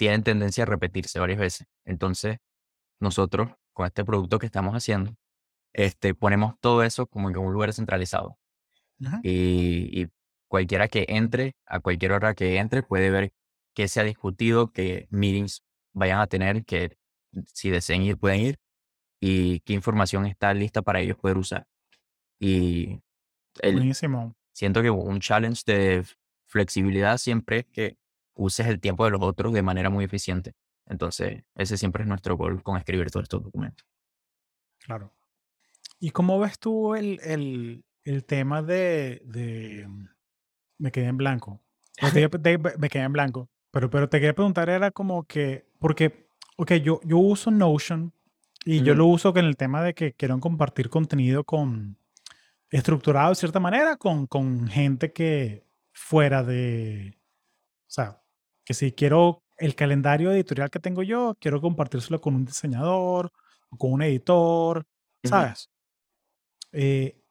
tienen 0.03 0.25
tendencia 0.25 0.65
a 0.65 0.67
repetirse 0.67 1.21
varias 1.21 1.39
veces. 1.39 1.69
Entonces, 1.85 2.39
nosotros, 2.99 3.53
con 3.73 3.87
este 3.87 4.05
producto 4.05 4.41
que 4.41 4.47
estamos 4.47 4.75
haciendo, 4.75 5.15
este, 5.73 6.13
ponemos 6.13 6.59
todo 6.59 6.83
eso 6.83 7.07
como 7.07 7.31
en 7.31 7.37
un 7.37 7.53
lugar 7.53 7.73
centralizado. 7.73 8.37
Ajá. 9.07 9.21
Y, 9.23 10.03
y 10.03 10.09
cualquiera 10.49 10.89
que 10.89 11.07
entre, 11.09 11.55
a 11.67 11.79
cualquier 11.79 12.11
hora 12.11 12.35
que 12.35 12.57
entre, 12.57 12.83
puede 12.83 13.11
ver 13.11 13.33
qué 13.77 13.87
se 13.87 14.01
ha 14.01 14.03
discutido, 14.03 14.73
qué 14.73 15.07
meetings 15.11 15.63
vayan 15.93 16.19
a 16.19 16.27
tener, 16.27 16.65
que 16.65 16.97
si 17.55 17.71
deseen 17.71 18.03
ir, 18.03 18.19
pueden 18.19 18.41
ir, 18.41 18.59
y 19.21 19.61
qué 19.61 19.73
información 19.73 20.27
está 20.27 20.53
lista 20.53 20.83
para 20.83 20.99
ellos 20.99 21.17
poder 21.17 21.39
usar. 21.39 21.69
Y 22.41 23.03
el, 23.61 23.77
Buenísimo. 23.77 24.35
siento 24.53 24.83
que 24.83 24.91
un 24.91 25.21
challenge 25.21 25.63
de 25.65 26.05
flexibilidad 26.49 27.19
siempre 27.19 27.61
es 27.61 27.67
que 27.67 28.02
uses 28.35 28.67
el 28.67 28.81
tiempo 28.81 29.05
de 29.05 29.11
los 29.13 29.23
otros 29.23 29.53
de 29.53 29.63
manera 29.63 29.91
muy 29.91 30.05
eficiente. 30.05 30.55
Entonces, 30.87 31.45
ese 31.55 31.77
siempre 31.77 32.03
es 32.03 32.09
nuestro 32.09 32.37
gol 32.37 32.63
con 32.63 32.77
escribir 32.77 33.11
todos 33.11 33.25
estos 33.25 33.43
documentos. 33.43 33.87
Claro. 34.79 35.13
¿Y 36.01 36.11
cómo 36.11 36.39
ves 36.41 36.59
tú 36.59 36.95
el, 36.95 37.21
el, 37.23 37.85
el 38.05 38.25
tema 38.25 38.63
de, 38.63 39.23
de- 39.25 39.87
Me 40.79 40.91
quedé 40.91 41.07
en 41.07 41.17
blanco. 41.17 41.61
Me 42.03 42.89
quedé 42.89 43.03
en 43.05 43.13
blanco. 43.13 43.49
Pero, 43.71 43.89
pero 43.89 44.09
te 44.09 44.19
quería 44.19 44.35
preguntar, 44.35 44.69
era 44.69 44.91
como 44.91 45.25
que, 45.25 45.67
porque, 45.79 46.29
ok, 46.57 46.73
yo, 46.75 47.01
yo 47.05 47.19
uso 47.19 47.51
Notion 47.51 48.13
y 48.65 48.83
yo 48.83 48.93
Ujú, 48.93 48.99
lo 48.99 49.07
uso 49.07 49.33
con 49.33 49.45
el 49.45 49.57
tema 49.57 49.83
de 49.83 49.95
que 49.95 50.13
quiero 50.13 50.39
compartir 50.41 50.91
contenido 50.91 51.45
con, 51.45 51.97
estructurado 52.71 53.31
de 53.31 53.35
cierta 53.37 53.61
manera 53.61 53.97
con, 53.97 54.27
con 54.27 54.69
gente 54.69 55.13
que 55.13 55.65
fuera 55.93 56.43
de, 56.43 57.19
o 57.19 57.91
sea, 57.91 58.22
que 58.65 58.75
si 58.75 58.93
quiero 58.93 59.43
el 59.57 59.75
calendario 59.75 60.33
editorial 60.33 60.71
que 60.71 60.81
tengo 60.81 61.03
yo, 61.03 61.37
quiero 61.41 61.61
compartírselo 61.61 62.21
con 62.21 62.35
un 62.35 62.45
diseñador 62.45 63.33
o 63.71 63.77
con 63.77 63.93
un 63.93 64.03
editor. 64.03 64.85
¿sabes? 65.25 65.71
Eh, 66.73 67.23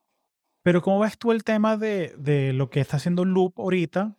pero 0.63 0.82
¿cómo 0.82 0.99
ves 0.99 1.17
tú 1.17 1.32
el 1.32 1.43
tema 1.43 1.77
de, 1.77 2.13
de 2.17 2.53
lo 2.53 2.69
que 2.69 2.79
está 2.79 2.97
haciendo 2.97 3.25
Loop 3.25 3.59
ahorita 3.59 4.15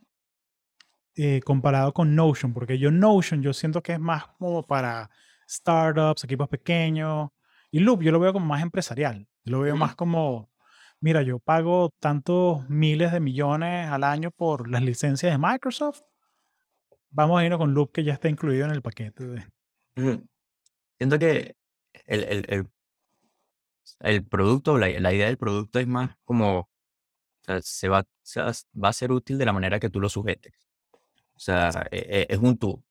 eh, 1.15 1.41
comparado 1.45 1.93
con 1.95 2.15
Notion? 2.15 2.53
Porque 2.53 2.79
yo 2.79 2.91
Notion 2.91 3.43
yo 3.43 3.53
siento 3.53 3.83
que 3.83 3.93
es 3.93 4.01
más 4.01 4.27
como 4.39 4.63
para 4.63 5.11
startups, 5.49 6.25
equipos 6.25 6.49
pequeños, 6.49 7.31
y 7.71 7.81
Loop 7.81 8.03
yo 8.03 8.13
lo 8.13 8.21
veo 8.21 8.33
como 8.33 8.47
más 8.47 8.63
empresarial. 8.63 9.27
Yo 9.45 9.53
lo 9.53 9.61
veo 9.61 9.77
más 9.77 9.95
como, 9.97 10.51
mira, 11.01 11.23
yo 11.23 11.39
pago 11.39 11.91
tantos 12.01 12.69
miles 12.69 13.13
de 13.13 13.21
millones 13.21 13.89
al 13.89 14.05
año 14.05 14.31
por 14.31 14.69
las 14.69 14.83
licencias 14.83 15.33
de 15.33 15.39
Microsoft. 15.39 16.03
Vamos 17.13 17.41
a 17.41 17.45
irnos 17.45 17.59
con 17.59 17.75
Loop 17.75 17.93
que 17.93 18.05
ya 18.05 18.15
está 18.15 18.29
incluido 18.29 18.65
en 18.65 18.73
el 18.73 18.83
paquete. 18.83 19.25
de-. 19.25 20.23
Siento 20.99 21.19
que 21.19 21.57
el, 22.07 22.25
el, 22.25 22.45
el, 22.49 22.71
el 24.01 24.25
producto, 24.25 24.79
la, 24.79 24.89
la 24.89 25.13
idea 25.13 25.27
del 25.27 25.37
producto 25.37 25.79
es 25.79 25.87
más 25.87 26.17
como, 26.25 26.59
o 26.61 26.69
sea, 27.43 27.61
se 27.63 27.89
va, 27.89 28.05
se 28.23 28.41
va 28.41 28.89
a 28.89 28.93
ser 28.93 29.13
útil 29.13 29.39
de 29.39 29.45
la 29.45 29.53
manera 29.53 29.79
que 29.79 29.91
tú 29.91 30.01
lo 30.01 30.09
sujetes. 30.09 30.55
O 31.35 31.41
sea, 31.41 31.71
e- 31.91 32.27
e- 32.29 32.35
es 32.35 32.39
un 32.39 32.57
tool. 32.57 32.83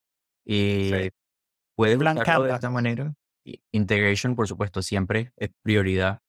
Sí. 0.45 0.93
Y 0.93 1.09
puedes 1.75 1.97
Blank 1.97 2.21
usarlo 2.21 2.45
de 2.45 2.53
esta 2.53 2.69
manera. 2.69 3.13
Integration, 3.71 4.35
por 4.35 4.47
supuesto, 4.47 4.81
siempre 4.81 5.31
es 5.35 5.49
prioridad 5.63 6.21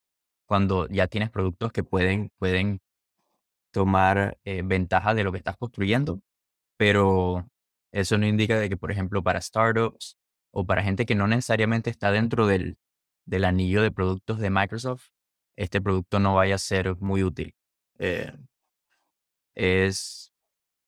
cuando 0.47 0.87
ya 0.87 1.07
tienes 1.07 1.29
productos 1.29 1.71
que 1.71 1.83
pueden, 1.83 2.31
pueden 2.37 2.81
tomar 3.71 4.37
eh, 4.43 4.61
ventaja 4.63 5.13
de 5.13 5.23
lo 5.23 5.31
que 5.31 5.37
estás 5.37 5.57
construyendo, 5.57 6.21
pero 6.77 7.47
eso 7.93 8.17
no 8.17 8.27
indica 8.27 8.59
de 8.59 8.69
que, 8.69 8.77
por 8.77 8.91
ejemplo, 8.91 9.23
para 9.23 9.39
startups 9.39 10.17
o 10.51 10.65
para 10.65 10.83
gente 10.83 11.05
que 11.05 11.15
no 11.15 11.27
necesariamente 11.27 11.89
está 11.91 12.11
dentro 12.11 12.47
del, 12.47 12.77
del 13.25 13.45
anillo 13.45 13.81
de 13.83 13.91
productos 13.91 14.39
de 14.39 14.49
Microsoft, 14.49 15.09
este 15.55 15.79
producto 15.79 16.19
no 16.19 16.35
vaya 16.35 16.55
a 16.55 16.57
ser 16.59 16.97
muy 16.97 17.23
útil. 17.23 17.55
Eh, 17.99 18.33
es, 19.55 20.33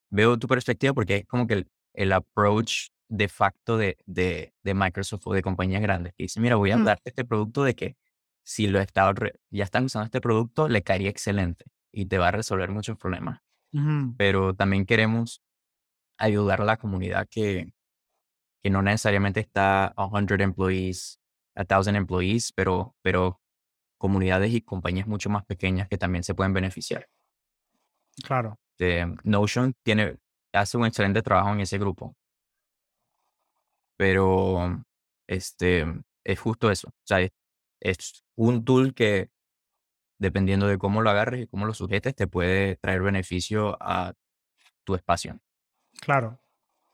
veo 0.10 0.38
tu 0.38 0.48
perspectiva 0.48 0.94
porque 0.94 1.18
es 1.18 1.26
como 1.28 1.48
que 1.48 1.54
el, 1.56 1.68
el 1.94 2.12
approach 2.12 2.90
de 3.08 3.28
facto 3.30 3.78
de, 3.78 3.98
de, 4.08 4.54
de 4.64 4.74
Microsoft 4.74 5.28
o 5.28 5.34
de 5.34 5.44
compañías 5.44 5.84
grandes. 5.84 6.14
Que 6.18 6.24
dice, 6.24 6.40
mira, 6.40 6.56
voy 6.56 6.72
a 6.72 6.78
Mm, 6.78 6.86
darte 6.86 7.10
este 7.10 7.24
producto 7.26 7.64
de 7.64 7.76
que 7.76 7.98
si 8.44 8.68
lo 8.68 8.80
está, 8.80 9.14
ya 9.52 9.64
están 9.64 9.86
usando 9.86 10.06
este 10.06 10.22
producto, 10.22 10.68
le 10.70 10.84
caería 10.84 11.10
excelente 11.10 11.66
y 11.92 12.08
te 12.08 12.18
va 12.18 12.30
a 12.30 12.32
resolver 12.32 12.72
muchos 12.72 12.98
problemas. 12.98 13.42
Pero 14.18 14.56
también 14.56 14.86
queremos 14.86 15.42
ayudar 16.18 16.62
a 16.62 16.66
la 16.66 16.78
comunidad 16.78 17.28
que, 17.30 17.72
que 18.64 18.70
no 18.70 18.82
necesariamente 18.82 19.40
está 19.40 19.88
a 19.88 20.10
100 20.10 20.42
employees, 20.42 21.20
a 21.56 21.64
1000 21.64 21.96
employees, 21.96 22.52
pero, 22.54 22.96
pero 23.02 23.42
comunidades 23.98 24.54
y 24.54 24.62
compañías 24.62 25.08
mucho 25.08 25.30
más 25.30 25.46
pequeñas 25.46 25.88
que 25.88 25.98
también 25.98 26.24
se 26.24 26.36
pueden 26.36 26.54
beneficiar. 26.54 27.08
Claro. 28.24 28.60
Eh, 28.80 29.06
Notion 29.24 29.74
tiene, 29.84 30.18
hace 30.54 30.78
un 30.78 30.86
excelente 30.86 31.22
trabajo 31.22 31.54
en 31.54 31.62
ese 31.62 31.78
grupo. 31.78 32.16
Pero 33.98 34.84
este, 35.28 35.86
es 36.24 36.40
justo 36.40 36.72
eso. 36.72 36.90
O 36.90 37.06
sea, 37.06 37.22
es, 37.22 37.32
es 37.80 38.24
un 38.36 38.66
tool 38.66 38.94
que, 38.94 39.30
dependiendo 40.20 40.68
de 40.68 40.78
cómo 40.78 41.02
lo 41.02 41.10
agarres 41.10 41.44
y 41.44 41.48
cómo 41.48 41.66
lo 41.66 41.74
sujetes, 41.74 42.16
te 42.16 42.28
puede 42.28 42.78
traer 42.78 43.02
beneficio 43.02 43.78
a 43.80 44.14
tu 44.84 44.96
espacio. 44.96 45.40
Claro. 46.06 46.40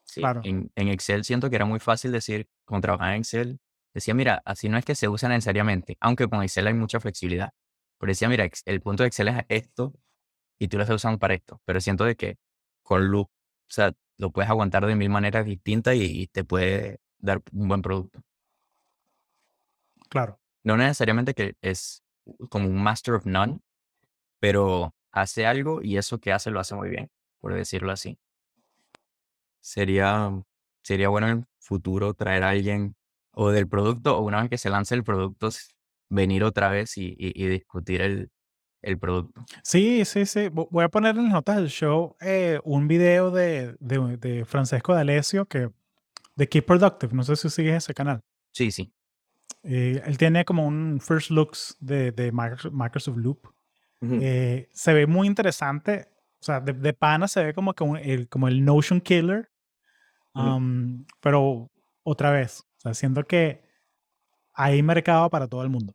Sí, 0.04 0.22
Claro. 0.22 0.42
En, 0.44 0.72
en 0.76 0.88
Excel 0.88 1.24
siento 1.24 1.50
que 1.50 1.56
era 1.58 1.66
muy 1.66 1.80
fácil 1.80 2.12
decir, 2.12 2.48
con 2.66 2.82
trabajar 2.82 3.14
en 3.14 3.20
Excel, 3.20 3.60
decía, 3.94 4.14
mira, 4.14 4.42
así 4.46 4.70
no 4.70 4.78
es 4.78 4.86
que 4.86 4.96
se 4.96 5.08
usa 5.08 5.30
necesariamente, 5.30 5.98
aunque 6.00 6.28
con 6.28 6.42
Excel 6.44 6.68
hay 6.68 6.74
mucha 6.74 7.00
flexibilidad. 7.00 7.52
Pero 7.98 8.12
decía, 8.12 8.30
mira, 8.30 8.50
el 8.66 8.82
punto 8.82 9.04
de 9.04 9.08
Excel 9.08 9.28
es 9.28 9.46
esto 9.50 9.94
y 10.60 10.68
tú 10.68 10.78
lo 10.78 10.84
estás 10.84 10.96
usando 10.96 11.20
para 11.20 11.34
esto. 11.34 11.62
Pero 11.66 11.80
siento 11.82 12.04
de 12.06 12.16
que 12.16 12.38
con 12.84 13.10
Loop, 13.12 13.28
o 13.28 13.74
sea, 13.74 13.94
lo 14.18 14.32
puedes 14.32 14.50
aguantar 14.50 14.86
de 14.86 14.96
mil 14.96 15.10
maneras 15.10 15.46
distintas 15.46 15.96
y, 15.96 16.22
y 16.22 16.28
te 16.28 16.44
puede 16.44 17.00
dar 17.20 17.42
un 17.52 17.68
buen 17.68 17.82
producto. 17.82 18.22
Claro. 20.10 20.40
No 20.64 20.78
necesariamente 20.78 21.34
que 21.34 21.56
es 21.62 22.04
como 22.50 22.68
un 22.68 22.82
master 22.82 23.16
of 23.16 23.26
none, 23.26 23.60
pero 24.40 24.94
hace 25.12 25.46
algo 25.46 25.82
y 25.82 25.98
eso 25.98 26.20
que 26.20 26.32
hace 26.32 26.52
lo 26.52 26.60
hace 26.60 26.76
muy 26.76 26.90
bien, 26.90 27.10
por 27.40 27.54
decirlo 27.54 27.92
así. 27.92 28.18
Sería, 29.62 30.32
sería 30.84 31.10
bueno 31.10 31.28
en 31.30 31.38
el 31.40 31.46
futuro 31.60 32.14
traer 32.14 32.44
a 32.44 32.50
alguien 32.50 32.96
o 33.34 33.50
del 33.52 33.68
producto 33.68 34.18
o 34.18 34.22
una 34.22 34.42
vez 34.42 34.50
que 34.50 34.58
se 34.58 34.70
lance 34.70 34.94
el 34.96 35.04
producto, 35.04 35.50
venir 36.10 36.44
otra 36.44 36.70
vez 36.70 36.98
y, 36.98 37.16
y- 37.18 37.32
y 37.44 37.48
discutir 37.48 38.02
el, 38.02 38.30
el 38.82 38.98
producto. 39.00 39.46
Sí, 39.64 40.04
sí, 40.04 40.26
sí. 40.26 40.50
Vo- 40.50 40.68
Voy 40.72 40.84
a 40.84 40.90
poner 40.90 41.16
en 41.16 41.24
las 41.26 41.34
notas 41.34 41.56
del 41.58 41.70
show 41.70 42.18
eh, 42.20 42.60
un 42.66 42.88
video 42.88 43.32
de, 43.32 43.76
de, 43.80 44.18
de 44.18 44.44
Francesco 44.46 44.94
D'Alessio 44.94 45.46
que, 45.46 45.70
de 46.36 46.50
Keep 46.50 46.66
Productive. 46.66 47.14
No 47.14 47.24
sé 47.24 47.36
si 47.36 47.50
sigues 47.50 47.76
ese 47.84 47.94
canal. 47.94 48.22
Sí, 48.52 48.72
sí. 48.72 48.92
Eh, 49.64 50.02
él 50.06 50.18
tiene 50.18 50.44
como 50.44 50.66
un 50.66 51.00
first 51.00 51.30
looks 51.30 51.78
de, 51.80 52.12
de 52.12 52.32
Microsoft 52.32 53.18
Loop. 53.18 53.48
Eh, 54.02 54.68
se 54.74 54.94
ve 54.94 55.06
muy 55.06 55.28
interesante. 55.28 56.08
O 56.40 56.44
sea, 56.44 56.60
de, 56.60 56.74
de 56.74 56.94
pana 56.94 57.28
se 57.28 57.44
ve 57.46 57.54
como, 57.54 57.74
que 57.76 57.84
un- 57.84 57.98
el, 57.98 58.28
como 58.28 58.48
el 58.48 58.66
Notion 58.66 59.00
Killer. 59.00 59.51
Pero 61.22 61.70
otra 62.04 62.32
vez, 62.32 62.62
o 62.62 62.80
sea, 62.80 62.94
siento 62.94 63.24
que 63.26 63.62
hay 64.54 64.82
mercado 64.84 65.30
para 65.30 65.48
todo 65.48 65.64
el 65.64 65.70
mundo. 65.70 65.94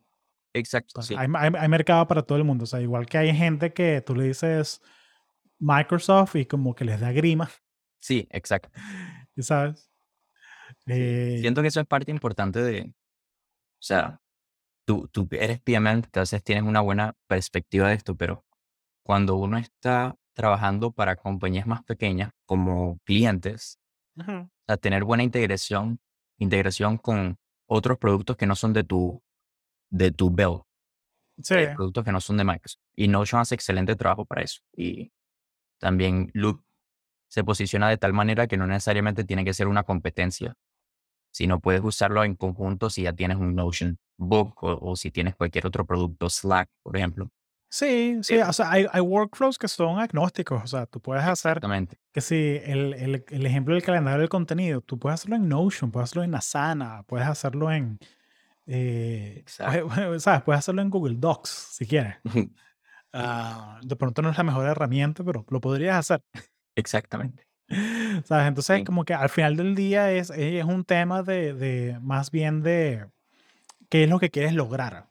Exacto, 0.54 1.00
O 1.00 1.02
sea, 1.02 1.18
sí. 1.18 1.22
hay, 1.22 1.28
hay- 1.36 1.52
hay 1.58 1.68
mercado 1.68 2.06
para 2.06 2.22
todo 2.22 2.38
el 2.38 2.44
mundo. 2.44 2.64
O 2.64 2.66
sea, 2.66 2.80
igual 2.80 3.06
que 3.06 3.18
hay 3.18 3.34
gente 3.34 3.72
que 3.72 4.00
tú 4.00 4.14
le 4.14 4.24
dices 4.24 4.80
Microsoft 5.58 6.36
y 6.36 6.46
como 6.46 6.74
que 6.74 6.84
les 6.84 7.00
da 7.00 7.12
grima, 7.12 7.50
Sí, 8.00 8.26
exacto. 8.30 8.70
¿y 9.36 9.42
¿sabes? 9.42 9.90
Eh, 10.86 11.38
Siento 11.40 11.62
que 11.62 11.68
eso 11.68 11.80
es 11.80 11.86
parte 11.86 12.10
importante 12.10 12.62
de, 12.62 12.82
o 12.82 13.82
sea, 13.82 14.20
tú, 14.86 15.08
tú 15.08 15.28
eres 15.32 15.60
PMM, 15.60 15.90
entonces 16.04 16.42
tienes 16.42 16.64
una 16.64 16.80
buena 16.80 17.14
perspectiva 17.26 17.88
de 17.88 17.94
esto, 17.94 18.16
pero 18.16 18.44
cuando 19.02 19.36
uno 19.36 19.58
está 19.58 20.16
trabajando 20.34 20.92
para 20.92 21.16
compañías 21.16 21.66
más 21.66 21.82
pequeñas 21.84 22.30
como 22.44 22.98
clientes, 23.04 23.78
o 24.18 24.48
sea, 24.66 24.76
tener 24.76 25.04
buena 25.04 25.22
integración, 25.22 26.00
integración 26.38 26.98
con 26.98 27.38
otros 27.66 27.98
productos 27.98 28.36
que 28.36 28.46
no 28.46 28.56
son 28.56 28.72
de 28.72 28.84
tu, 28.84 29.22
de 29.90 30.10
tu 30.10 30.34
sí, 31.42 31.54
eh, 31.54 31.72
productos 31.74 32.04
que 32.04 32.12
no 32.12 32.20
son 32.20 32.36
de 32.36 32.44
Microsoft. 32.44 32.82
Y 32.94 33.08
Notion 33.08 33.40
hace 33.40 33.54
excelente 33.54 33.96
trabajo 33.96 34.24
para 34.24 34.42
eso. 34.42 34.60
Y 34.74 35.12
también 35.78 36.30
Loop 36.34 36.62
se 37.28 37.44
posiciona 37.44 37.88
de 37.88 37.98
tal 37.98 38.12
manera 38.12 38.46
que 38.46 38.56
no 38.56 38.66
necesariamente 38.66 39.24
tiene 39.24 39.44
que 39.44 39.52
ser 39.52 39.68
una 39.68 39.82
competencia, 39.82 40.54
sino 41.32 41.60
puedes 41.60 41.82
usarlo 41.82 42.24
en 42.24 42.34
conjunto 42.34 42.88
si 42.88 43.02
ya 43.02 43.12
tienes 43.12 43.36
un 43.36 43.54
Notion 43.54 43.98
Book 44.16 44.54
o, 44.62 44.90
o 44.90 44.96
si 44.96 45.10
tienes 45.10 45.34
cualquier 45.34 45.66
otro 45.66 45.84
producto, 45.84 46.30
Slack, 46.30 46.70
por 46.82 46.96
ejemplo. 46.96 47.30
Sí, 47.68 48.18
sí. 48.22 48.34
Eh, 48.36 48.42
O 48.44 48.52
sea, 48.52 48.70
hay, 48.70 48.86
hay 48.92 49.00
workflows 49.00 49.58
que 49.58 49.68
son 49.68 49.98
agnósticos. 49.98 50.62
O 50.62 50.66
sea, 50.66 50.86
tú 50.86 51.00
puedes 51.00 51.24
hacer 51.24 51.60
que 52.12 52.20
si 52.20 52.60
el, 52.64 52.94
el, 52.94 53.24
el 53.28 53.46
ejemplo 53.46 53.74
del 53.74 53.82
calendario 53.82 54.20
del 54.20 54.28
contenido, 54.28 54.80
tú 54.80 54.98
puedes 54.98 55.20
hacerlo 55.20 55.36
en 55.36 55.48
Notion, 55.48 55.90
puedes 55.90 56.10
hacerlo 56.10 56.24
en 56.24 56.34
Asana, 56.34 57.02
puedes 57.04 57.26
hacerlo 57.28 57.70
en, 57.72 57.98
eh, 58.66 59.44
puedes- 59.88 60.22
¿sabes? 60.22 60.42
Puedes 60.42 60.58
hacerlo 60.60 60.82
en 60.82 60.90
Google 60.90 61.16
Docs 61.18 61.50
si 61.72 61.86
quieres. 61.86 62.16
Ah, 63.18 63.80
de 63.82 63.96
pronto 63.96 64.20
no 64.20 64.28
es 64.28 64.36
la 64.36 64.44
mejor 64.44 64.66
herramienta, 64.66 65.24
pero 65.24 65.46
lo 65.48 65.60
podrías 65.60 65.96
hacer. 65.96 66.20
Exactamente. 66.74 67.46
¿Sabes? 68.24 68.48
Entonces, 68.48 68.78
Sí. 68.78 68.84
como 68.84 69.06
que 69.06 69.14
al 69.14 69.30
final 69.30 69.56
del 69.56 69.74
día 69.74 70.12
es, 70.12 70.28
es 70.28 70.64
un 70.66 70.84
tema 70.84 71.22
de, 71.22 71.54
de 71.54 71.98
más 72.02 72.30
bien 72.30 72.62
de 72.62 73.06
qué 73.88 74.04
es 74.04 74.10
lo 74.10 74.18
que 74.18 74.28
quieres 74.30 74.52
lograr. 74.52 75.08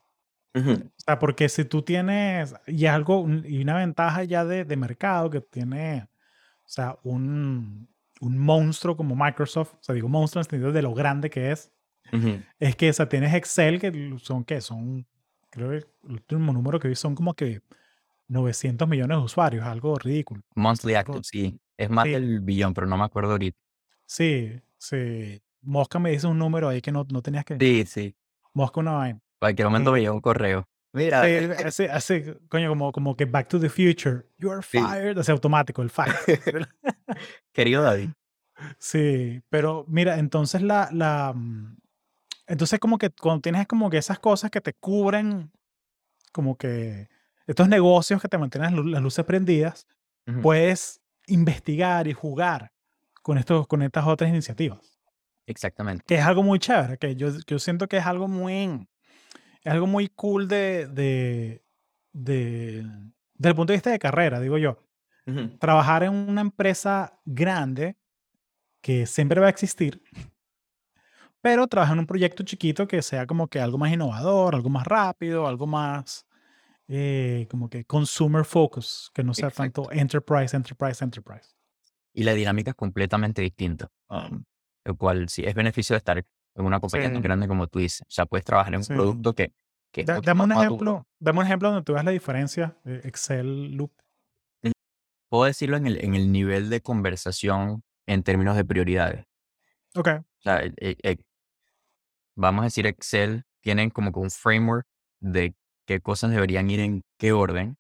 Ujú. 0.56 0.72
O 0.72 0.92
sea, 0.98 1.20
porque 1.20 1.50
si 1.50 1.66
tú 1.66 1.82
tienes 1.82 2.56
y 2.68 2.86
algo 2.86 3.20
un- 3.20 3.44
y 3.46 3.62
una 3.62 3.76
ventaja 3.78 4.24
ya 4.24 4.46
de, 4.46 4.64
de 4.66 4.78
mercado 4.78 5.30
que 5.30 5.42
tiene, 5.42 6.08
o 6.64 6.68
sea, 6.70 6.98
un, 7.04 7.88
un 8.22 8.38
monstruo 8.38 8.96
como 8.96 9.16
Microsoft, 9.16 9.74
o 9.76 9.84
sea, 9.84 9.94
digo 9.96 10.08
monstruo 10.08 10.40
en 10.42 10.46
el 10.46 10.50
sentido 10.50 10.72
de 10.72 10.82
lo 10.82 10.94
grande 10.94 11.30
que 11.30 11.52
es, 11.52 11.72
Ujú. 12.14 12.40
es 12.60 12.76
que, 12.76 12.90
o 12.90 12.94
sea, 12.94 13.10
tienes 13.10 13.34
Excel 13.34 13.80
que 13.80 14.18
son, 14.20 14.44
¿qué? 14.46 14.62
Son, 14.62 15.06
creo 15.50 15.72
que 15.72 15.78
el 15.78 15.86
último 16.14 16.54
número 16.54 16.80
que 16.80 16.88
vi 16.88 16.96
son 16.96 17.16
como 17.16 17.34
que 17.34 17.62
900 18.28 18.88
millones 18.88 19.18
de 19.18 19.24
usuarios, 19.24 19.66
algo 19.66 19.98
ridículo. 19.98 20.42
Monthly 20.56 20.94
Algo- 20.96 21.00
Active, 21.18 21.24
sí. 21.24 21.60
Es 21.78 21.90
más 21.90 22.06
Sí. 22.06 22.12
del 22.12 22.40
billón, 22.40 22.74
pero 22.74 22.88
no 22.88 22.98
me 22.98 23.04
acuerdo 23.04 23.32
ahorita. 23.32 23.58
Sí, 24.06 24.54
sí. 24.78 25.42
Mosca 25.62 26.00
me 26.00 26.12
dice 26.12 26.28
un 26.28 26.40
número 26.40 26.70
ahí 26.70 26.82
que 26.82 26.92
no, 26.92 27.06
no 27.12 27.22
tenías 27.22 27.44
que... 27.44 27.58
Sí, 27.60 27.84
sí. 27.86 28.16
Mosca 28.54 28.80
una 28.80 28.92
vaina. 28.94 29.20
Cualquier 29.40 29.68
momento 29.68 29.92
me 29.92 30.00
Sí. 30.00 30.04
llegó 30.04 30.16
un 30.16 30.22
correo. 30.22 30.68
Mira, 30.94 31.24
Sí, 31.24 31.64
así, 31.66 31.84
así, 31.86 32.24
coño, 32.48 32.70
como, 32.70 32.92
como 32.94 33.16
que 33.18 33.26
Back 33.26 33.50
to 33.50 33.60
the 33.60 33.70
Future. 33.70 34.26
You 34.38 34.52
are 34.52 34.62
Sí. 34.62 34.78
fired. 34.80 35.18
Así 35.18 35.32
automático, 35.32 35.82
el 35.82 35.90
fire. 35.90 36.16
querido 37.52 37.84
David. 37.84 38.10
Sí, 38.80 39.42
pero 39.50 39.86
mira, 39.90 40.18
entonces 40.18 40.62
la, 40.62 40.88
la, 40.94 41.34
mm, 41.36 41.78
entonces 42.48 42.80
como 42.80 42.98
que 42.98 43.10
cuando 43.10 43.42
tienes 43.42 43.68
como 43.68 43.90
que 43.90 43.98
esas 43.98 44.20
cosas 44.20 44.50
que 44.50 44.62
te 44.62 44.74
cubren, 44.74 45.52
como 46.32 46.58
que 46.58 47.10
estos 47.48 47.68
negocios 47.68 48.22
que 48.22 48.30
te 48.30 48.38
mantienen 48.38 48.74
las 48.74 48.80
lu- 48.86 48.90
las 48.90 49.02
luces 49.02 49.26
prendidas, 49.26 49.88
Ujú. 50.28 50.42
puedes 50.42 51.02
investigar 51.28 52.08
y 52.08 52.14
jugar 52.14 52.72
con 53.22 53.38
estos, 53.38 53.68
con 53.68 53.82
estas 53.82 54.06
otras 54.08 54.30
iniciativas, 54.30 54.98
Exactamente. 55.46 56.04
que 56.08 56.16
es 56.16 56.22
algo 56.26 56.42
muy 56.44 56.60
chévere, 56.60 56.98
que 56.98 57.16
yo, 57.16 57.30
yo 57.46 57.60
siento 57.60 57.88
que 57.90 57.98
es 57.98 58.06
algo 58.06 58.28
muy, 58.30 58.88
es 59.66 59.74
algo 59.74 59.88
muy 59.88 60.10
cool 60.10 60.48
de, 60.48 60.88
de, 60.88 61.64
de, 62.14 62.84
desde 63.34 63.50
el 63.50 63.56
punto 63.56 63.74
de 63.74 63.78
vista 63.78 63.90
de 63.90 64.00
carrera, 64.00 64.40
digo 64.40 64.58
yo. 64.58 64.78
Trabajar 65.60 66.04
en 66.04 66.14
una 66.14 66.42
empresa 66.42 67.20
grande 67.26 67.98
que 68.80 69.08
siempre 69.08 69.42
va 69.42 69.48
a 69.48 69.50
existir, 69.50 70.04
pero 71.42 71.66
trabajar 71.66 71.96
en 71.96 72.02
un 72.02 72.06
proyecto 72.06 72.44
chiquito 72.44 72.88
que 72.88 73.02
sea 73.02 73.26
como 73.26 73.48
que 73.48 73.60
algo 73.60 73.80
más 73.80 73.92
innovador, 73.92 74.54
algo 74.54 74.70
más 74.70 74.86
rápido, 74.86 75.48
algo 75.48 75.66
más 75.66 76.28
eh, 76.88 77.48
como 77.50 77.68
que 77.68 77.86
consumer 77.86 78.46
focus, 78.46 79.10
que 79.16 79.24
no 79.24 79.34
sea 79.34 79.50
tanto 79.50 79.92
enterprise, 79.92 80.56
enterprise, 80.56 81.04
enterprise. 81.04 81.56
Y 82.14 82.24
la 82.24 82.36
dinámica 82.36 82.70
es 82.70 82.76
completamente 82.76 83.42
distinta. 83.42 83.90
um, 84.10 84.44
lo 84.86 84.96
cual 84.96 85.28
sí 85.30 85.44
es 85.44 85.56
beneficio 85.56 85.96
de 85.96 85.98
estar 85.98 86.24
en 86.56 86.66
una 86.66 86.80
compañía 86.80 87.08
tan 87.10 87.18
Sí. 87.18 87.22
grande 87.24 87.48
como 87.48 87.68
tú 87.68 87.80
dices. 87.80 88.02
O 88.02 88.12
sea, 88.12 88.26
puedes 88.26 88.46
trabajar 88.46 88.74
en 88.74 88.80
un 88.80 88.84
Sí. 88.84 88.94
producto 88.94 89.34
que, 89.34 89.54
que 89.92 90.04
Da- 90.04 90.22
dame 90.22 90.44
un 90.44 90.52
ejemplo, 90.52 91.08
dame 91.20 91.40
un 91.40 91.46
ejemplo 91.46 91.70
donde 91.70 91.84
tú 91.84 91.94
veas 91.94 92.06
la 92.06 92.12
diferencia 92.12 92.78
de 92.84 92.98
Excel 93.08 93.76
Loop. 93.76 93.92
Puedo 95.30 95.46
decirlo 95.46 95.76
en 95.78 95.88
el, 95.88 96.04
en 96.04 96.16
el 96.16 96.32
nivel 96.32 96.70
de 96.70 96.82
conversación 96.82 97.84
en 98.08 98.24
términos 98.24 98.56
de 98.56 98.64
prioridades. 98.64 99.26
Ok, 99.96 100.08
O 100.08 100.42
sea, 100.42 100.60
el- 100.60 100.76
el- 100.78 101.26
vamos 102.36 102.62
a 102.62 102.66
decir 102.66 102.86
Excel 102.86 103.44
tienen 103.62 103.90
como 103.90 104.12
que 104.12 104.20
un 104.20 104.30
framework 104.30 104.86
de 105.20 105.56
qué 105.88 106.00
cosas 106.00 106.32
deberían 106.32 106.70
ir 106.70 106.80
en 106.80 107.02
qué 107.18 107.32
orden 107.32 107.78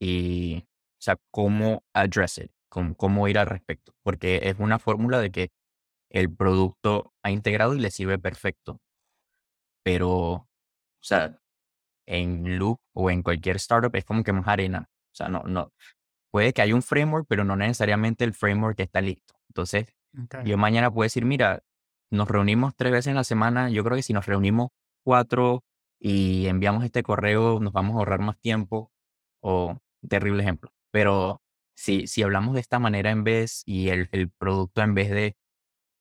y, 0.00 0.58
o 0.58 1.00
sea, 1.00 1.16
cómo 1.30 1.82
address 1.94 2.38
it, 2.38 2.50
cómo, 2.68 2.94
cómo 2.96 3.26
ir 3.28 3.38
al 3.38 3.46
respecto. 3.46 3.94
Porque 4.02 4.40
es 4.44 4.56
una 4.58 4.78
fórmula 4.78 5.20
de 5.20 5.30
que 5.30 5.50
el 6.12 6.34
producto 6.34 7.12
ha 7.22 7.30
integrado 7.30 7.74
y 7.74 7.80
le 7.80 7.90
sirve 7.90 8.18
perfecto. 8.18 8.80
Pero, 9.82 10.10
o 10.10 10.48
sea, 11.00 11.38
en 12.06 12.58
Loop 12.58 12.78
o 12.94 13.10
en 13.10 13.22
cualquier 13.22 13.56
startup 13.56 13.94
es 13.96 14.04
como 14.04 14.22
que 14.22 14.32
más 14.32 14.46
arena. 14.46 14.88
O 14.90 15.14
sea, 15.14 15.28
no, 15.28 15.42
no. 15.44 15.72
Puede 16.30 16.52
que 16.52 16.62
haya 16.62 16.74
un 16.74 16.82
framework, 16.82 17.26
pero 17.28 17.44
no 17.44 17.56
necesariamente 17.56 18.24
el 18.24 18.34
framework 18.34 18.78
está 18.80 19.00
listo. 19.00 19.34
Entonces, 19.48 19.86
ok. 20.22 20.44
yo 20.44 20.56
mañana 20.58 20.90
puedo 20.90 21.04
decir, 21.04 21.24
mira, 21.24 21.62
nos 22.10 22.28
reunimos 22.28 22.74
tres 22.76 22.92
veces 22.92 23.08
en 23.08 23.16
la 23.16 23.24
semana. 23.24 23.70
Yo 23.70 23.82
creo 23.82 23.96
que 23.96 24.02
si 24.02 24.12
nos 24.12 24.26
reunimos 24.26 24.68
cuatro 25.04 25.64
y 25.98 26.46
enviamos 26.46 26.84
este 26.84 27.02
correo, 27.02 27.58
nos 27.60 27.72
vamos 27.72 27.96
a 27.96 27.98
ahorrar 27.98 28.20
más 28.20 28.38
tiempo. 28.38 28.92
O 29.40 29.78
terrible 30.08 30.42
ejemplo. 30.42 30.70
Pero 30.90 31.42
si, 31.74 32.06
si 32.06 32.22
hablamos 32.22 32.54
de 32.54 32.60
esta 32.60 32.78
manera 32.78 33.10
en 33.10 33.24
vez 33.24 33.62
y 33.66 33.88
el, 33.88 34.08
el 34.12 34.30
producto 34.30 34.82
en 34.82 34.94
vez 34.94 35.10
de 35.10 35.36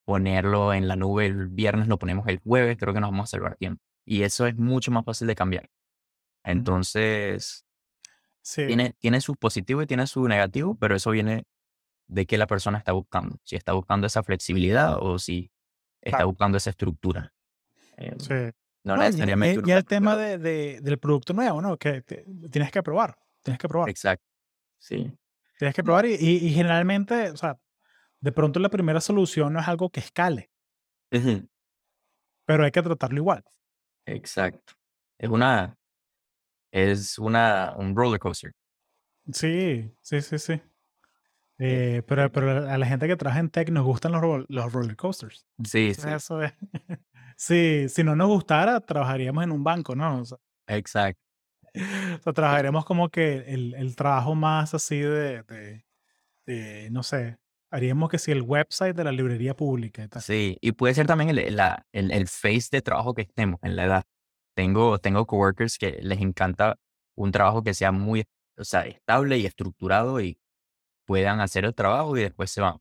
ponerlo 0.06 0.74
en 0.74 0.88
la 0.88 0.96
nube 0.96 1.26
el 1.28 1.48
viernes, 1.48 1.88
lo 1.88 1.98
ponemos 2.00 2.28
el 2.28 2.40
jueves, 2.40 2.78
creo 2.78 2.94
que 2.94 3.00
nos 3.00 3.12
vamos 3.12 3.30
a 3.30 3.32
salvar 3.32 3.56
tiempo. 3.58 3.82
Y 4.06 4.24
eso 4.24 4.48
es 4.48 4.56
mucho 4.58 4.92
más 4.92 5.06
fácil 5.06 5.28
de 5.28 5.36
cambiar. 5.36 5.70
Entonces, 6.44 7.66
Sí, 8.44 8.66
tiene, 8.66 8.94
tiene 8.98 9.22
su 9.22 9.36
positivo 9.36 9.84
y 9.84 9.86
tiene 9.86 10.08
su 10.08 10.28
negativo, 10.28 10.76
pero 10.76 10.96
eso 10.96 11.12
viene 11.12 11.44
de 12.08 12.26
qué 12.26 12.38
la 12.40 12.48
persona 12.48 12.80
está 12.80 12.92
buscando. 12.92 13.38
Si 13.44 13.56
está 13.56 13.74
buscando 13.74 14.08
esa 14.08 14.24
flexibilidad 14.24 14.98
o 15.00 15.20
si 15.20 15.52
está 16.02 16.26
buscando 16.26 16.58
esa 16.58 16.72
estructura. 16.72 17.32
Eh, 17.98 18.16
Sí. 18.18 18.34
no 18.84 18.96
No, 18.96 19.04
necesariamente 19.04 19.62
y- 19.64 19.70
y 19.70 19.74
el 19.74 19.86
tema 19.86 20.16
de, 20.18 20.40
de- 20.40 20.80
del 20.82 20.98
producto 20.98 21.34
nuevo, 21.34 21.62
¿no? 21.62 21.78
Que 21.78 22.02
te- 22.02 22.26
tienes 22.52 22.72
que 22.72 22.82
probar, 22.82 23.16
tienes 23.44 23.60
que 23.60 23.68
probar, 23.68 23.90
exacto. 23.90 24.26
Sí. 24.80 25.16
tienes 25.60 25.76
que 25.76 25.84
probar 25.84 26.08
y, 26.08 26.16
y- 26.16 26.48
y 26.48 26.54
generalmente, 26.56 27.30
o 27.30 27.38
sea, 27.38 27.60
de 28.22 28.32
pronto 28.32 28.60
la 28.60 28.70
primera 28.70 29.02
solución 29.02 29.54
no 29.54 29.60
es 29.60 29.68
algo 29.68 29.90
que 29.90 30.00
escale, 30.00 30.52
pero 32.46 32.64
hay 32.64 32.72
que 32.72 32.82
tratarlo 32.82 33.18
igual. 33.18 33.44
Exacto. 34.06 34.74
Es 35.18 35.30
una, 35.30 35.76
es 36.72 37.18
una, 37.20 37.74
un 37.78 37.96
roller 37.96 38.20
coaster. 38.20 38.54
Sí, 39.32 39.94
sí, 40.02 40.22
sí, 40.22 40.40
sí. 40.40 40.62
Eh, 41.60 42.02
pero, 42.08 42.32
pero 42.32 42.68
a 42.68 42.78
la 42.78 42.86
gente 42.88 43.08
que 43.08 43.16
trabaja 43.16 43.40
en 43.40 43.50
tech 43.50 43.70
nos 43.70 43.86
gustan 43.86 44.12
los, 44.14 44.22
ro- 44.22 44.46
los 44.50 44.74
roller 44.74 44.96
coasters. 44.96 45.46
Sí, 45.64 45.90
Entonces 45.90 46.04
sí, 46.04 46.10
eso 46.10 46.42
es. 46.42 46.54
sí, 47.38 47.86
si 47.90 48.04
no 48.04 48.16
nos 48.16 48.28
gustara, 48.30 48.80
trabajaríamos 48.80 49.44
en 49.44 49.52
un 49.52 49.64
banco, 49.64 49.96
¿no? 49.96 50.22
O 50.22 50.26
sea, 50.26 50.38
exacto. 50.68 51.22
o 52.20 52.24
sea, 52.24 52.34
trabajaríamos 52.34 52.86
como 52.86 53.10
que 53.10 53.38
el, 53.48 53.76
el 53.76 53.96
trabajo 53.96 54.36
más 54.36 54.74
así 54.74 55.00
de, 55.00 55.44
de, 55.44 55.86
de, 56.46 56.90
no 56.92 57.04
sé, 57.04 57.38
haríamos 57.72 58.10
que 58.10 58.20
si 58.20 58.32
el 58.32 58.42
website 58.42 58.96
de 58.96 59.04
la 59.04 59.12
librería 59.12 59.56
pública 59.56 60.04
y 60.04 60.08
tal. 60.08 60.22
Sí, 60.22 60.58
y 60.62 60.74
puede 60.74 60.94
ser 60.94 61.08
también 61.08 61.30
el, 61.30 61.56
la, 61.56 61.86
el, 61.92 62.12
el 62.12 62.28
phase 62.28 62.68
de 62.72 62.82
trabajo 62.82 63.14
que 63.14 63.24
estemos 63.24 63.60
en 63.64 63.76
la 63.76 63.86
edad. 63.86 64.04
Tengo, 64.56 65.00
tengo 65.00 65.26
coworkers 65.26 65.78
que 65.78 66.00
les 66.02 66.20
encanta 66.22 66.78
un 67.16 67.32
trabajo 67.32 67.64
que 67.64 67.74
sea 67.74 67.92
muy, 67.92 68.26
o 68.58 68.64
sea, 68.64 68.86
estable 68.86 69.38
y 69.38 69.46
estructurado 69.46 70.22
y 70.22 70.38
puedan 71.08 71.40
hacer 71.40 71.66
el 71.66 71.74
trabajo 71.74 72.16
y 72.18 72.22
después 72.22 72.52
se 72.52 72.62
van. 72.62 72.78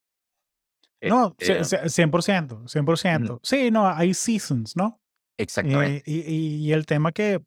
No, 1.03 1.35
Este, 1.39 1.65
ce- 1.65 1.89
ce- 1.89 1.89
100%, 1.89 2.69
100%. 2.69 3.35
ujú, 3.35 3.41
Sí, 3.43 3.71
no, 3.71 3.89
hay 3.89 4.13
seasons, 4.13 4.77
¿no? 4.77 5.01
exactamente. 5.39 5.99
Eh, 5.99 6.03
y, 6.05 6.21
y- 6.21 6.57
y 6.69 6.73
el 6.73 6.85
tema 6.85 7.13
que, 7.13 7.37
o 7.37 7.43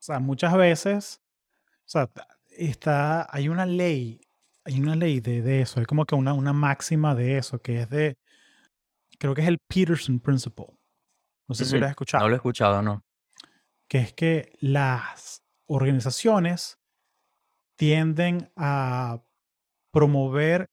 sea, 0.00 0.18
muchas 0.18 0.54
veces, 0.56 1.20
o 1.60 1.88
sea, 1.88 2.10
está, 2.50 3.28
hay 3.30 3.48
una 3.48 3.66
ley, 3.66 4.20
hay 4.66 4.80
una 4.80 4.96
ley 4.96 5.20
de, 5.20 5.42
de 5.42 5.60
eso, 5.62 5.78
hay 5.80 5.86
como 5.86 6.04
que 6.04 6.14
una, 6.16 6.32
una 6.34 6.52
máxima 6.52 7.14
de 7.14 7.38
eso, 7.38 7.60
que 7.60 7.82
es 7.82 7.88
de, 7.88 8.18
creo 9.18 9.34
que 9.34 9.42
es 9.42 9.48
el 9.48 9.58
Peterson 9.68 10.18
Principle. 10.20 10.66
No 11.48 11.54
sé 11.54 11.64
si 11.64 11.78
lo 11.78 11.86
has 11.86 11.90
No 11.90 11.90
escuchado. 11.92 12.28
lo 12.28 12.34
he 12.34 12.36
escuchado, 12.36 12.82
¿no? 12.82 13.02
que 13.88 13.98
es 13.98 14.12
que 14.12 14.52
las 14.60 15.44
organizaciones 15.68 16.76
tienden 17.78 18.50
a 18.56 19.22
promover 19.92 20.66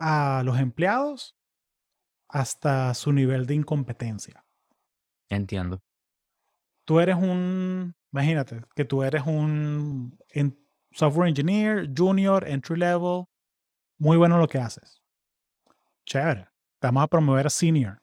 a 0.00 0.42
los 0.44 0.58
empleados 0.58 1.36
hasta 2.30 2.94
su 2.94 3.12
nivel 3.12 3.44
de 3.46 3.54
incompetencia. 3.56 4.42
Entiendo. 5.28 5.82
Tú 6.86 7.00
eres 7.00 7.16
un, 7.16 7.94
imagínate, 8.12 8.62
que 8.74 8.84
tú 8.86 9.02
eres 9.02 9.24
un 9.26 10.18
software 10.90 11.28
engineer, 11.28 11.90
junior, 11.94 12.48
entry 12.48 12.78
level, 12.78 13.24
muy 14.04 14.18
bueno 14.18 14.34
en 14.34 14.42
lo 14.42 14.48
que 14.48 14.58
haces. 14.58 15.02
Chévere. 16.04 16.44
Te 16.78 16.88
vamos 16.88 17.04
a 17.04 17.08
promover 17.08 17.46
a 17.46 17.50
senior. 17.50 18.02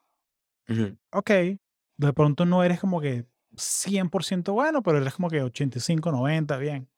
Ok. 1.12 1.30
De 1.30 2.14
pronto 2.14 2.44
no 2.44 2.64
eres 2.64 2.80
como 2.80 3.00
que 3.00 3.28
100% 3.56 4.52
bueno, 4.52 4.82
pero 4.82 4.98
eres 4.98 5.14
como 5.14 5.30
que 5.30 5.44
85, 5.44 6.12
90, 6.12 6.58
bien. 6.58 6.90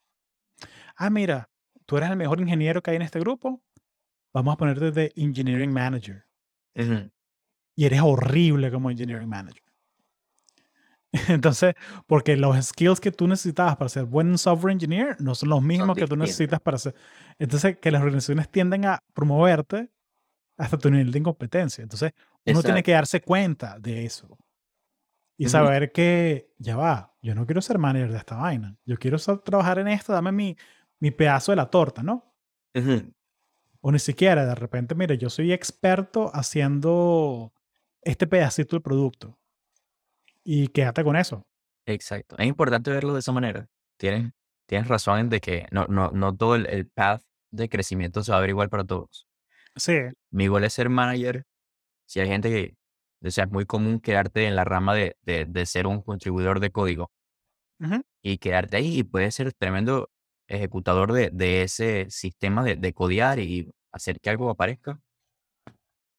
Ah, 0.95 1.09
mira, 1.09 1.49
tú 1.85 1.97
eres 1.97 2.11
el 2.11 2.15
mejor 2.15 2.39
ingeniero 2.39 2.81
que 2.81 2.91
hay 2.91 2.95
en 2.95 3.01
este 3.01 3.19
grupo. 3.19 3.61
Vamos 4.33 4.53
a 4.53 4.57
ponerte 4.57 4.91
de 4.91 5.11
engineering 5.17 5.73
manager. 5.73 6.25
Y 7.75 7.85
eres 7.85 7.99
horrible 8.01 8.71
como 8.71 8.89
engineering 8.89 9.27
manager. 9.27 9.63
Entonces, 11.29 11.75
porque 12.07 12.35
los 12.35 12.57
skills 12.65 12.99
que 12.99 13.11
tú 13.11 13.27
necesitabas 13.27 13.77
para 13.77 13.89
ser 13.89 14.05
buen 14.05 14.37
software 14.37 14.73
engineer 14.73 15.15
no 15.21 15.35
son 15.35 15.49
los 15.49 15.59
Son 15.59 15.67
mismos 15.67 15.95
que 15.95 16.07
tú 16.07 16.15
necesitas 16.15 16.59
para 16.59 16.77
ser. 16.77 16.95
Entonces, 17.37 17.77
que 17.77 17.91
las 17.91 18.01
organizaciones 18.01 18.49
tienden 18.49 18.85
a 18.85 18.99
promoverte 19.13 19.91
hasta 20.57 20.77
tu 20.77 20.89
nivel 20.89 21.11
de 21.11 21.19
incompetencia. 21.19 21.83
Entonces, 21.83 22.13
uno 22.45 22.63
tiene 22.63 22.79
Exacto. 22.79 22.83
que 22.83 22.91
darse 22.93 23.21
cuenta 23.21 23.79
de 23.79 24.05
eso 24.05 24.37
y 25.37 25.47
saber 25.49 25.91
que 25.91 26.53
ya 26.57 26.75
va, 26.77 27.15
yo 27.21 27.35
no 27.35 27.45
quiero 27.45 27.61
ser 27.61 27.77
manager 27.77 28.11
de 28.11 28.17
esta 28.17 28.35
vaina. 28.35 28.77
Yo 28.85 28.97
quiero 28.97 29.17
trabajar 29.19 29.79
en 29.79 29.87
esto, 29.89 30.13
dame 30.13 30.31
mi, 30.31 30.55
mi 30.99 31.11
pedazo 31.11 31.51
de 31.51 31.55
la 31.57 31.69
torta, 31.69 32.03
¿no? 32.03 32.33
ujú, 32.75 33.13
O 33.81 33.91
ni 33.91 33.99
siquiera, 33.99 34.45
de 34.45 34.55
repente, 34.55 34.95
mire, 34.95 35.17
yo 35.17 35.29
soy 35.29 35.51
experto 35.51 36.31
haciendo 36.33 37.53
este 38.01 38.27
pedacito 38.27 38.75
del 38.75 38.81
producto 38.81 39.37
y 40.43 40.67
quédate 40.69 41.03
con 41.03 41.15
eso. 41.15 41.45
Exacto. 41.85 42.37
Es 42.37 42.47
importante 42.47 42.91
verlo 42.91 43.13
de 43.13 43.19
esa 43.19 43.31
manera. 43.31 43.67
Tienes, 43.97 44.31
tienes 44.67 44.87
razón 44.87 45.19
en 45.19 45.29
de 45.29 45.39
que 45.39 45.67
no, 45.71 45.85
no, 45.87 46.11
no 46.11 46.35
todo 46.35 46.55
el, 46.55 46.65
el 46.67 46.87
path 46.87 47.21
de 47.51 47.69
crecimiento 47.69 48.23
se 48.23 48.31
va 48.31 48.37
a 48.37 48.41
ver 48.41 48.49
igual 48.49 48.69
para 48.69 48.83
todos. 48.83 49.27
Sí, 49.75 49.93
Mi 50.31 50.47
goal 50.47 50.63
es 50.63 50.73
ser 50.73 50.89
manager. 50.89 51.45
Si 52.07 52.19
hay 52.19 52.27
gente 52.27 52.49
que, 52.49 52.75
o 53.27 53.31
sea, 53.31 53.45
es 53.45 53.51
muy 53.51 53.65
común 53.65 53.99
quedarte 53.99 54.47
en 54.47 54.55
la 54.55 54.63
rama 54.65 54.95
de, 54.95 55.17
de, 55.21 55.45
de 55.45 55.65
ser 55.65 55.87
un 55.87 56.01
contribuidor 56.01 56.59
de 56.59 56.71
código 56.71 57.11
ujú, 57.79 58.01
y 58.21 58.37
quedarte 58.37 58.77
ahí 58.77 58.99
y 58.99 59.03
puedes 59.03 59.35
ser 59.35 59.53
tremendo 59.53 60.09
ejecutador 60.47 61.13
de, 61.13 61.29
de 61.31 61.63
ese 61.63 62.07
sistema 62.09 62.63
de, 62.63 62.75
de 62.75 62.93
codear 62.93 63.39
y 63.39 63.71
hacer 63.91 64.19
que 64.19 64.29
algo 64.29 64.49
aparezca. 64.49 64.99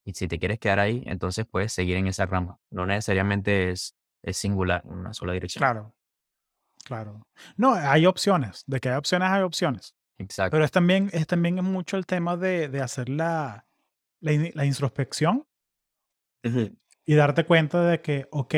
Y 0.04 0.12
si 0.14 0.28
te 0.28 0.38
quieres 0.38 0.58
quedar 0.58 0.78
ahí, 0.80 1.02
entonces 1.06 1.46
puedes 1.46 1.72
seguir 1.72 1.96
en 1.96 2.06
esa 2.06 2.26
rama. 2.26 2.58
No 2.70 2.86
necesariamente 2.86 3.70
es, 3.70 3.94
es 4.24 4.36
singular, 4.36 4.82
una 4.86 5.12
sola 5.14 5.32
dirección. 5.34 5.60
claro, 5.60 5.94
claro. 6.84 7.22
No, 7.56 7.74
hay 7.74 8.06
opciones. 8.06 8.64
De 8.66 8.80
que 8.80 8.88
hay 8.88 8.96
opciones, 8.96 9.28
hay 9.30 9.42
opciones. 9.42 9.94
Exacto. 10.18 10.52
Pero 10.52 10.64
es 10.64 10.70
también, 10.70 11.10
es 11.12 11.26
también 11.26 11.56
mucho 11.56 11.96
el 11.96 12.06
tema 12.06 12.36
de, 12.36 12.68
de 12.68 12.80
hacer 12.80 13.08
la, 13.08 13.66
la, 14.20 14.32
in- 14.32 14.52
la 14.54 14.64
introspección 14.64 15.46
Ujú, 16.44 16.76
y 17.06 17.14
darte 17.14 17.44
cuenta 17.46 17.82
de 17.84 18.00
que, 18.00 18.28
ok, 18.30 18.54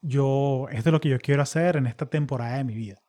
yo, 0.00 0.68
esto 0.70 0.88
es 0.90 0.92
lo 0.92 1.00
que 1.00 1.08
yo 1.08 1.18
quiero 1.18 1.42
hacer 1.42 1.76
en 1.76 1.86
esta 1.86 2.06
temporada 2.06 2.56
de 2.56 2.64
mi 2.64 2.74
vida. 2.74 3.02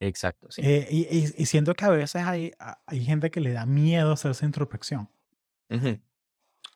Exacto, 0.00 0.50
sí. 0.50 0.62
Eh, 0.64 0.86
y, 0.90 1.00
y- 1.18 1.34
y 1.36 1.46
siento 1.46 1.74
que 1.74 1.84
a 1.84 1.90
veces 1.90 2.22
hay, 2.24 2.52
hay 2.86 3.04
gente 3.04 3.30
que 3.30 3.40
le 3.40 3.52
da 3.52 3.66
miedo 3.66 4.12
hacer 4.12 4.30
esa 4.30 4.46
introspección. 4.46 5.08
Ujú, 5.70 6.00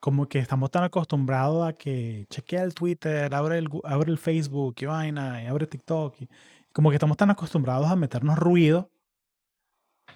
Como 0.05 0.29
que 0.29 0.41
estamos 0.41 0.69
tan 0.73 0.83
acostumbrados 0.83 1.65
a 1.65 1.75
que 1.75 2.27
chequea 2.29 2.65
el 2.65 2.75
Twitter, 2.75 3.33
abre 3.33 3.59
el, 3.59 3.69
abre 3.85 4.11
el 4.11 4.19
Facebook 4.19 4.75
y 4.81 4.87
vaina, 4.87 5.45
y 5.45 5.47
abre 5.47 5.69
TikTok. 5.69 6.23
Y, 6.23 6.29
como 6.73 6.91
que 6.91 6.97
estamos 6.97 7.17
tan 7.17 7.31
acostumbrados 7.31 7.87
a 7.89 7.95
meternos 7.95 8.37
ruido 8.37 8.91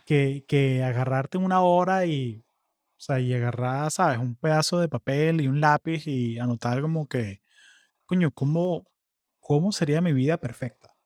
que, 0.05 0.45
que 0.49 0.83
agarrarte 0.83 1.39
una 1.39 1.61
hora 1.61 2.05
y, 2.05 2.45
o 2.97 3.01
sea, 3.01 3.21
y 3.21 3.33
agarrar, 3.33 3.89
¿sabes? 3.93 4.19
Un 4.19 4.35
pedazo 4.35 4.81
de 4.81 4.89
papel 4.89 5.41
y 5.41 5.47
un 5.47 5.61
lápiz 5.61 6.09
y 6.09 6.39
anotar 6.41 6.81
como 6.81 7.07
que, 7.09 7.41
coño, 8.07 8.33
¿cómo, 8.33 8.87
cómo 9.39 9.71
sería 9.71 10.01
mi 10.01 10.13
vida 10.13 10.37
perfecta? 10.37 10.97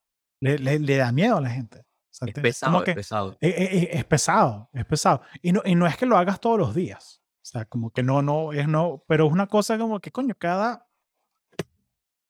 Le, 0.40 0.58
le- 0.58 0.78
le 0.78 0.96
da 0.96 1.12
miedo 1.12 1.36
a 1.36 1.40
la 1.42 1.50
gente. 1.50 1.80
O 1.80 2.12
sea, 2.12 2.28
Es 2.28 2.34
pesado, 2.34 2.72
como 2.72 2.82
es 2.82 2.86
que 2.86 2.94
pesado. 2.94 3.36
e- 3.42 3.48
e- 3.48 3.78
e- 3.82 3.98
es 3.98 4.04
pesado, 4.06 4.70
es 4.72 4.86
pesado. 4.86 5.20
Y 5.42 5.52
no, 5.52 5.60
y 5.66 5.74
no 5.74 5.86
es 5.86 5.98
que 5.98 6.06
lo 6.06 6.16
hagas 6.16 6.40
todos 6.40 6.58
los 6.58 6.74
días. 6.74 7.19
O 7.50 7.52
sea, 7.52 7.64
como 7.64 7.90
que 7.90 8.04
no, 8.04 8.22
no, 8.22 8.52
es 8.52 8.68
no, 8.68 9.02
pero 9.08 9.26
es 9.26 9.32
una 9.32 9.48
cosa 9.48 9.76
como 9.76 9.98
que, 9.98 10.12
coño, 10.12 10.36
cada, 10.38 10.88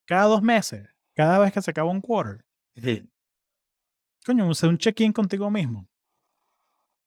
cada 0.07 0.25
dos 0.25 0.41
meses, 0.41 0.89
cada 1.15 1.39
vez 1.39 1.53
que 1.53 1.61
se 1.61 1.73
acaba 1.73 1.91
un 1.91 2.01
quarter, 2.01 2.43
coño, 4.25 4.51
hacer 4.51 4.71
un 4.71 4.79
check-in 4.79 5.13
contigo 5.13 5.51
mismo. 5.51 5.87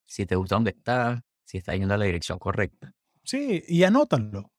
Si 0.05 0.27
te 0.27 0.35
gusta 0.35 0.57
dónde 0.57 0.75
estás, 0.77 1.21
si 1.43 1.57
estás 1.57 1.75
yendo 1.75 1.95
a 1.95 1.97
la 1.97 2.05
dirección 2.05 2.37
correcta. 2.37 2.93
Sí, 3.23 3.63
y 3.67 3.83
anótalo. 3.83 4.51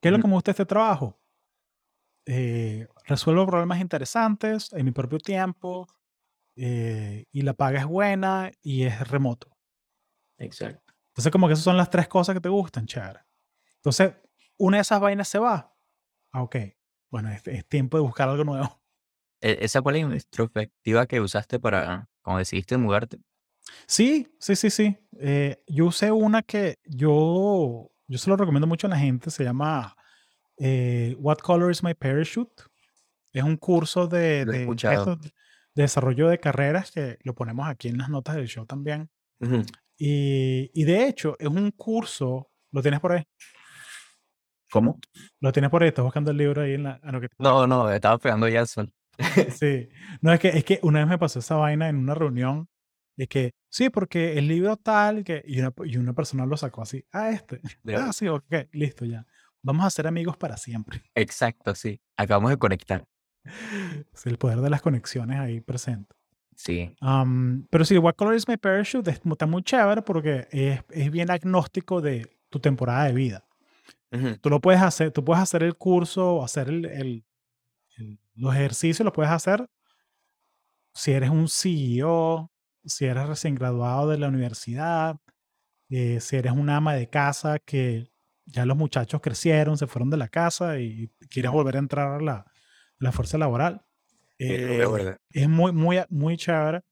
¿Qué 0.00 0.08
es 0.08 0.12
lo 0.12 0.18
que 0.18 0.28
me 0.28 0.32
gusta 0.32 0.52
este 0.52 0.64
trabajo? 0.64 1.20
Eh, 2.24 2.88
resuelvo 3.04 3.46
problemas 3.46 3.78
interesantes 3.78 4.72
en 4.72 4.86
mi 4.86 4.92
propio 4.92 5.18
tiempo 5.18 5.86
eh, 6.56 7.26
y 7.30 7.42
la 7.42 7.52
paga 7.52 7.80
es 7.80 7.86
buena 7.86 8.52
y 8.62 8.84
es 8.84 9.06
remoto. 9.06 9.54
Exacto. 10.38 10.85
Entonces, 11.16 11.32
como 11.32 11.46
que 11.46 11.54
esas 11.54 11.64
son 11.64 11.78
las 11.78 11.88
tres 11.88 12.08
cosas 12.08 12.34
que 12.34 12.42
te 12.42 12.50
gustan, 12.50 12.84
chévere. 12.84 13.20
Entonces, 13.76 14.12
una 14.58 14.76
de 14.76 14.82
esas 14.82 15.00
vainas 15.00 15.26
se 15.26 15.38
va. 15.38 15.74
ah, 16.32 16.42
ok, 16.42 16.56
bueno, 17.10 17.30
es, 17.30 17.46
es 17.46 17.66
tiempo 17.66 17.96
de 17.96 18.02
buscar 18.02 18.28
algo 18.28 18.44
nuevo. 18.44 18.82
E- 19.40 19.58
¿Esa 19.62 19.82
fue 19.82 19.92
la 19.92 19.98
introspectiva 19.98 21.06
que 21.06 21.20
usaste 21.20 21.58
para, 21.58 22.10
cuando 22.20 22.40
decidiste 22.40 22.76
mudarte? 22.76 23.18
Sí, 23.86 24.28
sí, 24.38 24.56
sí, 24.56 24.68
sí. 24.68 24.98
Eh, 25.18 25.62
yo 25.66 25.86
usé 25.86 26.12
una 26.12 26.42
que 26.42 26.80
yo, 26.84 27.90
yo 28.06 28.18
se 28.18 28.28
lo 28.28 28.36
recomiendo 28.36 28.66
mucho 28.66 28.86
a 28.86 28.90
la 28.90 28.98
gente, 28.98 29.30
se 29.30 29.42
llama 29.42 29.96
eh, 30.58 31.16
What 31.18 31.38
Color 31.38 31.70
is 31.70 31.82
My 31.82 31.94
Parachute? 31.94 32.64
Es 33.32 33.42
un 33.42 33.56
curso 33.56 34.06
de, 34.06 34.44
desarrollo 35.74 36.28
de 36.28 36.40
carreras 36.40 36.90
que 36.90 37.18
lo 37.22 37.34
ponemos 37.34 37.66
aquí 37.68 37.88
en 37.88 37.96
las 37.96 38.10
notas 38.10 38.36
del 38.36 38.48
show 38.48 38.66
también. 38.66 39.08
Ujú. 39.40 39.64
Y, 39.98 40.70
y 40.74 40.84
de 40.84 41.06
hecho, 41.08 41.36
es 41.38 41.48
un 41.48 41.70
curso, 41.70 42.50
¿lo 42.72 42.82
tienes 42.82 43.00
por 43.00 43.12
ahí? 43.12 43.24
¿Cómo? 44.70 44.98
Lo 45.40 45.52
tienes 45.52 45.70
por 45.70 45.82
ahí, 45.82 45.88
estás 45.88 46.04
buscando 46.04 46.30
el 46.30 46.36
libro 46.36 46.62
ahí 46.62 46.74
en 46.74 46.82
la... 46.84 47.00
ah, 47.02 47.12
no, 47.12 47.20
que- 47.20 47.28
No, 47.38 47.66
no, 47.66 47.90
estaba 47.90 48.18
pegando 48.18 48.48
ya 48.48 48.60
el 48.60 48.66
sol. 48.66 48.92
Sí, 49.58 49.88
no, 50.20 50.32
es 50.32 50.40
que, 50.40 50.48
es 50.48 50.64
que 50.64 50.78
una 50.82 50.98
vez 51.00 51.08
me 51.08 51.18
pasó 51.18 51.38
esa 51.38 51.54
vaina 51.56 51.88
en 51.88 51.96
una 51.96 52.14
reunión 52.14 52.68
de 53.16 53.26
que, 53.28 53.52
sí, 53.70 53.88
porque 53.88 54.36
el 54.36 54.46
libro 54.48 54.76
tal, 54.76 55.24
que, 55.24 55.42
y, 55.46 55.60
una, 55.60 55.72
y 55.86 55.96
una 55.96 56.12
persona 56.12 56.44
lo 56.44 56.56
sacó 56.56 56.82
así, 56.82 57.02
ah, 57.12 57.30
este, 57.30 57.60
ah, 57.96 58.12
sí, 58.12 58.28
ok, 58.28 58.44
listo, 58.72 59.04
ya. 59.06 59.24
Vamos 59.62 59.86
a 59.86 59.90
ser 59.90 60.06
amigos 60.06 60.36
para 60.36 60.56
siempre. 60.58 61.02
Exacto, 61.14 61.74
sí. 61.74 62.00
Acabamos 62.16 62.50
de 62.50 62.58
conectar. 62.58 63.04
Es 64.12 64.26
el 64.26 64.36
poder 64.38 64.58
de 64.60 64.68
las 64.70 64.82
conexiones 64.82 65.38
ahí 65.38 65.60
presente. 65.60 66.14
Sí. 66.56 66.94
Am, 67.00 67.66
pero 67.70 67.84
sí, 67.84 67.96
What 67.98 68.14
Color 68.16 68.34
is 68.34 68.48
My 68.48 68.56
Parachute 68.56 69.10
es- 69.10 69.20
está 69.24 69.46
muy 69.46 69.62
chévere 69.62 70.02
porque 70.02 70.48
es, 70.50 70.80
es 70.90 71.10
bien 71.10 71.30
agnóstico 71.30 72.00
de 72.00 72.36
tu 72.50 72.58
temporada 72.58 73.04
de 73.04 73.12
vida. 73.12 73.44
Ujú. 74.10 74.36
Tú 74.38 74.50
lo 74.50 74.60
puedes 74.60 74.80
hacer, 74.82 75.10
tú 75.12 75.24
puedes 75.24 75.42
hacer 75.42 75.62
el 75.62 75.76
curso, 75.76 76.42
hacer 76.42 76.68
el, 76.68 76.84
el- 76.86 77.24
el- 77.98 78.18
los 78.34 78.54
ejercicios, 78.54 79.04
lo 79.04 79.12
puedes 79.12 79.30
hacer 79.32 79.68
si 80.94 81.12
eres 81.12 81.30
un 81.30 81.48
CEO, 81.48 82.50
si 82.84 83.04
eres 83.04 83.26
recién 83.28 83.54
graduado 83.54 84.08
de 84.08 84.18
la 84.18 84.28
universidad, 84.28 85.18
eh, 85.90 86.20
si 86.20 86.36
eres 86.36 86.52
una 86.52 86.76
ama 86.76 86.94
de 86.94 87.08
casa 87.10 87.58
que 87.58 88.10
ya 88.46 88.64
los 88.64 88.76
muchachos 88.76 89.20
crecieron, 89.20 89.76
se 89.76 89.86
fueron 89.86 90.10
de 90.10 90.16
la 90.16 90.28
casa 90.28 90.78
y 90.78 91.10
quieres 91.28 91.50
volver 91.52 91.76
a 91.76 91.80
entrar 91.80 92.12
a 92.14 92.20
la, 92.24 92.32
a 92.34 92.44
la 92.98 93.12
fuerza 93.12 93.38
laboral. 93.38 93.84
Eh, 94.38 94.78
es 95.30 95.48
muy, 95.48 95.72
muy, 95.72 95.98
muy 96.10 96.36
chévere, 96.36 96.82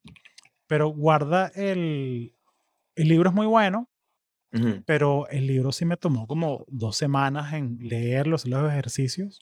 pero 0.67 0.89
guarda 0.89 1.49
el, 1.55 2.35
el 2.97 3.09
libro 3.09 3.29
es 3.31 3.35
muy 3.35 3.47
bueno, 3.47 3.89
pero 4.87 5.27
el 5.29 5.47
libro 5.47 5.73
sí 5.73 5.85
me 5.85 5.97
tomó 5.97 6.27
como 6.27 6.65
dos 6.69 6.97
semanas 6.97 7.53
en 7.55 7.77
leerlo, 7.81 8.37
hacer 8.37 8.51
los 8.51 8.71
ejercicios. 8.71 9.41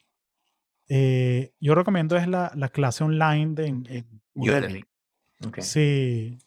Eh, 0.89 1.53
yo 1.61 1.75
recomiendo 1.75 2.17
es 2.17 2.27
la, 2.27 2.51
la 2.57 2.69
clase 2.71 3.05
online 3.05 3.55
de 3.55 3.67
en- 3.67 3.87
en 3.89 4.23
Udemy. 4.35 4.83
Sí, 5.63 6.39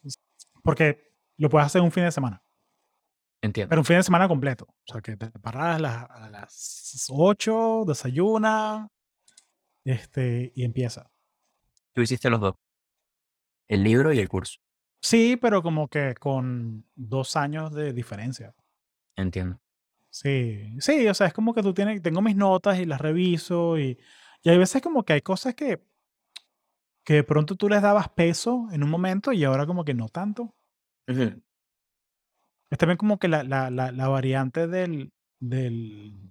porque 0.62 1.12
lo 1.38 1.48
puedes 1.48 1.66
hacer 1.66 1.80
un 1.82 1.92
fin 1.92 2.04
de 2.04 2.12
semana, 2.12 2.42
entiendo. 3.42 3.68
pero 3.70 3.80
un 3.80 3.84
fin 3.84 3.96
de 3.96 4.02
semana 4.02 4.26
completo. 4.28 4.66
O 4.68 4.92
sea, 4.92 5.00
que 5.00 5.16
te 5.16 5.30
paras 5.38 5.76
a 5.76 5.78
las, 5.78 6.10
a 6.10 6.30
las 6.30 7.06
8, 7.10 7.84
desayuna, 7.86 8.88
este, 9.84 10.52
y 10.54 10.64
empieza. 10.64 11.10
Tú 11.96 12.02
hiciste 12.02 12.28
los 12.28 12.42
dos. 12.42 12.54
El 13.68 13.82
libro 13.82 14.12
y 14.12 14.18
el 14.18 14.28
curso. 14.28 14.58
Sí, 15.00 15.38
pero 15.40 15.62
como 15.62 15.88
que 15.88 16.14
con 16.14 16.84
dos 16.94 17.36
años 17.36 17.72
de 17.72 17.94
diferencia. 17.94 18.54
Entiendo. 19.16 19.58
Sí, 20.10 20.74
sí, 20.78 21.08
o 21.08 21.14
sea, 21.14 21.28
es 21.28 21.32
como 21.32 21.54
que 21.54 21.62
tú 21.62 21.72
tienes, 21.72 22.02
tengo 22.02 22.20
mis 22.20 22.36
notas 22.36 22.78
y 22.78 22.84
las 22.84 23.00
reviso 23.00 23.78
y, 23.78 23.98
y 24.42 24.50
hay 24.50 24.58
veces 24.58 24.82
como 24.82 25.04
que 25.04 25.14
hay 25.14 25.22
cosas 25.22 25.54
que, 25.54 25.82
que 27.02 27.14
de 27.14 27.24
pronto 27.24 27.56
tú 27.56 27.66
les 27.70 27.80
dabas 27.80 28.10
peso 28.10 28.68
en 28.72 28.82
un 28.82 28.90
momento 28.90 29.32
y 29.32 29.44
ahora 29.44 29.64
como 29.64 29.82
que 29.82 29.94
no 29.94 30.10
tanto. 30.10 30.54
Es 31.06 32.78
también 32.78 32.98
como 32.98 33.18
que 33.18 33.28
la, 33.28 33.42
la, 33.42 33.70
la, 33.70 33.90
la 33.90 34.08
variante 34.08 34.66
del, 34.66 35.14
del, 35.40 36.30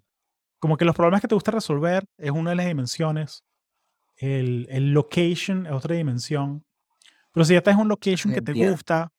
como 0.59 0.77
que 0.77 0.85
los 0.85 0.95
problemas 0.95 1.21
que 1.21 1.27
te 1.27 1.35
gusta 1.35 1.49
resolver 1.49 2.05
es 2.19 2.29
una 2.29 2.51
de 2.51 2.55
las 2.55 2.67
dimensiones. 2.67 3.43
El, 4.17 4.67
el 4.69 4.91
location 4.93 5.65
es 5.65 5.71
otra 5.71 5.95
dimensión. 5.95 6.63
Pero 7.33 7.45
si 7.45 7.53
ya 7.53 7.59
estás 7.59 7.73
en 7.75 7.81
un 7.81 7.89
location 7.89 8.33
que 8.33 8.41
te 8.41 8.53
gusta, 8.53 9.11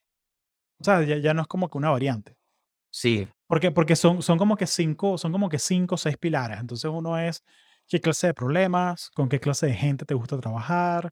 o 0.78 0.84
sea, 0.84 1.02
ya, 1.02 1.18
ya 1.18 1.34
no 1.34 1.42
es 1.42 1.48
como 1.48 1.68
que 1.68 1.78
una 1.78 1.90
variante. 1.90 2.36
Sí, 2.90 3.28
Porque, 3.46 3.70
porque 3.70 3.94
son, 3.94 4.22
son 4.22 4.38
como 4.38 4.56
que 4.56 4.66
cinco, 4.66 5.18
son 5.18 5.32
como 5.32 5.48
que 5.50 5.58
cinco 5.58 5.96
o 5.96 5.98
seis 5.98 6.16
pilares. 6.16 6.58
Entonces 6.60 6.90
uno 6.90 7.18
es 7.18 7.44
qué 7.86 8.00
clase 8.00 8.28
de 8.28 8.34
problemas, 8.34 9.10
con 9.10 9.28
qué 9.28 9.38
clase 9.38 9.66
de 9.66 9.74
gente 9.74 10.06
te 10.06 10.14
gusta 10.14 10.38
trabajar, 10.40 11.10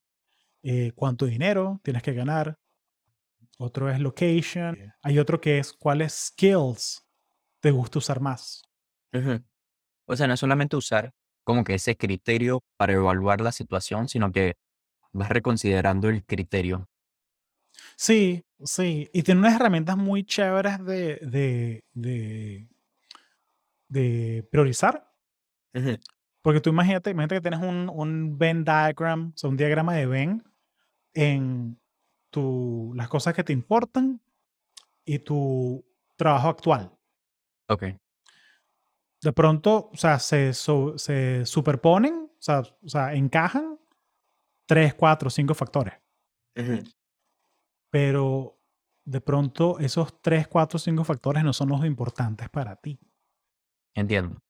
eh, 0.62 0.92
cuánto 0.94 1.26
dinero 1.26 1.78
tienes 1.82 2.02
que 2.02 2.14
ganar. 2.14 2.56
Otro 3.58 3.90
es 3.90 4.00
location. 4.00 4.92
Hay 5.02 5.18
otro 5.18 5.40
que 5.40 5.58
es 5.58 5.72
cuáles 5.74 6.12
skills 6.14 7.06
te 7.60 7.70
gusta 7.70 7.98
usar 7.98 8.20
más. 8.20 8.62
O 10.06 10.16
sea, 10.16 10.26
no 10.26 10.34
es 10.34 10.40
solamente 10.40 10.76
usar 10.76 11.12
como 11.44 11.64
que 11.64 11.74
ese 11.74 11.96
criterio 11.96 12.62
para 12.76 12.94
evaluar 12.94 13.40
la 13.40 13.52
situación, 13.52 14.08
sino 14.08 14.32
que 14.32 14.56
vas 15.12 15.28
reconsiderando 15.28 16.08
el 16.08 16.24
criterio. 16.24 16.88
Sí, 17.96 18.44
sí. 18.64 19.08
Y 19.12 19.22
tiene 19.22 19.40
unas 19.40 19.54
herramientas 19.54 19.96
muy 19.96 20.24
chéveres 20.24 20.84
de, 20.84 21.18
de, 21.22 21.84
de, 21.92 22.68
de 23.88 24.48
priorizar. 24.50 25.10
Porque 26.42 26.60
tú 26.60 26.70
imagínate, 26.70 27.10
imagínate 27.10 27.36
que 27.36 27.40
tienes 27.40 27.60
un, 27.60 27.90
un 27.92 28.38
Venn 28.38 28.64
diagram, 28.64 29.32
o 29.34 29.38
sea, 29.38 29.50
un 29.50 29.56
diagrama 29.56 29.94
de 29.94 30.06
Venn 30.06 30.44
en 31.14 31.80
tu, 32.30 32.92
las 32.94 33.08
cosas 33.08 33.34
que 33.34 33.44
te 33.44 33.52
importan 33.52 34.20
y 35.04 35.18
tu 35.20 35.84
trabajo 36.16 36.48
actual. 36.48 36.92
Ok. 37.68 37.84
De 39.24 39.32
pronto, 39.32 39.88
o 39.90 39.96
sea, 39.96 40.18
se, 40.18 40.52
so- 40.52 40.98
se 40.98 41.46
superponen, 41.46 42.30
o 42.30 42.42
sea, 42.42 42.60
o 42.60 42.88
sea, 42.88 43.14
encajan 43.14 43.78
tres, 44.66 44.92
cuatro, 44.92 45.30
cinco 45.30 45.54
factores. 45.54 45.94
Pero 47.90 48.60
de 49.02 49.20
pronto 49.22 49.78
esos 49.78 50.20
tres, 50.20 50.46
cuatro, 50.46 50.78
cinco 50.78 51.04
factores 51.04 51.42
no 51.42 51.54
son 51.54 51.70
los 51.70 51.86
importantes 51.86 52.50
para 52.50 52.76
ti. 52.76 52.98
Entiendo. 53.94 54.42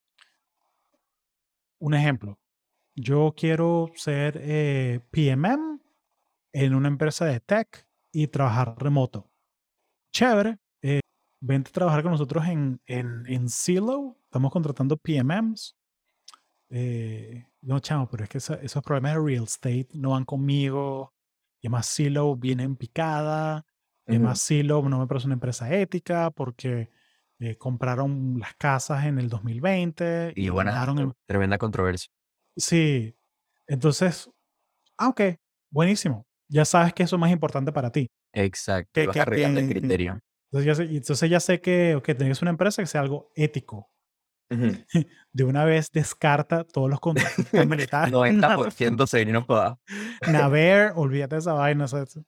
Un 1.78 1.94
ejemplo, 1.94 2.40
yo 2.96 3.32
quiero 3.36 3.92
ser 3.94 4.40
eh, 4.40 5.00
PMM 5.12 5.78
en 6.52 6.74
una 6.74 6.88
empresa 6.88 7.26
de 7.26 7.38
tech 7.38 7.86
y 8.12 8.26
trabajar 8.26 8.74
remoto. 8.76 9.30
Chévere. 10.12 10.58
eh, 10.82 11.00
vente 11.46 11.68
a 11.70 11.72
trabajar 11.72 12.02
con 12.02 12.12
nosotros 12.12 12.46
en, 12.46 12.80
en, 12.86 13.24
en 13.26 13.48
Silo. 13.48 14.16
Estamos 14.24 14.50
contratando 14.52 14.96
PMMs. 14.96 15.76
Eh, 16.70 17.44
no, 17.62 17.78
chamo, 17.80 18.08
pero 18.08 18.24
es 18.24 18.30
que 18.30 18.38
esa- 18.38 18.54
esos 18.62 18.82
problemas 18.82 19.14
de 19.14 19.20
real 19.20 19.44
estate 19.44 19.88
no 19.94 20.10
van 20.10 20.24
conmigo. 20.24 21.12
Y 21.60 21.66
además 21.66 21.86
Silo 21.86 22.36
viene 22.36 22.62
en 22.64 22.76
picada. 22.76 23.64
Y 24.06 24.12
además 24.12 24.40
Silo 24.40 24.82
no 24.88 24.98
me 24.98 25.06
parece 25.06 25.26
una 25.26 25.34
empresa 25.34 25.72
ética 25.74 26.30
porque 26.30 26.90
eh, 27.40 27.56
compraron 27.56 28.38
las 28.38 28.54
casas 28.54 29.04
en 29.06 29.18
el 29.18 29.28
2020 29.28 30.32
Y 30.36 30.48
ganaron 30.50 30.98
el- 30.98 31.12
tremenda 31.26 31.58
controversia. 31.58 32.10
Sí. 32.56 33.16
Entonces, 33.66 34.30
ah, 34.98 35.08
ok, 35.08 35.20
buenísimo. 35.70 36.26
Ya 36.48 36.64
sabes 36.64 36.92
que 36.92 37.02
eso 37.02 37.16
es 37.16 37.20
más 37.20 37.30
importante 37.32 37.72
para 37.72 37.90
ti. 37.90 38.08
Exacto. 38.32 38.90
Que- 38.92 39.04
y 39.04 39.08
que- 39.08 39.20
arreglando 39.20 39.60
el 39.60 39.68
que- 39.68 39.80
criterio. 39.80 40.20
Entonces 40.54 40.66
ya 40.66 40.74
sé, 40.76 40.96
entonces 40.96 41.30
ya 41.30 41.40
sé 41.40 41.60
que, 41.60 41.96
ok, 41.96 42.04
tienes 42.16 42.40
una 42.40 42.52
empresa 42.52 42.80
que 42.80 42.86
sea 42.86 43.00
algo 43.00 43.32
ético. 43.34 43.90
De 45.32 45.42
una 45.42 45.64
vez 45.64 45.90
descarta 45.90 46.62
todos 46.62 46.88
los 46.88 47.00
contratos 47.00 47.52
militares. 47.66 48.14
90% 48.14 49.06
se 49.08 49.18
vinieron 49.18 49.44
para 49.44 49.80
Naver, 50.30 50.92
olvídate 50.94 51.34
de 51.34 51.40
esa 51.40 51.54
vaina. 51.54 51.88
¿sabes? 51.88 52.20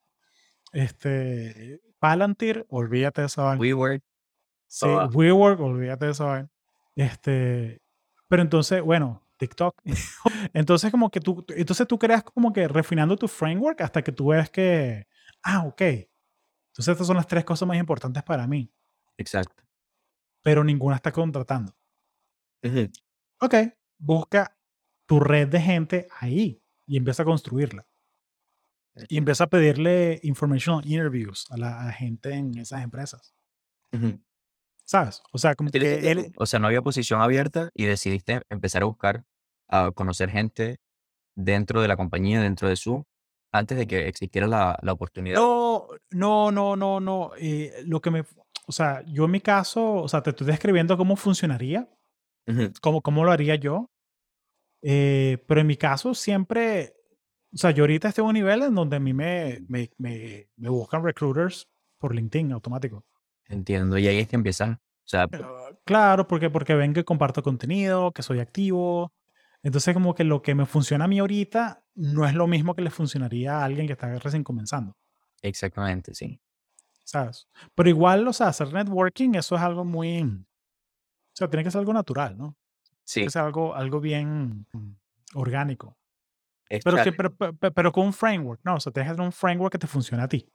Este, 0.73 1.79
Palantir, 1.99 2.65
olvídate 2.69 3.21
de 3.21 3.27
esa 3.27 3.43
vaina. 3.43 3.61
WeWork. 3.61 4.03
Sí, 4.67 4.85
toda. 4.85 5.07
WeWork, 5.07 5.61
olvídate 5.61 6.05
de 6.07 6.11
esa 6.11 6.25
vaina. 6.25 6.49
Este, 6.97 7.81
pero 8.27 8.41
entonces, 8.41 8.81
bueno, 8.81 9.23
TikTok. 9.37 9.73
entonces, 10.53 10.91
como 10.91 11.09
que 11.09 11.21
tú, 11.21 11.45
entonces 11.55 11.87
tú 11.87 11.97
creas 11.97 12.23
como 12.23 12.51
que 12.51 12.67
refinando 12.67 13.15
tu 13.15 13.29
framework 13.29 13.79
hasta 13.79 14.01
que 14.01 14.11
tú 14.11 14.27
ves 14.27 14.49
que, 14.49 15.07
ah, 15.43 15.63
ok. 15.65 15.81
Entonces, 16.77 16.91
estas 16.91 17.07
son 17.07 17.15
las 17.15 17.25
tres 17.25 17.43
cosas 17.43 17.67
más 17.67 17.77
importantes 17.77 18.21
para 18.21 18.45
mí, 18.45 18.71
Exacto. 19.17 19.63
pero 20.43 20.63
ninguna 20.63 20.97
está 20.97 21.11
contratando. 21.11 21.75
Ujú. 22.63 22.91
Ok, 23.41 23.55
busca 23.97 24.55
tu 25.07 25.19
red 25.19 25.47
de 25.47 25.59
gente 25.59 26.07
ahí 26.19 26.61
y 26.85 26.97
empieza 26.97 27.23
a 27.23 27.25
construirla. 27.25 27.87
Y 29.09 29.17
empieza 29.17 29.45
a 29.45 29.47
pedirle 29.47 30.19
informational 30.21 30.85
interviews 30.85 31.47
a 31.49 31.57
la, 31.57 31.87
a 31.87 31.91
gente 31.91 32.31
en 32.33 32.55
esas 32.59 32.83
empresas. 32.83 33.33
¿Sabes? 34.85 35.23
O 35.31 35.39
sea, 35.39 35.55
como 35.55 35.71
que 35.71 36.11
él, 36.11 36.31
O 36.37 36.45
sea, 36.45 36.59
no 36.59 36.67
había 36.67 36.83
posición 36.83 37.21
abierta 37.21 37.71
y 37.73 37.85
decidiste 37.85 38.41
empezar 38.49 38.83
a 38.83 38.85
buscar 38.85 39.25
a 39.67 39.91
conocer 39.91 40.29
gente 40.29 40.79
dentro 41.35 41.81
de 41.81 41.87
la 41.87 41.97
compañía, 41.97 42.39
dentro 42.39 42.69
de 42.69 42.75
su, 42.75 43.03
antes 43.51 43.77
de 43.77 43.87
que 43.87 44.07
existiera 44.07 44.47
la, 44.47 44.77
la 44.81 44.93
oportunidad. 44.93 45.39
No, 45.39 45.87
no, 46.11 46.51
no, 46.51 46.75
no, 46.75 46.99
no. 46.99 47.31
eh, 47.37 47.83
lo 47.85 48.01
que 48.01 48.11
me, 48.11 48.21
o 48.67 48.71
sea, 48.71 49.03
yo 49.05 49.25
en 49.25 49.31
mi 49.31 49.41
caso, 49.41 49.93
o 49.95 50.07
sea, 50.07 50.21
te 50.23 50.31
estoy 50.31 50.47
describiendo 50.47 50.97
cómo 50.97 51.15
funcionaría, 51.15 51.89
Ujú, 52.47 52.71
cómo, 52.81 53.01
cómo 53.01 53.23
lo 53.25 53.31
haría 53.31 53.55
yo. 53.55 53.89
eh, 54.81 55.43
pero 55.47 55.61
en 55.61 55.67
mi 55.67 55.77
caso 55.77 56.13
siempre, 56.13 56.95
o 57.53 57.57
sea, 57.57 57.71
yo 57.71 57.83
ahorita 57.83 58.09
estoy 58.09 58.23
en 58.23 58.27
un 58.29 58.33
nivel 58.35 58.63
en 58.63 58.75
donde 58.75 58.97
a 58.97 58.99
mí 58.99 59.13
me, 59.13 59.59
me, 59.67 59.89
me, 59.97 60.49
me 60.57 60.69
buscan 60.69 61.03
recruiters 61.03 61.67
por 61.99 62.15
LinkedIn 62.15 62.51
automático. 62.53 63.05
Entiendo. 63.45 63.97
Y 63.97 64.07
ahí 64.07 64.19
es 64.19 64.27
que 64.27 64.35
empiezan. 64.35 64.73
O 64.73 65.07
sea, 65.09 65.27
Ah, 65.31 65.71
Claro, 65.85 66.27
porque, 66.27 66.49
porque 66.49 66.75
ven 66.75 66.93
que 66.93 67.03
comparto 67.05 67.43
contenido, 67.43 68.11
que 68.11 68.21
soy 68.23 68.39
activo. 68.39 69.13
Entonces, 69.63 69.93
como 69.93 70.15
que 70.15 70.23
lo 70.23 70.41
que 70.41 70.55
me 70.55 70.65
funciona 70.65 71.05
a 71.05 71.07
mí 71.07 71.19
ahorita 71.19 71.83
no 71.97 72.25
es 72.27 72.33
lo 72.35 72.47
mismo 72.47 72.75
que 72.75 72.81
le 72.83 72.91
funcionaría 72.91 73.59
a 73.59 73.65
alguien 73.65 73.87
que 73.87 73.93
está 73.93 74.17
recién 74.19 74.43
comenzando, 74.43 74.95
exactamente, 75.41 76.13
sí. 76.13 76.39
¿sabes? 77.03 77.47
Pero 77.75 77.89
igual, 77.89 78.27
o 78.27 78.33
sea, 78.33 78.47
hacer 78.47 78.73
networking, 78.73 79.35
eso 79.35 79.55
es 79.55 79.61
algo 79.61 79.85
muy, 79.85 80.21
o 80.23 80.45
sea, 81.33 81.49
tiene 81.49 81.63
que 81.63 81.71
ser 81.71 81.79
algo 81.79 81.93
natural, 81.93 82.37
¿no? 82.37 82.55
Tiene 82.55 82.97
Sí, 83.05 83.21
que 83.25 83.29
ser 83.31 83.43
algo, 83.43 83.75
algo 83.75 83.99
bien 84.01 84.67
mm, 84.73 84.91
orgánico. 85.35 85.97
es 86.69 86.83
Pero, 86.83 87.03
que, 87.03 87.13
pero, 87.13 87.35
pero, 87.35 87.73
pero 87.73 87.91
con 87.91 88.07
un 88.07 88.13
framework, 88.13 88.61
¿no? 88.65 88.75
O 88.75 88.79
sea, 88.79 88.91
tienes 88.91 89.11
que 89.11 89.15
tener 89.15 89.27
un 89.27 89.33
framework 89.33 89.71
que 89.73 89.79
te 89.79 89.87
funcione 89.87 90.23
a 90.23 90.27
ti. 90.27 90.49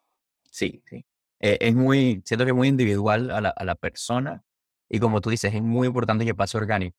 Sí, 0.50 0.82
sí. 0.86 1.04
Eh, 1.40 1.58
es 1.60 1.74
muy, 1.74 2.22
siento 2.24 2.44
que 2.44 2.50
es 2.50 2.56
muy 2.56 2.68
individual 2.68 3.30
a 3.30 3.40
la, 3.40 3.48
a 3.50 3.64
la 3.64 3.74
persona. 3.74 4.44
Y 4.88 5.00
como 5.00 5.20
tú 5.20 5.30
dices, 5.30 5.54
es 5.54 5.62
muy 5.62 5.86
importante 5.88 6.24
que 6.26 6.34
pase 6.34 6.58
orgánico, 6.58 6.96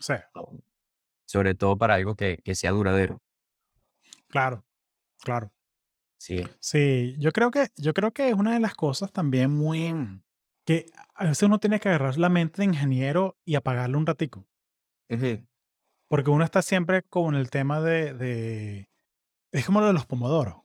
O 0.00 0.02
sea, 0.02 0.30
sobre 1.26 1.54
todo 1.54 1.78
para 1.78 1.94
algo 1.94 2.14
que, 2.14 2.40
que 2.44 2.54
sea 2.54 2.72
duradero. 2.72 3.22
Claro, 4.30 4.64
claro. 5.22 5.52
Sí, 6.18 6.44
Sí, 6.60 7.16
yo 7.18 7.32
creo 7.32 7.50
que, 7.50 7.68
yo 7.76 7.94
creo 7.94 8.12
que 8.12 8.28
es 8.28 8.34
una 8.34 8.52
de 8.54 8.60
las 8.60 8.74
cosas 8.74 9.12
también 9.12 9.50
muy 9.50 10.22
que 10.64 10.86
a 11.14 11.24
veces 11.24 11.42
uno 11.44 11.58
tiene 11.58 11.80
que 11.80 11.88
agarrar 11.88 12.18
la 12.18 12.28
mente 12.28 12.58
de 12.62 12.66
ingeniero 12.66 13.38
y 13.44 13.54
apagarle 13.56 13.96
un 13.96 14.06
ratico. 14.06 14.46
Ujú, 15.10 15.42
Porque 16.08 16.30
uno 16.30 16.44
está 16.44 16.60
siempre 16.62 17.02
con 17.04 17.34
el 17.34 17.48
tema 17.50 17.80
de, 17.80 18.12
de- 18.14 18.90
es 19.52 19.66
como 19.66 19.80
lo 19.80 19.86
de 19.88 19.92
los 19.94 20.06
pomodoros. 20.06 20.56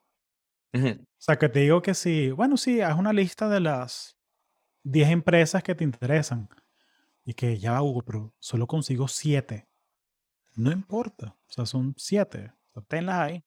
ujú, 0.74 1.05
O 1.18 1.22
sea, 1.26 1.38
que 1.38 1.49
te 1.49 1.59
digo 1.61 1.82
que 1.82 1.93
sí, 1.93 2.32
bueno, 2.32 2.57
sí, 2.57 2.82
haz 2.82 2.97
una 2.97 3.13
lista 3.13 3.49
de 3.49 3.59
las 3.59 4.18
10 4.84 5.09
empresas 5.09 5.63
que 5.63 5.76
te 5.76 5.84
interesan. 5.84 6.49
Y 7.26 7.34
que 7.36 7.59
ya, 7.59 7.82
Hugo, 7.82 8.03
pero 8.03 8.34
solo 8.39 8.68
consigo 8.68 9.07
7. 9.07 9.68
No 10.55 10.72
importa. 10.72 11.30
O 11.49 11.53
sea, 11.53 11.66
son 11.66 11.95
7. 11.97 12.53
O 12.72 12.74
sea, 12.74 12.84
tenlas 12.84 13.18
ahí. 13.18 13.45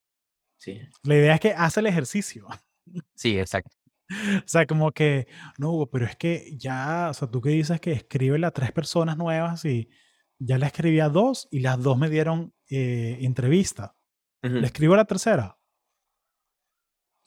Sí, 0.59 0.80
La 1.04 1.14
idea 1.14 1.34
es 1.34 1.40
que 1.40 1.52
haz 1.52 1.76
el 1.78 1.86
ejercicio. 1.86 2.46
sí, 3.14 3.38
exacto. 3.38 3.74
O 4.11 4.42
sea, 4.48 4.66
como 4.66 4.92
que, 4.92 5.26
no, 5.59 5.70
Hugo, 5.72 5.90
pero 5.90 6.06
es 6.06 6.16
que 6.16 6.56
ya, 6.56 7.09
o 7.11 7.14
sea, 7.14 7.30
tú 7.30 7.40
que 7.42 7.50
dices 7.50 7.78
que 7.80 7.92
escríbele 7.92 8.46
a 8.46 8.50
tres 8.50 8.72
personas 8.72 9.16
nuevas 9.18 9.64
y 9.66 9.90
ya 10.38 10.56
le 10.56 10.66
escribí 10.66 11.00
a 11.00 11.09
dos 11.09 11.46
y 11.50 11.61
las 11.61 11.82
dos 11.82 11.98
me 11.98 12.09
dieron 12.09 12.54
eh, 12.70 13.18
entrevista. 13.20 13.96
¿Le 14.40 14.66
escribo 14.66 14.94
a 14.94 14.98
la 14.98 15.04
tercera? 15.04 15.59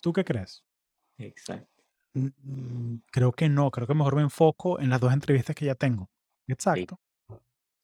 ¿Tú 0.02 0.14
qué 0.14 0.24
crees? 0.24 0.66
Exacto. 1.18 1.84
Creo 3.12 3.32
que 3.34 3.50
no, 3.50 3.70
creo 3.70 3.86
que 3.88 3.94
mejor 3.94 4.16
me 4.16 4.22
enfoco 4.22 4.80
en 4.80 4.90
las 4.90 5.00
dos 5.00 5.14
entrevistas 5.14 5.56
que 5.56 5.66
ya 5.66 5.76
tengo. 5.76 6.10
Exacto. 6.48 7.00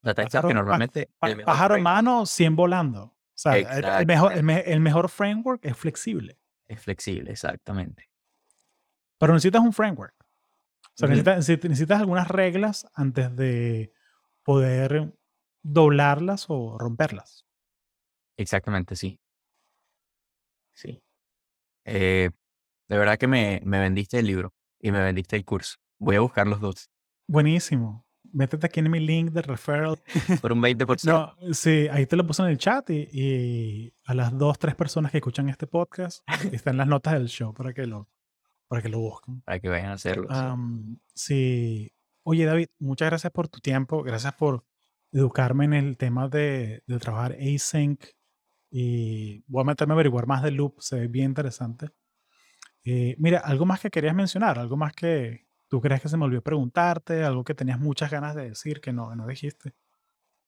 Sabes 0.03 0.25
Pájaro, 0.25 0.47
que 0.47 0.53
normalmente 0.53 1.09
pa- 1.19 1.35
pájaro 1.45 1.75
en 1.75 1.83
mano, 1.83 2.25
100 2.25 2.55
volando. 2.55 3.16
O 3.37 3.39
sea, 3.39 3.55
el, 3.99 4.07
mejor, 4.07 4.33
el, 4.33 4.41
me- 4.43 4.61
el 4.61 4.79
mejor 4.79 5.09
framework 5.09 5.63
es 5.63 5.77
flexible, 5.77 6.39
es 6.67 6.81
flexible, 6.81 7.31
exactamente. 7.31 8.09
pero 9.19 9.33
necesitas 9.33 9.61
un 9.61 9.73
framework. 9.73 10.15
O 10.19 10.89
sea, 10.95 11.07
necesitas 11.09 11.99
algunas 11.99 12.27
reglas 12.27 12.87
antes 12.95 13.35
de 13.35 13.93
poder 14.43 15.13
doblarlas 15.61 16.47
o 16.49 16.79
romperlas. 16.79 17.45
Exactamente, 18.37 18.95
sí. 18.95 19.19
Sí. 20.73 21.03
Eh, 21.85 22.31
de 22.89 22.97
verdad 22.97 23.19
que 23.19 23.27
me, 23.27 23.61
me 23.63 23.79
vendiste 23.79 24.17
el 24.17 24.25
libro 24.25 24.55
y 24.79 24.91
me 24.91 25.03
vendiste 25.03 25.35
el 25.35 25.45
curso. 25.45 25.77
Voy 25.99 26.15
a 26.15 26.21
buscar 26.21 26.47
los 26.47 26.59
dos 26.59 26.89
Buenísimo. 27.27 28.06
Métete 28.33 28.65
aquí 28.67 28.79
en 28.79 28.91
mi 28.91 28.99
link 28.99 29.31
de 29.31 29.41
referral. 29.41 29.97
por 30.41 30.51
un 30.51 30.61
20%. 30.61 31.05
No, 31.05 31.53
sí, 31.53 31.87
ahí 31.91 32.05
te 32.05 32.15
lo 32.15 32.25
puse 32.25 32.41
en 32.43 32.49
el 32.49 32.57
chat 32.57 32.89
y, 32.89 33.07
y 33.11 33.93
a 34.05 34.13
las 34.13 34.37
dos, 34.37 34.59
tres 34.59 34.75
personas 34.75 35.11
que 35.11 35.17
escuchan 35.17 35.49
este 35.49 35.67
podcast 35.67 36.23
están 36.51 36.77
las 36.77 36.87
notas 36.87 37.13
del 37.13 37.27
show 37.27 37.53
para 37.53 37.73
que 37.73 37.85
lo, 37.85 38.09
para 38.67 38.81
que 38.81 38.89
lo 38.89 38.99
busquen. 38.99 39.41
para 39.41 39.59
que 39.59 39.69
vayan 39.69 39.91
a 39.91 39.93
hacerlo. 39.93 40.27
sí. 40.29 40.35
Am, 40.35 40.99
sí. 41.13 41.91
Oye, 42.23 42.45
David, 42.45 42.67
muchas 42.79 43.07
gracias 43.07 43.31
por 43.31 43.47
tu 43.47 43.59
tiempo. 43.59 44.03
Gracias 44.03 44.33
por 44.33 44.65
educarme 45.13 45.65
en 45.65 45.73
el 45.73 45.97
tema 45.97 46.27
de, 46.27 46.83
de 46.85 46.99
trabajar 46.99 47.37
async. 47.39 48.03
Y 48.69 49.43
voy 49.47 49.61
a 49.61 49.65
meterme 49.65 49.93
a 49.93 49.95
averiguar 49.95 50.27
más 50.27 50.43
del 50.43 50.55
loop. 50.55 50.81
Se 50.81 50.99
ve 50.99 51.07
bien 51.07 51.27
interesante. 51.27 51.89
Eh, 52.83 53.15
mira, 53.17 53.39
algo 53.39 53.65
más 53.65 53.79
que 53.79 53.89
querías 53.89 54.15
mencionar, 54.15 54.59
algo 54.59 54.77
más 54.77 54.93
que 54.93 55.46
tú 55.67 55.81
crees 55.81 56.01
que 56.01 56.09
se 56.09 56.17
me 56.17 56.25
olvidó 56.25 56.41
preguntarte, 56.41 57.23
algo 57.23 57.43
que 57.43 57.53
tenías 57.55 57.79
muchas 57.79 58.09
ganas 58.11 58.35
de 58.35 58.49
decir 58.49 58.81
que 58.81 58.93
no, 58.93 59.13
no 59.15 59.27
dijiste. 59.27 59.73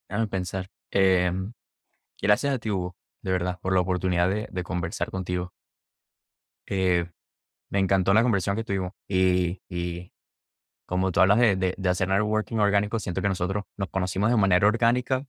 Déjame 0.07 0.28
pensar. 0.28 0.70
Em, 0.91 1.53
gracias 2.22 2.55
a 2.55 2.59
ti, 2.59 2.70
Hugo, 2.72 2.95
de 3.22 3.32
verdad, 3.32 3.59
por 3.61 3.74
la 3.74 3.82
oportunidad 3.82 4.30
de, 4.30 4.47
de 4.51 4.63
conversar 4.63 5.11
contigo. 5.11 5.53
Eh, 6.67 7.09
me 7.70 7.80
encantó 7.80 8.13
la 8.13 8.24
conversación 8.24 8.55
que 8.55 8.63
tuvimos. 8.63 8.93
Y, 9.07 9.61
y 9.70 10.11
como 10.86 11.11
tú 11.11 11.20
hablas 11.20 11.39
de, 11.39 11.55
de, 11.55 11.76
de 11.78 11.89
hacer 11.89 12.07
networking 12.07 12.57
orgánico, 12.57 12.99
siento 12.99 13.22
que 13.22 13.28
nosotros 13.30 13.65
nos 13.78 13.89
conocimos 13.89 14.30
de 14.32 14.38
manera 14.38 14.67
orgánica 14.67 15.28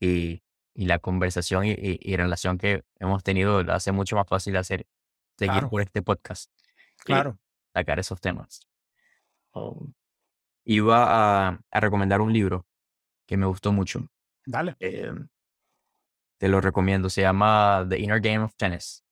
y, 0.00 0.42
y 0.74 0.86
la 0.86 0.98
conversación 0.98 1.66
y, 1.66 1.72
y, 1.72 1.98
y 2.00 2.16
relación 2.16 2.58
que 2.58 2.84
hemos 2.98 3.22
tenido 3.22 3.58
hace 3.72 3.92
mucho 3.92 4.16
más 4.16 4.26
fácil 4.26 4.56
hacer, 4.56 4.86
seguir 5.38 5.52
Claro. 5.54 5.70
por 5.70 5.82
este 5.82 6.00
podcast. 6.02 6.50
Claro. 7.04 7.38
sacar 7.74 7.98
esos 7.98 8.20
temas. 8.20 8.60
Um, 9.56 9.94
iba 10.66 11.48
a, 11.48 11.60
a 11.70 11.80
recomendar 11.80 12.20
un 12.20 12.32
libro 12.32 12.66
que 13.26 13.36
me 13.36 13.46
gustó 13.46 13.72
mucho. 13.72 14.06
Dale. 14.44 14.76
Eh, 14.80 15.12
te 16.38 16.48
lo 16.48 16.60
recomiendo. 16.60 17.08
Se 17.08 17.22
llama 17.22 17.86
The 17.88 17.98
Inner 17.98 18.20
Game 18.20 18.40
of 18.40 18.54
Tennis. 18.56 19.04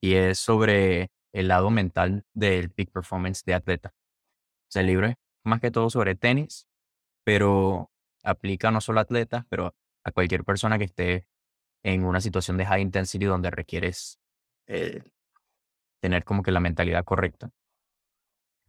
Y 0.00 0.14
es 0.14 0.38
sobre 0.38 1.10
el 1.32 1.48
lado 1.48 1.70
mental 1.70 2.24
del 2.34 2.70
peak 2.70 2.90
performance 2.90 3.44
de 3.44 3.54
atleta. 3.54 3.94
O 3.94 4.70
sea, 4.72 4.80
el 4.82 4.88
libro 4.88 5.06
es 5.06 5.16
más 5.44 5.60
que 5.60 5.70
todo 5.70 5.88
sobre 5.90 6.14
tenis, 6.14 6.68
pero 7.24 7.90
aplica 8.22 8.70
no 8.70 8.80
solo 8.80 9.00
a 9.00 9.02
atletas, 9.02 9.44
pero 9.48 9.74
a 10.04 10.12
cualquier 10.12 10.44
persona 10.44 10.78
que 10.78 10.84
esté 10.84 11.26
en 11.82 12.04
una 12.04 12.20
situación 12.20 12.56
de 12.58 12.66
high 12.66 12.82
intensity 12.82 13.24
donde 13.24 13.50
requieres 13.50 14.20
eh, 14.66 15.02
tener 16.00 16.24
como 16.24 16.42
que 16.42 16.52
la 16.52 16.60
mentalidad 16.60 17.04
correcta. 17.04 17.50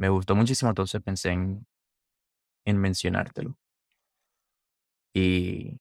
Me 0.03 0.09
gustó 0.09 0.35
muchísimo, 0.35 0.69
entonces 0.69 1.01
pensé 1.01 1.29
en, 1.29 1.65
en 2.65 2.77
mencionártelo. 2.77 3.57
Y, 5.13 5.79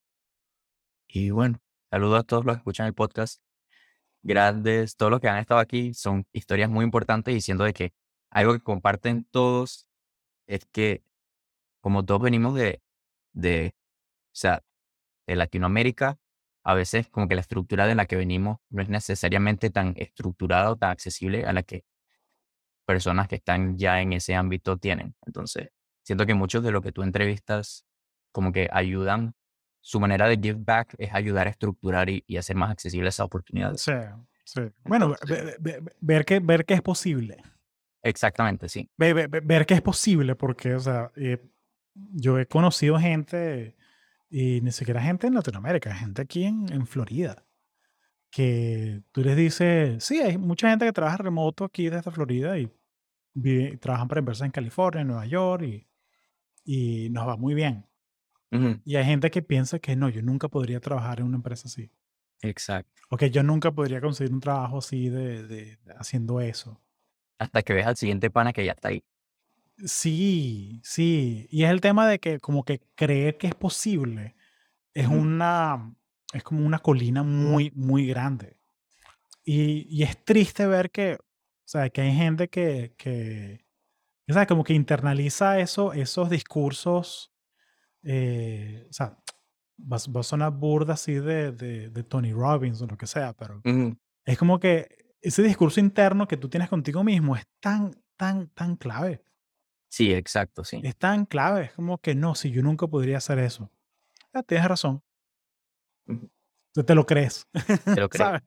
y 1.08 1.30
bueno, 1.30 1.58
saludos 1.90 2.20
a 2.20 2.22
todos 2.22 2.44
los 2.44 2.54
que 2.54 2.58
escuchan 2.58 2.86
el 2.86 2.94
podcast. 2.94 3.42
Grandes, 4.22 4.96
todos 4.96 5.10
los 5.10 5.20
que 5.20 5.28
han 5.28 5.38
estado 5.38 5.58
aquí 5.58 5.92
son 5.92 6.24
historias 6.32 6.70
muy 6.70 6.84
importantes 6.84 7.34
y 7.34 7.40
siento 7.40 7.64
de 7.64 7.72
que 7.72 7.94
algo 8.30 8.52
que 8.52 8.60
comparten 8.60 9.24
todos 9.24 9.88
es 10.46 10.66
que 10.66 11.02
como 11.80 12.04
todos 12.04 12.22
venimos 12.22 12.54
de, 12.54 12.80
de, 13.32 13.74
o 13.74 14.34
sea, 14.34 14.62
de 15.26 15.34
Latinoamérica, 15.34 16.20
a 16.62 16.74
veces 16.74 17.08
como 17.08 17.26
que 17.26 17.34
la 17.34 17.40
estructura 17.40 17.88
de 17.88 17.96
la 17.96 18.06
que 18.06 18.14
venimos 18.14 18.58
no 18.70 18.82
es 18.82 18.88
necesariamente 18.88 19.70
tan 19.70 19.94
estructurada 19.96 20.70
o 20.70 20.76
tan 20.76 20.90
accesible 20.92 21.44
a 21.44 21.52
la 21.52 21.64
que 21.64 21.84
personas 22.84 23.28
que 23.28 23.36
están 23.36 23.76
ya 23.78 24.00
en 24.00 24.12
ese 24.12 24.34
ámbito 24.34 24.76
tienen. 24.76 25.14
Entonces, 25.26 25.68
siento 26.02 26.26
que 26.26 26.34
muchos 26.34 26.62
de 26.62 26.72
lo 26.72 26.82
que 26.82 26.92
tú 26.92 27.02
entrevistas 27.02 27.84
como 28.32 28.52
que 28.52 28.68
ayudan, 28.72 29.34
su 29.80 29.98
manera 30.00 30.28
de 30.28 30.36
give 30.36 30.58
back 30.60 30.94
es 30.98 31.12
ayudar 31.12 31.46
a 31.46 31.50
estructurar 31.50 32.08
y, 32.08 32.24
y 32.26 32.36
hacer 32.36 32.56
más 32.56 32.70
accesible 32.70 33.08
esa 33.08 33.24
oportunidad. 33.24 33.74
Sí, 33.76 33.92
sí. 34.44 34.60
Bueno, 34.84 35.14
Entonces- 35.22 35.58
ver 36.00 36.24
que, 36.24 36.40
ver 36.40 36.64
que 36.64 36.74
es 36.74 36.82
posible. 36.82 37.36
Exactamente, 38.02 38.68
sí. 38.68 38.88
Ve- 38.96 39.12
ve- 39.12 39.26
ve- 39.28 39.40
ver 39.44 39.64
que 39.66 39.74
es 39.74 39.82
posible, 39.82 40.34
porque, 40.34 40.74
o 40.74 40.80
sea, 40.80 41.12
eh, 41.16 41.38
yo 41.94 42.38
he 42.38 42.46
conocido 42.46 42.98
gente, 42.98 43.76
y 44.30 44.60
ni 44.60 44.72
siquiera 44.72 45.00
gente 45.02 45.26
en 45.26 45.34
Latinoamérica, 45.34 45.94
gente 45.94 46.22
aquí 46.22 46.44
en, 46.44 46.72
en 46.72 46.86
Florida, 46.86 47.44
que 48.32 49.02
tú 49.12 49.22
les 49.22 49.36
dices, 49.36 50.02
sí, 50.04 50.20
hay 50.22 50.38
mucha 50.38 50.70
gente 50.70 50.86
que 50.86 50.92
trabaja 50.94 51.18
remoto 51.18 51.64
aquí 51.66 51.90
desde 51.90 52.10
Florida 52.12 52.58
y 52.58 52.70
vive- 53.34 53.78
trabajan 53.78 54.08
para 54.08 54.20
empresas 54.20 54.46
en 54.46 54.52
California, 54.52 55.02
en 55.02 55.08
Nueva 55.08 55.26
York, 55.26 55.64
y, 55.64 55.88
y 56.64 57.10
nos 57.10 57.28
va 57.28 57.36
muy 57.36 57.54
bien. 57.54 57.86
Ujú, 58.52 58.80
Y 58.84 58.96
hay 58.96 59.04
gente 59.04 59.30
que 59.30 59.42
piensa 59.42 59.78
que 59.80 59.96
no, 59.96 60.08
yo 60.10 60.22
nunca 60.22 60.48
podría 60.48 60.80
trabajar 60.80 61.20
en 61.20 61.26
una 61.26 61.36
empresa 61.36 61.68
así. 61.68 61.90
Exacto. 62.42 63.02
O 63.10 63.16
que 63.16 63.30
yo 63.30 63.42
nunca 63.44 63.72
podría 63.72 64.00
conseguir 64.00 64.32
un 64.34 64.40
trabajo 64.40 64.78
así 64.78 65.08
de, 65.10 65.46
de- 65.46 65.76
de 65.76 65.94
haciendo 65.98 66.40
eso. 66.40 66.80
Hasta 67.38 67.62
que 67.62 67.74
ves 67.74 67.86
al 67.86 67.96
siguiente 67.96 68.30
pana 68.30 68.52
que 68.52 68.64
ya 68.64 68.72
está 68.72 68.88
ahí. 68.88 69.04
Sí, 69.84 70.80
sí. 70.84 71.46
Y 71.50 71.64
es 71.64 71.70
el 71.70 71.80
tema 71.80 72.06
de 72.08 72.18
que 72.20 72.38
como 72.40 72.64
que 72.64 72.80
creer 72.94 73.38
que 73.38 73.48
es 73.48 73.54
posible 73.54 74.36
es 74.94 75.08
Ujú. 75.08 75.16
una, 75.16 75.94
es 76.32 76.42
como 76.42 76.66
una 76.66 76.78
colina 76.78 77.22
muy, 77.22 77.70
muy 77.74 78.06
grande. 78.06 78.58
Y, 79.44 79.86
y 79.88 80.02
es 80.02 80.24
triste 80.24 80.66
ver 80.66 80.90
que, 80.90 81.14
o 81.14 81.18
sea, 81.64 81.90
que 81.90 82.00
hay 82.00 82.14
gente 82.14 82.48
que, 82.48 82.94
que 82.96 83.64
o 84.28 84.32
sea, 84.32 84.46
como 84.46 84.64
que 84.64 84.72
internaliza 84.72 85.58
eso, 85.58 85.92
esos 85.92 86.30
discursos, 86.30 87.32
eh, 88.02 88.86
o 88.88 88.92
sea, 88.92 89.18
va, 89.78 89.98
va 90.14 90.20
a 90.20 90.24
sonar 90.24 90.52
burda 90.52 90.94
así 90.94 91.14
de, 91.14 91.52
de, 91.52 91.90
de 91.90 92.02
Tony 92.04 92.32
Robbins 92.32 92.80
o 92.82 92.86
lo 92.86 92.96
que 92.96 93.06
sea, 93.06 93.32
pero 93.32 93.60
es 94.24 94.38
como 94.38 94.58
que 94.58 95.14
ese 95.20 95.42
discurso 95.42 95.80
interno 95.80 96.26
que 96.26 96.36
tú 96.36 96.48
tienes 96.48 96.68
contigo 96.68 97.04
mismo 97.04 97.36
es 97.36 97.44
tan, 97.60 97.92
tan, 98.16 98.48
tan 98.48 98.76
clave. 98.76 99.22
Sí, 99.88 100.12
exacto, 100.14 100.64
sí. 100.64 100.80
Es 100.82 100.96
tan 100.96 101.26
clave. 101.26 101.64
Es 101.64 101.72
como 101.72 101.98
que 101.98 102.14
no, 102.14 102.34
si 102.34 102.50
yo 102.50 102.62
nunca 102.62 102.86
podría 102.86 103.18
hacer 103.18 103.38
eso. 103.38 103.70
Ah, 104.32 104.42
tienes 104.42 104.66
razón. 104.66 105.02
Te 106.86 106.94
lo 106.94 107.04
crees. 107.06 107.46
Te 107.84 108.00
lo 108.00 108.08
crees. 108.10 108.26
¿sabes? 108.26 108.42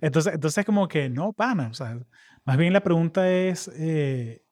Entonces, 0.00 0.34
entonces 0.34 0.64
como 0.64 0.88
que 0.88 1.08
no, 1.08 1.32
pana. 1.32 1.68
O 1.68 1.74
sea, 1.74 1.98
más 2.44 2.56
bien 2.56 2.72
la 2.72 2.82
pregunta 2.82 3.30
es, 3.30 3.68
eh, 3.74 4.44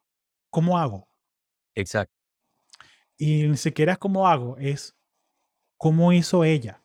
¿cómo 0.50 0.78
hago? 0.78 1.08
Exacto. 1.74 2.14
Y 3.18 3.48
ni 3.48 3.56
siquiera 3.56 3.92
es 3.92 3.98
cómo 3.98 4.28
hago, 4.28 4.56
es 4.58 4.94
cómo 5.78 6.12
hizo 6.12 6.44
ella, 6.44 6.82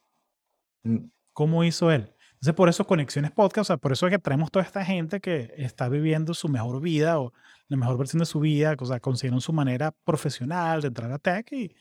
Mm, 0.83 1.09
cómo 1.33 1.63
hizo 1.63 1.91
él. 1.91 2.13
Entonces, 2.33 2.55
por 2.55 2.69
eso 2.69 2.85
Conexiones 2.87 3.31
Podcast, 3.31 3.69
o 3.69 3.73
sea, 3.73 3.77
por 3.77 3.91
eso 3.91 4.07
es 4.07 4.11
que 4.11 4.19
traemos 4.19 4.51
toda 4.51 4.65
esta 4.65 4.83
gente 4.83 5.19
que 5.21 5.53
está 5.57 5.89
viviendo 5.89 6.33
su 6.33 6.49
mejor 6.49 6.81
vida 6.81 7.19
o 7.19 7.33
la 7.67 7.77
mejor 7.77 7.97
versión 7.97 8.19
de 8.19 8.25
su 8.25 8.39
vida, 8.39 8.75
o 8.79 8.85
sea, 8.85 8.99
consiguieron 8.99 9.41
su 9.41 9.53
manera 9.53 9.91
profesional 10.03 10.81
de 10.81 10.87
entrar 10.87 11.11
a 11.11 11.19
tech 11.19 11.51
y, 11.51 11.75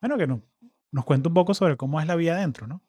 bueno, 0.00 0.16
que 0.16 0.26
no, 0.26 0.42
nos 0.92 1.04
cuenta 1.04 1.28
un 1.28 1.34
poco 1.34 1.54
sobre 1.54 1.76
cómo 1.76 2.00
es 2.00 2.06
la 2.06 2.16
vida 2.16 2.36
adentro, 2.36 2.66
¿no? 2.66 2.82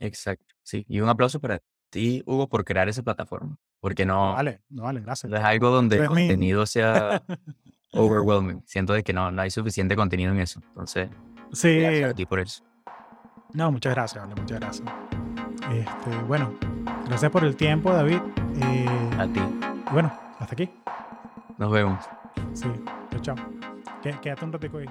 Exacto. 0.00 0.54
Sí. 0.62 0.84
Y 0.88 1.00
un 1.00 1.08
aplauso 1.08 1.38
para 1.40 1.60
ti, 1.90 2.22
Hugo, 2.26 2.48
por 2.48 2.64
crear 2.64 2.88
esa 2.88 3.02
plataforma. 3.02 3.56
Porque 3.80 4.04
No 4.04 4.30
no, 4.30 4.32
vale, 4.34 4.60
no 4.68 4.82
vale, 4.82 5.00
gracias. 5.00 5.32
es 5.32 5.40
algo 5.40 5.70
donde 5.70 5.96
el 5.98 6.06
contenido 6.06 6.66
sea 6.66 7.22
overwhelming. 7.92 8.62
Siento 8.66 8.92
de 8.92 9.02
que 9.02 9.12
no, 9.12 9.30
no 9.30 9.40
hay 9.42 9.50
suficiente 9.50 9.96
contenido 9.96 10.32
en 10.32 10.40
eso. 10.40 10.60
Entonces, 10.68 11.08
Sí, 11.52 11.78
gracias 11.80 12.10
a 12.10 12.14
ti 12.14 12.26
por 12.26 12.40
eso. 12.40 12.62
no, 13.54 13.72
muchas 13.72 13.94
gracias, 13.94 14.22
vale, 14.26 14.40
muchas 14.40 14.60
gracias. 14.60 14.88
Este, 15.72 16.22
bueno, 16.28 16.52
gracias 17.06 17.30
por 17.30 17.44
el 17.44 17.56
tiempo, 17.56 17.92
David. 17.92 18.18
Eh, 18.62 19.10
A 19.18 19.26
ti. 19.26 19.40
y 19.40 19.92
bueno, 19.92 20.12
hasta 20.38 20.54
aquí. 20.54 20.70
Nos 21.58 21.70
vemos. 21.72 22.04
Sí, 22.54 22.68
chao, 23.10 23.20
chao. 23.20 23.36
Qué- 24.02 24.16
Quédate 24.22 24.44
un 24.44 24.52
ratico 24.52 24.78
ahí. 24.78 24.86